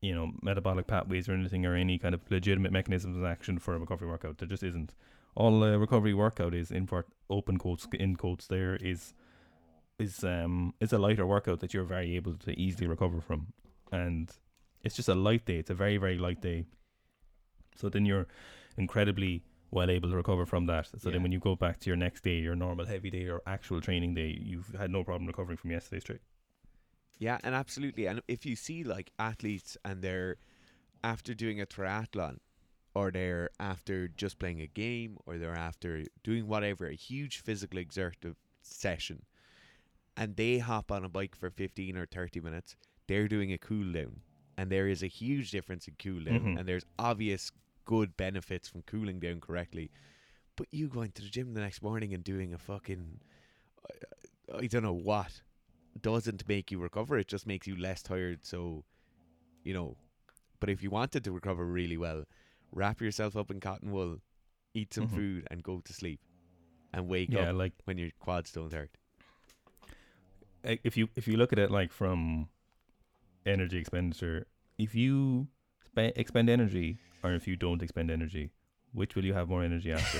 you 0.00 0.14
know 0.14 0.32
metabolic 0.42 0.86
pathways 0.86 1.28
or 1.28 1.32
anything 1.32 1.66
or 1.66 1.74
any 1.74 1.98
kind 1.98 2.14
of 2.14 2.20
legitimate 2.30 2.72
mechanisms 2.72 3.16
of 3.16 3.24
action 3.24 3.58
for 3.58 3.74
a 3.74 3.78
recovery 3.78 4.08
workout. 4.08 4.38
There 4.38 4.48
just 4.48 4.62
isn't. 4.62 4.94
All 5.34 5.62
a 5.62 5.78
recovery 5.78 6.14
workout 6.14 6.54
is 6.54 6.70
in 6.70 6.86
part 6.86 7.06
open 7.28 7.56
quotes 7.58 7.86
in 7.92 8.16
quotes 8.16 8.46
there 8.46 8.76
is 8.76 9.14
is 9.98 10.24
um 10.24 10.74
is 10.80 10.92
a 10.92 10.98
lighter 10.98 11.26
workout 11.26 11.60
that 11.60 11.74
you're 11.74 11.84
very 11.84 12.16
able 12.16 12.34
to 12.34 12.58
easily 12.58 12.86
recover 12.86 13.20
from. 13.20 13.48
And 13.92 14.30
it's 14.82 14.96
just 14.96 15.08
a 15.08 15.14
light 15.14 15.44
day. 15.44 15.56
It's 15.56 15.70
a 15.70 15.74
very 15.74 15.98
very 15.98 16.18
light 16.18 16.40
day. 16.40 16.64
So 17.76 17.88
then 17.88 18.06
you're 18.06 18.26
incredibly 18.76 19.42
well 19.70 19.90
able 19.90 20.10
to 20.10 20.16
recover 20.16 20.46
from 20.46 20.66
that. 20.66 20.86
So 20.98 21.10
Yeah. 21.10 21.12
then 21.12 21.22
when 21.22 21.32
you 21.32 21.38
go 21.38 21.56
back 21.56 21.78
to 21.80 21.90
your 21.90 21.96
next 21.96 22.22
day, 22.24 22.38
your 22.38 22.56
normal 22.56 22.86
heavy 22.86 23.10
day 23.10 23.28
or 23.28 23.42
actual 23.46 23.80
training 23.80 24.14
day, 24.14 24.38
you've 24.40 24.74
had 24.74 24.90
no 24.90 25.04
problem 25.04 25.26
recovering 25.26 25.56
from 25.56 25.70
yesterday's 25.70 26.04
trade. 26.04 26.20
Yeah, 27.18 27.38
and 27.44 27.54
absolutely. 27.54 28.06
And 28.06 28.22
if 28.28 28.46
you 28.46 28.56
see 28.56 28.82
like 28.82 29.12
athletes 29.18 29.76
and 29.84 30.02
they're 30.02 30.36
after 31.04 31.34
doing 31.34 31.60
a 31.60 31.66
triathlon 31.66 32.38
or 32.94 33.10
they're 33.10 33.50
after 33.58 34.08
just 34.08 34.38
playing 34.38 34.60
a 34.60 34.66
game 34.66 35.18
or 35.26 35.38
they're 35.38 35.54
after 35.54 36.04
doing 36.24 36.46
whatever, 36.48 36.86
a 36.86 36.94
huge 36.94 37.38
physical 37.42 37.78
exertive 37.78 38.36
session, 38.62 39.24
and 40.16 40.36
they 40.36 40.58
hop 40.58 40.90
on 40.90 41.04
a 41.04 41.08
bike 41.08 41.36
for 41.36 41.50
15 41.50 41.96
or 41.96 42.06
30 42.06 42.40
minutes, 42.40 42.74
they're 43.06 43.28
doing 43.28 43.52
a 43.52 43.58
cool 43.58 43.92
down. 43.92 44.22
And 44.56 44.70
there 44.70 44.88
is 44.88 45.02
a 45.02 45.06
huge 45.06 45.50
difference 45.50 45.88
in 45.88 45.94
cool 46.02 46.24
down. 46.24 46.48
Mhm. 46.54 46.58
And 46.58 46.68
there's 46.68 46.84
obvious 46.98 47.50
good 47.90 48.16
benefits 48.16 48.68
from 48.68 48.82
cooling 48.82 49.18
down 49.18 49.40
correctly. 49.40 49.90
But 50.54 50.68
you 50.70 50.86
going 50.86 51.10
to 51.12 51.22
the 51.22 51.28
gym 51.28 51.54
the 51.54 51.60
next 51.60 51.82
morning 51.82 52.14
and 52.14 52.22
doing 52.22 52.54
a 52.54 52.58
fucking, 52.58 53.18
I, 54.54 54.58
I 54.58 54.66
don't 54.68 54.84
know 54.84 54.92
what, 54.92 55.40
doesn't 56.00 56.46
make 56.46 56.70
you 56.70 56.78
recover. 56.78 57.18
It 57.18 57.26
just 57.26 57.48
makes 57.48 57.66
you 57.66 57.74
less 57.74 58.00
tired. 58.00 58.44
So, 58.44 58.84
you 59.64 59.74
know, 59.74 59.96
but 60.60 60.70
if 60.70 60.84
you 60.84 60.90
wanted 60.90 61.24
to 61.24 61.32
recover 61.32 61.66
really 61.66 61.96
well, 61.96 62.26
wrap 62.70 63.00
yourself 63.00 63.36
up 63.36 63.50
in 63.50 63.58
cotton 63.58 63.90
wool, 63.90 64.18
eat 64.72 64.94
some 64.94 65.08
Mhm. 65.08 65.16
food, 65.16 65.48
and 65.50 65.64
go 65.64 65.80
to 65.84 65.92
sleep, 65.92 66.20
and 66.94 67.08
wake 67.08 67.34
Yeah, 67.34 67.50
up 67.50 67.56
like 67.56 67.72
when 67.86 67.98
your 67.98 68.10
quads 68.20 68.52
don't 68.52 68.72
hurt. 68.72 68.90
if 70.62 70.96
you 70.96 71.08
if 71.16 71.26
you 71.26 71.36
look 71.36 71.52
at 71.52 71.58
it 71.58 71.72
like 71.72 71.92
from 71.92 72.48
energy 73.44 73.78
expenditure, 73.78 74.46
if 74.78 74.94
you 74.94 75.48
spe- 75.92 76.16
expend 76.16 76.48
energy 76.48 76.98
or 77.22 77.32
if 77.34 77.46
you 77.46 77.56
don't 77.56 77.82
expend 77.82 78.10
energy, 78.10 78.50
which 78.92 79.14
will 79.14 79.24
you 79.24 79.34
have 79.34 79.48
more 79.48 79.62
energy 79.62 79.92
after? 79.92 80.18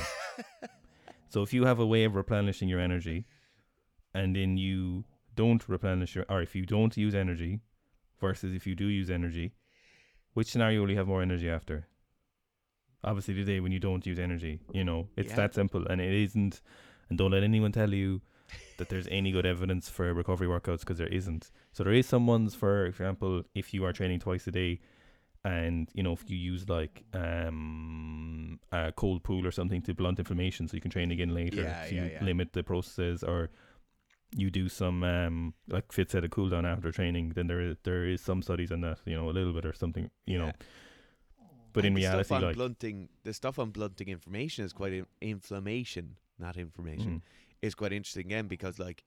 so 1.28 1.42
if 1.42 1.52
you 1.52 1.64
have 1.64 1.78
a 1.78 1.86
way 1.86 2.04
of 2.04 2.14
replenishing 2.14 2.68
your 2.68 2.80
energy, 2.80 3.24
and 4.12 4.34
then 4.36 4.56
you 4.56 5.04
don't 5.36 5.68
replenish 5.68 6.14
your, 6.14 6.26
or 6.28 6.42
if 6.42 6.54
you 6.54 6.66
don't 6.66 6.96
use 6.96 7.14
energy, 7.14 7.60
versus 8.20 8.54
if 8.54 8.66
you 8.66 8.74
do 8.74 8.86
use 8.86 9.10
energy, 9.10 9.52
which 10.34 10.50
scenario 10.50 10.80
will 10.82 10.90
you 10.90 10.96
have 10.96 11.08
more 11.08 11.22
energy 11.22 11.48
after? 11.48 11.86
Obviously, 13.02 13.34
the 13.34 13.44
day 13.44 13.60
when 13.60 13.72
you 13.72 13.78
don't 13.78 14.04
use 14.04 14.18
energy, 14.18 14.60
you 14.72 14.84
know, 14.84 15.08
it's 15.16 15.30
Yeah. 15.30 15.36
that 15.36 15.54
simple, 15.54 15.86
and 15.86 16.00
it 16.00 16.12
isn't. 16.12 16.60
And 17.08 17.16
don't 17.16 17.30
let 17.30 17.42
anyone 17.42 17.72
tell 17.72 17.94
you 17.94 18.20
that 18.76 18.88
there's 18.90 19.08
any 19.08 19.32
good 19.32 19.46
evidence 19.46 19.88
for 19.88 20.12
recovery 20.12 20.46
workouts 20.48 20.80
because 20.80 20.98
there 20.98 21.06
isn't. 21.06 21.50
So 21.72 21.82
there 21.82 21.94
is 21.94 22.06
some 22.06 22.26
ones, 22.26 22.54
for 22.54 22.84
example, 22.86 23.44
if 23.54 23.72
you 23.72 23.84
are 23.84 23.92
training 23.92 24.20
twice 24.20 24.46
a 24.46 24.50
day, 24.50 24.80
and 25.44 25.88
you 25.94 26.02
know 26.02 26.12
if 26.12 26.28
you 26.30 26.36
use 26.36 26.68
like 26.68 27.04
um, 27.14 28.58
a 28.72 28.92
cold 28.92 29.22
pool 29.22 29.46
or 29.46 29.50
something 29.50 29.82
to 29.82 29.94
blunt 29.94 30.18
inflammation, 30.18 30.68
so 30.68 30.74
you 30.74 30.80
can 30.80 30.90
train 30.90 31.10
again 31.10 31.34
later. 31.34 31.62
Yeah, 31.62 31.84
so 31.84 31.94
yeah, 31.94 32.02
you 32.04 32.10
yeah. 32.12 32.24
limit 32.24 32.52
the 32.52 32.62
processes, 32.62 33.22
or 33.22 33.50
you 34.36 34.50
do 34.50 34.68
some 34.68 35.02
um, 35.04 35.54
like 35.68 35.92
Fitz 35.92 36.12
said 36.12 36.24
a 36.24 36.28
cool 36.28 36.48
down 36.48 36.66
after 36.66 36.90
training. 36.92 37.30
Then 37.34 37.46
there 37.46 37.60
is 37.60 37.76
there 37.84 38.04
is 38.06 38.20
some 38.20 38.42
studies 38.42 38.70
on 38.72 38.80
that, 38.82 38.98
you 39.04 39.16
know, 39.16 39.28
a 39.28 39.32
little 39.32 39.52
bit 39.52 39.64
or 39.66 39.72
something, 39.72 40.10
you 40.26 40.38
know. 40.38 40.52
But 41.72 41.84
in 41.84 41.94
And 41.94 41.96
the 41.96 42.00
reality, 42.00 42.38
like 42.38 42.56
blunting, 42.56 43.08
the 43.22 43.32
stuff 43.32 43.58
on 43.58 43.70
blunting 43.70 44.08
information 44.08 44.64
is 44.64 44.72
quite 44.72 44.92
in- 44.92 45.06
inflammation, 45.20 46.16
not 46.38 46.56
information. 46.56 47.16
mhm, 47.16 47.22
is 47.62 47.74
quite 47.74 47.92
interesting 47.92 48.26
again 48.26 48.48
because 48.48 48.78
like 48.78 49.04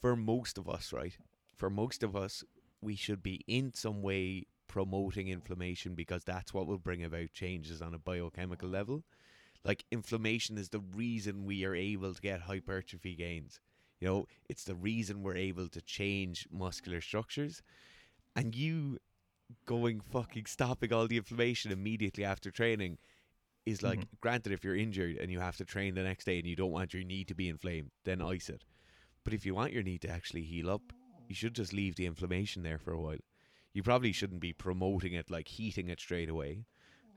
for 0.00 0.16
most 0.16 0.58
of 0.58 0.68
us 0.68 0.92
right 0.92 1.16
for 1.56 1.70
most 1.70 2.02
of 2.02 2.14
us 2.14 2.44
we 2.82 2.94
should 2.96 3.22
be 3.22 3.42
in 3.46 3.72
some 3.72 4.02
way 4.02 4.46
promoting 4.74 5.28
inflammation 5.28 5.94
because 5.94 6.24
that's 6.24 6.52
what 6.52 6.66
will 6.66 6.78
bring 6.78 7.04
about 7.04 7.32
changes 7.32 7.80
on 7.80 7.94
a 7.94 7.98
biochemical 7.98 8.68
level. 8.68 9.04
Like 9.64 9.84
inflammation 9.90 10.58
is 10.58 10.70
the 10.70 10.80
reason 10.80 11.44
we 11.44 11.64
are 11.64 11.74
able 11.74 12.14
to 12.14 12.20
get 12.20 12.42
hypertrophy 12.42 13.14
gains. 13.14 13.60
You 14.00 14.08
know 14.08 14.26
it's 14.48 14.64
the 14.64 14.74
reason 14.74 15.22
we're 15.22 15.36
able 15.36 15.68
to 15.68 15.80
change 15.82 16.46
muscular 16.52 17.00
structures. 17.00 17.62
And 18.36 18.54
you 18.54 18.98
going 19.66 20.00
fucking 20.00 20.46
stopping 20.46 20.92
all 20.92 21.06
the 21.08 21.18
inflammation 21.18 21.72
immediately 21.72 22.24
after 22.24 22.50
training 22.50 22.98
is 23.66 23.82
like 23.82 24.00
Mhm. 24.00 24.08
granted 24.20 24.52
if 24.52 24.64
you're 24.64 24.76
injured 24.76 25.16
and 25.18 25.30
you 25.30 25.40
have 25.40 25.56
to 25.56 25.64
train 25.64 25.94
the 25.94 26.02
next 26.02 26.24
day 26.24 26.38
and 26.38 26.46
you 26.46 26.56
don't 26.56 26.72
want 26.72 26.94
your 26.94 27.04
knee 27.04 27.24
to 27.24 27.34
be 27.34 27.48
inflamed 27.48 27.90
then 28.04 28.20
ice 28.22 28.48
it. 28.50 28.64
But 29.24 29.34
if 29.34 29.46
you 29.46 29.54
want 29.54 29.72
your 29.72 29.82
knee 29.82 29.98
to 29.98 30.08
actually 30.08 30.44
heal 30.44 30.70
up 30.70 30.92
you 31.28 31.34
should 31.34 31.54
just 31.54 31.72
leave 31.72 31.96
the 31.96 32.06
inflammation 32.06 32.62
there 32.62 32.78
for 32.78 32.92
a 32.92 33.00
while 33.00 33.18
you 33.74 33.82
probably 33.82 34.12
shouldn't 34.12 34.40
be 34.40 34.52
promoting 34.52 35.12
it 35.12 35.30
like 35.30 35.48
heating 35.48 35.88
it 35.88 36.00
straight 36.00 36.30
away. 36.30 36.64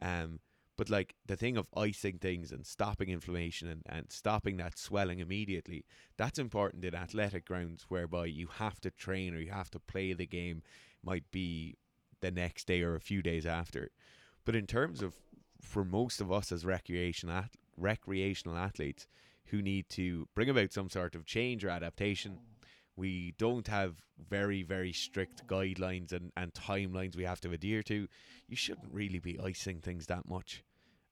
Um 0.01 0.39
but 0.75 0.89
like 0.91 1.15
the 1.25 1.35
thing 1.35 1.57
of 1.57 1.67
icing 1.75 2.19
things 2.19 2.51
and 2.51 2.63
stopping 2.63 3.09
inflammation 3.09 3.67
and, 3.67 3.81
and 3.87 4.11
stopping 4.11 4.57
that 4.57 4.77
swelling 4.77 5.19
immediately 5.19 5.85
that's 6.17 6.37
important 6.37 6.85
in 6.85 6.93
athletic 6.93 7.45
grounds 7.45 7.85
whereby 7.89 8.25
you 8.25 8.47
have 8.59 8.79
to 8.81 8.91
train 8.91 9.33
or 9.33 9.39
you 9.39 9.51
have 9.51 9.71
to 9.71 9.79
play 9.79 10.13
the 10.13 10.27
game 10.27 10.61
might 11.03 11.29
be 11.31 11.77
the 12.21 12.31
next 12.31 12.67
day 12.67 12.81
or 12.81 12.95
a 12.95 13.01
few 13.01 13.21
days 13.21 13.45
after. 13.45 13.91
But 14.45 14.55
in 14.55 14.65
terms 14.65 15.01
of 15.01 15.15
for 15.61 15.83
most 15.83 16.21
of 16.21 16.31
us 16.31 16.51
as 16.51 16.65
recreational 16.65 17.35
ath- 17.35 17.57
recreational 17.75 18.57
athletes 18.57 19.07
who 19.45 19.61
need 19.61 19.89
to 19.89 20.27
bring 20.35 20.49
about 20.49 20.73
some 20.73 20.89
sort 20.89 21.15
of 21.15 21.25
change 21.25 21.63
or 21.63 21.69
adaptation, 21.69 22.39
we 22.97 23.33
don't 23.37 23.67
have 23.67 24.01
very 24.17 24.63
very 24.63 24.91
strict 24.91 25.47
guidelines 25.47 26.11
and, 26.11 26.31
and 26.35 26.51
timelines 26.53 27.15
we 27.15 27.23
have 27.23 27.39
to 27.41 27.51
adhere 27.51 27.83
to. 27.83 28.07
You 28.47 28.55
shouldn't 28.55 28.91
really 28.91 29.19
be 29.19 29.39
icing 29.39 29.79
things 29.79 30.07
that 30.07 30.27
much, 30.27 30.63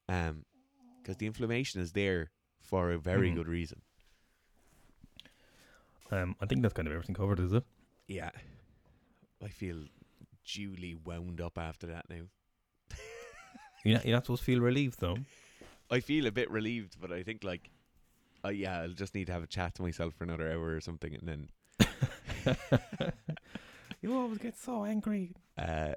um, 0.09 0.45
because 1.01 1.17
the 1.17 1.27
inflammation 1.27 1.79
is 1.81 1.91
there 1.93 2.31
for 2.59 2.91
a 2.91 2.97
very 2.97 3.29
Mhm. 3.31 3.35
good 3.35 3.47
reason. 3.47 3.81
um, 6.11 6.35
I 6.41 6.45
think 6.45 6.61
that's 6.61 6.73
kind 6.73 6.87
of 6.87 6.93
everything 6.93 7.15
covered, 7.15 7.39
is 7.39 7.51
it? 7.53 7.63
Yeah, 8.07 8.29
I 9.43 9.47
feel 9.47 9.85
duly 10.45 10.93
wound 10.95 11.41
up 11.41 11.57
after 11.57 11.87
that 11.87 12.09
now. 12.09 12.27
You're 13.83 13.95
not, 13.95 14.05
you're 14.05 14.15
not 14.15 14.25
supposed 14.25 14.41
to 14.41 14.45
feel 14.45 14.59
relieved 14.61 14.99
though. 14.99 15.17
I 15.91 15.99
feel 15.99 16.25
a 16.25 16.31
bit 16.31 16.49
relieved, 16.49 16.97
but 16.99 17.11
I 17.11 17.21
think 17.23 17.43
like, 17.43 17.69
uh, 18.43 18.49
yeah, 18.49 18.81
I'll 18.81 18.89
just 18.93 19.13
need 19.13 19.25
to 19.27 19.33
have 19.33 19.43
a 19.43 19.47
chat 19.47 19.75
to 19.75 19.81
myself 19.83 20.13
for 20.15 20.23
another 20.23 20.51
hour 20.51 20.75
or 20.75 20.81
something, 20.81 21.13
and 21.13 21.27
then. 21.27 21.49
you 24.01 24.15
always 24.15 24.37
get 24.37 24.57
so 24.57 24.85
angry. 24.85 25.31
Uh, 25.57 25.93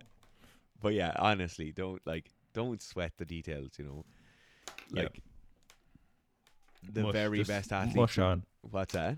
but 0.80 0.94
yeah, 0.94 1.12
honestly, 1.18 1.72
don't 1.72 2.00
like 2.06 2.30
don't 2.54 2.80
sweat 2.82 3.12
the 3.18 3.24
details. 3.24 3.72
You 3.78 3.84
know, 3.84 4.04
Yeah. 4.92 5.02
like 5.02 5.22
the 6.92 7.02
Mush, 7.02 7.12
very 7.12 7.42
best 7.42 7.72
athlete. 7.72 7.96
Mush 7.96 8.18
on. 8.18 8.44
What's 8.62 8.94
that? 8.94 9.16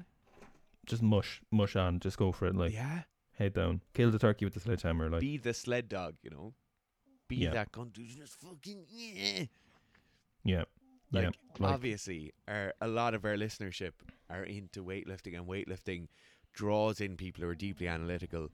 Just 0.87 1.03
mush, 1.03 1.41
mush 1.51 1.77
on. 1.77 2.01
Just 2.01 2.17
go 2.19 2.33
for 2.33 2.47
it. 2.47 2.57
Like 2.57 2.73
yeah, 2.73 3.03
head 3.39 3.53
down, 3.55 3.83
kill 3.95 4.11
the 4.11 4.19
turkey 4.19 4.45
with 4.45 4.55
the 4.55 4.61
sledgehammer. 4.61 5.09
Like 5.11 5.21
be 5.21 5.37
the 5.37 5.55
sled 5.55 5.89
dog. 5.89 6.15
You 6.23 6.31
know, 6.31 6.55
be 7.29 7.37
Yeah. 7.37 7.51
that 7.51 7.73
gun 7.73 7.91
dude. 7.93 8.09
Just 8.09 8.35
fucking 8.41 8.87
yeah. 8.91 9.45
yeah, 10.43 10.65
Like, 11.13 11.25
yeah. 11.25 11.31
Like, 11.59 11.73
obviously, 11.75 12.33
our, 12.49 12.73
a 12.81 12.89
lot 12.89 13.15
of 13.15 13.25
our 13.25 13.37
listenership 13.37 13.93
are 14.31 14.43
into 14.45 14.83
weightlifting, 14.83 15.37
and 15.37 15.47
weightlifting 15.47 16.09
draws 16.53 17.01
in 17.01 17.17
people 17.17 17.43
who 17.45 17.51
are 17.51 17.55
deeply 17.55 17.87
analytical. 17.89 18.51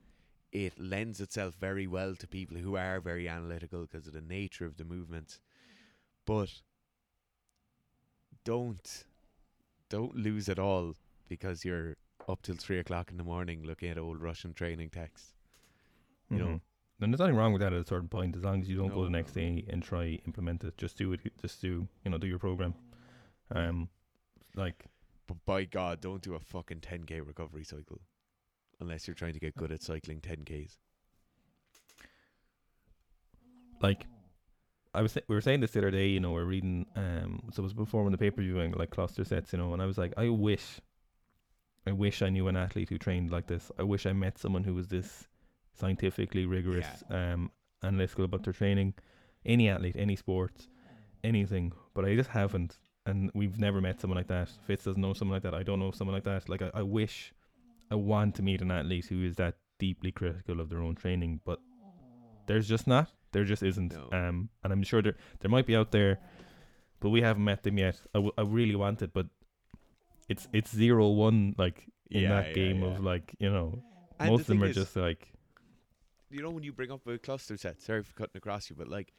It 0.51 0.79
lends 0.79 1.19
itself 1.19 1.55
very 1.59 1.87
well 1.87 2.15
to 2.15 2.27
people 2.27 2.57
who 2.57 2.75
are 2.77 2.99
very 3.01 3.27
analytical 3.27 3.81
because 3.81 4.07
of 4.07 4.13
the 4.13 4.21
nature 4.21 4.65
of 4.65 4.77
the 4.77 4.85
movements. 4.85 5.39
But 6.25 6.49
don't 8.43 9.05
don't 9.89 10.15
lose 10.15 10.49
it 10.49 10.59
all 10.59 10.95
because 11.27 11.63
you're 11.65 11.97
up 12.27 12.41
till 12.41 12.55
three 12.55 12.79
o'clock 12.79 13.11
in 13.11 13.17
the 13.17 13.23
morning 13.23 13.63
looking 13.63 13.89
at 13.89 13.97
old 13.97 14.21
Russian 14.21 14.53
training 14.53 14.89
text. 14.89 15.33
you 16.29 16.37
know. 16.37 16.45
mhm. 16.47 16.61
And 16.99 17.13
there's 17.13 17.19
nothing 17.19 17.35
wrong 17.35 17.53
with 17.53 17.61
that 17.61 17.73
at 17.73 17.81
a 17.81 17.85
certain 17.87 18.07
point, 18.09 18.35
as 18.35 18.43
long 18.43 18.61
as 18.61 18.67
you 18.67 18.75
don't 18.77 18.93
go 18.93 19.03
the 19.03 19.09
next 19.11 19.35
no, 19.35 19.41
no. 19.43 19.49
day 19.49 19.65
and 19.69 19.83
try 19.83 20.19
implement 20.25 20.63
it. 20.63 20.77
Just 20.77 20.97
do 20.97 21.13
it. 21.13 21.19
Just 21.41 21.61
do 21.61 21.87
you 22.03 22.11
know 22.11 22.17
do 22.17 22.27
your 22.27 22.39
program. 22.39 22.73
Um, 23.51 23.89
like 24.55 24.85
But 25.27 25.37
by 25.45 25.65
God, 25.65 26.01
don't 26.01 26.21
do 26.21 26.35
a 26.35 26.39
fucking 26.39 26.79
10k 26.79 27.25
recovery 27.25 27.63
cycle 27.63 28.01
unless 28.79 29.07
you're 29.07 29.15
trying 29.15 29.33
to 29.33 29.39
get 29.39 29.55
good 29.55 29.71
at 29.71 29.81
cycling 29.81 30.21
10ks. 30.21 30.77
like 33.81 34.05
I 34.93 35.01
was 35.01 35.11
sa- 35.11 35.21
we 35.27 35.35
were 35.35 35.41
saying 35.41 35.59
this 35.59 35.71
the 35.71 35.79
other 35.79 35.91
day, 35.91 36.07
you 36.07 36.19
know, 36.19 36.31
we're 36.31 36.45
reading 36.45 36.85
um 36.95 37.43
so 37.51 37.61
it 37.61 37.63
was 37.63 37.73
before 37.73 38.03
when 38.03 38.11
the 38.11 38.17
pay 38.17 38.31
per 38.31 38.41
viewing 38.41 38.71
like 38.71 38.89
cluster 38.89 39.23
sets, 39.23 39.53
you 39.53 39.59
know, 39.59 39.73
and 39.73 39.81
I 39.81 39.85
was 39.85 39.97
like, 39.97 40.13
I 40.17 40.29
wish 40.29 40.79
I 41.85 41.91
wish 41.91 42.21
I 42.21 42.29
knew 42.29 42.47
an 42.47 42.57
athlete 42.57 42.89
who 42.89 42.97
trained 42.97 43.31
like 43.31 43.47
this. 43.47 43.71
I 43.79 43.83
wish 43.83 44.05
I 44.05 44.13
met 44.13 44.37
someone 44.37 44.63
who 44.63 44.73
was 44.73 44.87
this 44.87 45.27
scientifically 45.73 46.45
rigorous, 46.45 47.03
um, 47.09 47.51
analytical 47.83 48.25
about 48.25 48.43
their 48.43 48.53
training. 48.53 48.93
Any 49.45 49.69
athlete, 49.69 49.95
any 49.97 50.17
sports, 50.17 50.67
anything. 51.23 51.71
But 51.93 52.03
I 52.03 52.15
just 52.15 52.31
haven't. 52.31 52.77
And 53.07 53.31
we've 53.33 53.57
never 53.57 53.79
met 53.81 53.99
someone 54.01 54.17
like 54.17 54.27
that. 54.27 54.49
Fitz 54.67 54.83
doesn't 54.83 55.01
know 55.01 55.13
someone 55.13 55.35
like 55.37 55.43
that. 55.43 55.53
I 55.55 55.63
don't 55.63 55.79
know 55.79 55.91
someone 55.91 56.13
like 56.13 56.25
that. 56.25 56.49
Like 56.49 56.61
I, 56.61 56.71
I 56.75 56.81
wish 56.83 57.33
I 57.89 57.95
want 57.95 58.35
to 58.35 58.41
meet 58.43 58.61
an 58.61 58.69
athlete 58.69 59.05
who 59.05 59.23
is 59.23 59.35
that 59.37 59.55
deeply 59.79 60.11
critical 60.11 60.59
of 60.59 60.69
their 60.69 60.79
own 60.81 60.95
training, 60.95 61.39
but 61.45 61.59
there's 62.47 62.67
just 62.67 62.85
not. 62.87 63.11
There 63.31 63.45
just 63.45 63.63
isn't. 63.63 63.93
No. 63.93 64.09
Um, 64.17 64.49
and 64.63 64.73
I'm 64.73 64.83
sure 64.83 65.01
there 65.01 65.15
there 65.39 65.49
might 65.51 65.65
be 65.65 65.75
out 65.75 65.91
there, 65.91 66.19
but 66.99 67.09
we 67.09 67.21
haven't 67.21 67.43
met 67.43 67.63
them 67.63 67.77
yet. 67.77 67.95
I, 68.13 68.17
w- 68.17 68.33
I 68.37 68.41
really 68.41 68.75
want 68.75 69.01
it, 69.01 69.13
but 69.13 69.27
it's 70.29 70.47
it's 70.53 70.71
zero 70.75 71.09
one 71.09 71.55
like 71.57 71.85
in 72.09 72.23
Yeah, 72.23 72.29
that 72.29 72.47
yeah, 72.49 72.53
game 72.53 72.81
yeah. 72.81 72.87
of 72.87 72.99
like 73.03 73.35
you 73.39 73.49
know 73.49 73.83
And 74.19 74.31
most 74.31 74.47
the 74.47 74.53
of 74.53 74.59
them 74.59 74.63
are 74.63 74.73
just 74.73 74.95
like 74.95 75.31
you 76.29 76.41
know 76.41 76.49
when 76.49 76.63
you 76.63 76.73
bring 76.73 76.91
up 76.91 77.07
a 77.07 77.17
cluster 77.17 77.57
set. 77.57 77.81
Sorry 77.81 78.03
for 78.03 78.13
cutting 78.13 78.35
across 78.37 78.69
you, 78.69 78.75
but 78.75 78.87
like 78.87 79.13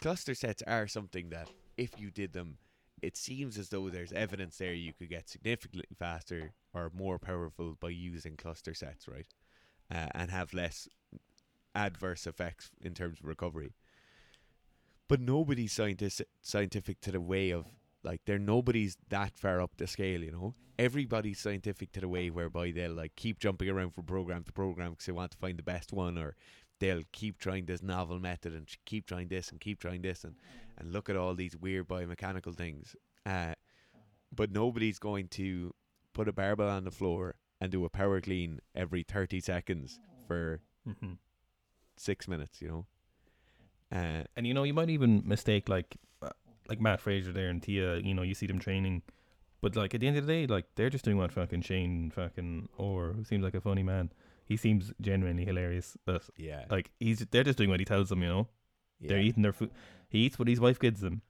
cluster 0.00 0.34
sets 0.34 0.62
are 0.66 0.86
something 0.86 1.30
that 1.30 1.50
if 1.76 1.98
you 2.00 2.10
did 2.10 2.32
them, 2.32 2.58
it 3.02 3.16
seems 3.16 3.58
as 3.58 3.68
though 3.68 3.88
there's 3.88 4.12
evidence 4.12 4.58
there 4.58 4.72
you 4.72 4.92
could 4.92 5.08
get 5.08 5.28
significantly 5.28 5.88
faster 5.98 6.52
or 6.74 6.90
more 6.94 7.18
powerful 7.18 7.76
by 7.80 7.88
using 7.90 8.36
cluster 8.36 8.74
sets, 8.74 9.08
right? 9.08 9.26
Uh, 9.90 10.06
and 10.14 10.30
have 10.30 10.52
less 10.52 10.88
adverse 11.74 12.26
effects 12.26 12.70
in 12.82 12.94
terms 12.94 13.20
of 13.20 13.26
recovery. 13.26 13.72
But 15.08 15.20
nobody's 15.20 15.72
scientific 15.72 16.28
scientific 16.42 17.00
to 17.02 17.12
the 17.12 17.20
way 17.20 17.50
of 17.50 17.66
like 18.02 18.20
they're 18.26 18.38
nobody's 18.38 18.96
that 19.08 19.38
far 19.38 19.60
up 19.60 19.76
the 19.76 19.86
scale, 19.86 20.22
you 20.22 20.32
know. 20.32 20.54
Everybody's 20.78 21.40
scientific 21.40 21.90
to 21.92 22.00
the 22.00 22.08
way 22.08 22.30
whereby 22.30 22.70
they'll 22.70 22.92
like 22.92 23.16
keep 23.16 23.40
jumping 23.40 23.68
around 23.68 23.94
from 23.94 24.04
program 24.04 24.44
to 24.44 24.52
program 24.52 24.90
because 24.90 25.06
they 25.06 25.12
want 25.12 25.32
to 25.32 25.38
find 25.38 25.58
the 25.58 25.62
best 25.62 25.92
one, 25.92 26.18
or 26.18 26.36
they'll 26.80 27.02
keep 27.12 27.38
trying 27.38 27.66
this 27.66 27.82
novel 27.82 28.18
method 28.18 28.54
and 28.54 28.68
keep 28.84 29.06
trying 29.06 29.28
this 29.28 29.50
and 29.50 29.60
keep 29.60 29.80
trying 29.80 30.02
this 30.02 30.24
and 30.24 30.34
and 30.76 30.92
look 30.92 31.10
at 31.10 31.16
all 31.16 31.34
these 31.34 31.56
weird 31.56 31.88
biomechanical 31.88 32.54
things. 32.54 32.94
Uh, 33.26 33.54
but 34.34 34.52
nobody's 34.52 34.98
going 34.98 35.28
to 35.28 35.74
put 36.12 36.28
a 36.28 36.32
barbell 36.32 36.68
on 36.68 36.84
the 36.84 36.90
floor 36.90 37.34
and 37.60 37.72
do 37.72 37.84
a 37.84 37.88
power 37.88 38.20
clean 38.20 38.60
every 38.74 39.02
thirty 39.02 39.40
seconds 39.40 39.98
for 40.26 40.60
mhm. 40.86 41.16
six 41.96 42.28
minutes, 42.28 42.62
you 42.62 42.68
know. 42.68 42.86
Uh, 43.90 44.24
and 44.36 44.46
you 44.46 44.54
know 44.54 44.64
you 44.64 44.74
might 44.74 44.90
even 44.90 45.22
mistake 45.24 45.68
like 45.68 45.96
uh, 46.22 46.28
like 46.68 46.80
Matt 46.80 47.00
Fraser 47.00 47.32
there 47.32 47.48
and 47.48 47.62
Tia. 47.62 47.96
You 47.98 48.14
know 48.14 48.22
you 48.22 48.34
see 48.34 48.46
them 48.46 48.58
training, 48.58 49.02
but 49.60 49.74
like 49.74 49.94
at 49.94 50.00
the 50.00 50.06
end 50.06 50.16
of 50.16 50.26
the 50.26 50.32
day, 50.32 50.46
like 50.46 50.66
they're 50.76 50.90
just 50.90 51.04
doing 51.04 51.16
what 51.16 51.32
fucking 51.32 51.62
Shane 51.62 52.12
fucking 52.14 52.68
Orr 52.76 53.14
who 53.14 53.24
seems 53.24 53.42
like 53.42 53.54
a 53.54 53.60
funny 53.60 53.82
man. 53.82 54.12
He 54.48 54.56
seems 54.56 54.92
genuinely 55.00 55.44
hilarious. 55.44 55.96
But 56.06 56.22
yeah, 56.36 56.64
like 56.70 56.90
he's 56.98 57.18
they're 57.30 57.44
just 57.44 57.58
doing 57.58 57.70
what 57.70 57.80
he 57.80 57.84
tells 57.84 58.08
them. 58.08 58.22
You 58.22 58.28
know 58.28 58.48
yeah. 59.00 59.08
they're 59.08 59.20
eating 59.20 59.42
their 59.42 59.52
food. 59.52 59.70
He 60.08 60.20
eats 60.20 60.38
what 60.38 60.48
his 60.48 60.58
wife 60.60 60.78
gives 60.80 61.02
him. 61.02 61.20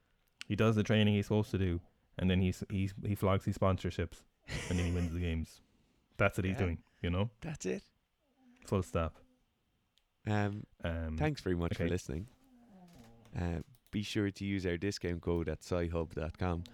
He 0.46 0.54
does 0.56 0.76
the 0.76 0.82
training 0.84 1.14
he's 1.14 1.26
supposed 1.26 1.50
to 1.50 1.58
do, 1.58 1.80
and 2.18 2.30
then 2.30 2.40
he's 2.40 2.62
he's 2.70 2.94
he 3.04 3.14
flogs 3.14 3.44
his 3.44 3.58
sponsorships, 3.58 4.22
and 4.68 4.78
then 4.78 4.86
he 4.86 4.92
wins 4.92 5.12
the 5.12 5.20
games. 5.20 5.60
That's 6.16 6.38
what 6.38 6.44
he's 6.44 6.54
Yeah. 6.54 6.58
doing. 6.64 6.78
You 7.02 7.10
know, 7.10 7.30
That's 7.40 7.66
it. 7.66 7.82
full 8.66 8.82
stop. 8.82 9.16
Um, 10.26 10.64
Um, 10.84 11.16
thanks 11.16 11.40
very 11.40 11.56
much 11.56 11.76
for 11.76 11.88
listening. 11.88 12.26
Uh, 13.38 13.60
be 13.90 14.02
sure 14.02 14.30
to 14.30 14.44
use 14.44 14.66
our 14.66 14.76
discount 14.76 15.22
code 15.22 15.48
at 15.48 15.60
scihub.com. 15.60 16.64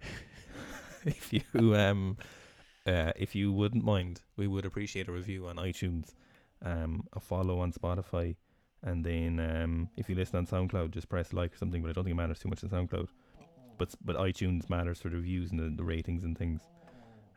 if 1.04 1.32
you 1.32 1.74
um 1.74 2.16
uh 2.86 3.12
if 3.16 3.34
you 3.34 3.52
wouldn't 3.52 3.84
mind, 3.84 4.22
we 4.36 4.46
would 4.46 4.64
appreciate 4.64 5.08
a 5.08 5.12
review 5.12 5.46
on 5.46 5.56
iTunes, 5.56 6.14
um 6.62 7.04
a 7.12 7.20
follow 7.20 7.60
on 7.60 7.72
Spotify, 7.72 8.36
and 8.82 9.04
then 9.04 9.40
um 9.40 9.88
if 9.96 10.08
you 10.08 10.14
listen 10.14 10.36
on 10.38 10.46
SoundCloud, 10.46 10.90
just 10.90 11.08
press 11.08 11.32
like 11.32 11.54
or 11.54 11.56
something. 11.56 11.82
But 11.82 11.90
I 11.90 11.92
don't 11.92 12.04
think 12.04 12.14
it 12.14 12.22
matters 12.22 12.38
too 12.38 12.48
much 12.48 12.64
on 12.64 12.70
SoundCloud. 12.70 13.08
But 13.78 13.94
but 14.04 14.16
iTunes 14.16 14.68
matters 14.68 15.00
for 15.00 15.08
the 15.08 15.16
reviews 15.16 15.50
and 15.50 15.60
the, 15.60 15.76
the 15.76 15.84
ratings 15.84 16.24
and 16.24 16.36
things. 16.36 16.60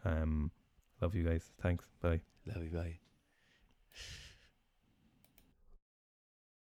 Um, 0.06 0.52
love 1.02 1.16
you 1.16 1.24
guys. 1.24 1.52
Thanks. 1.62 1.86
Bye. 2.02 2.22
Love 2.46 2.64
you, 2.64 2.70
bye. 2.72 3.00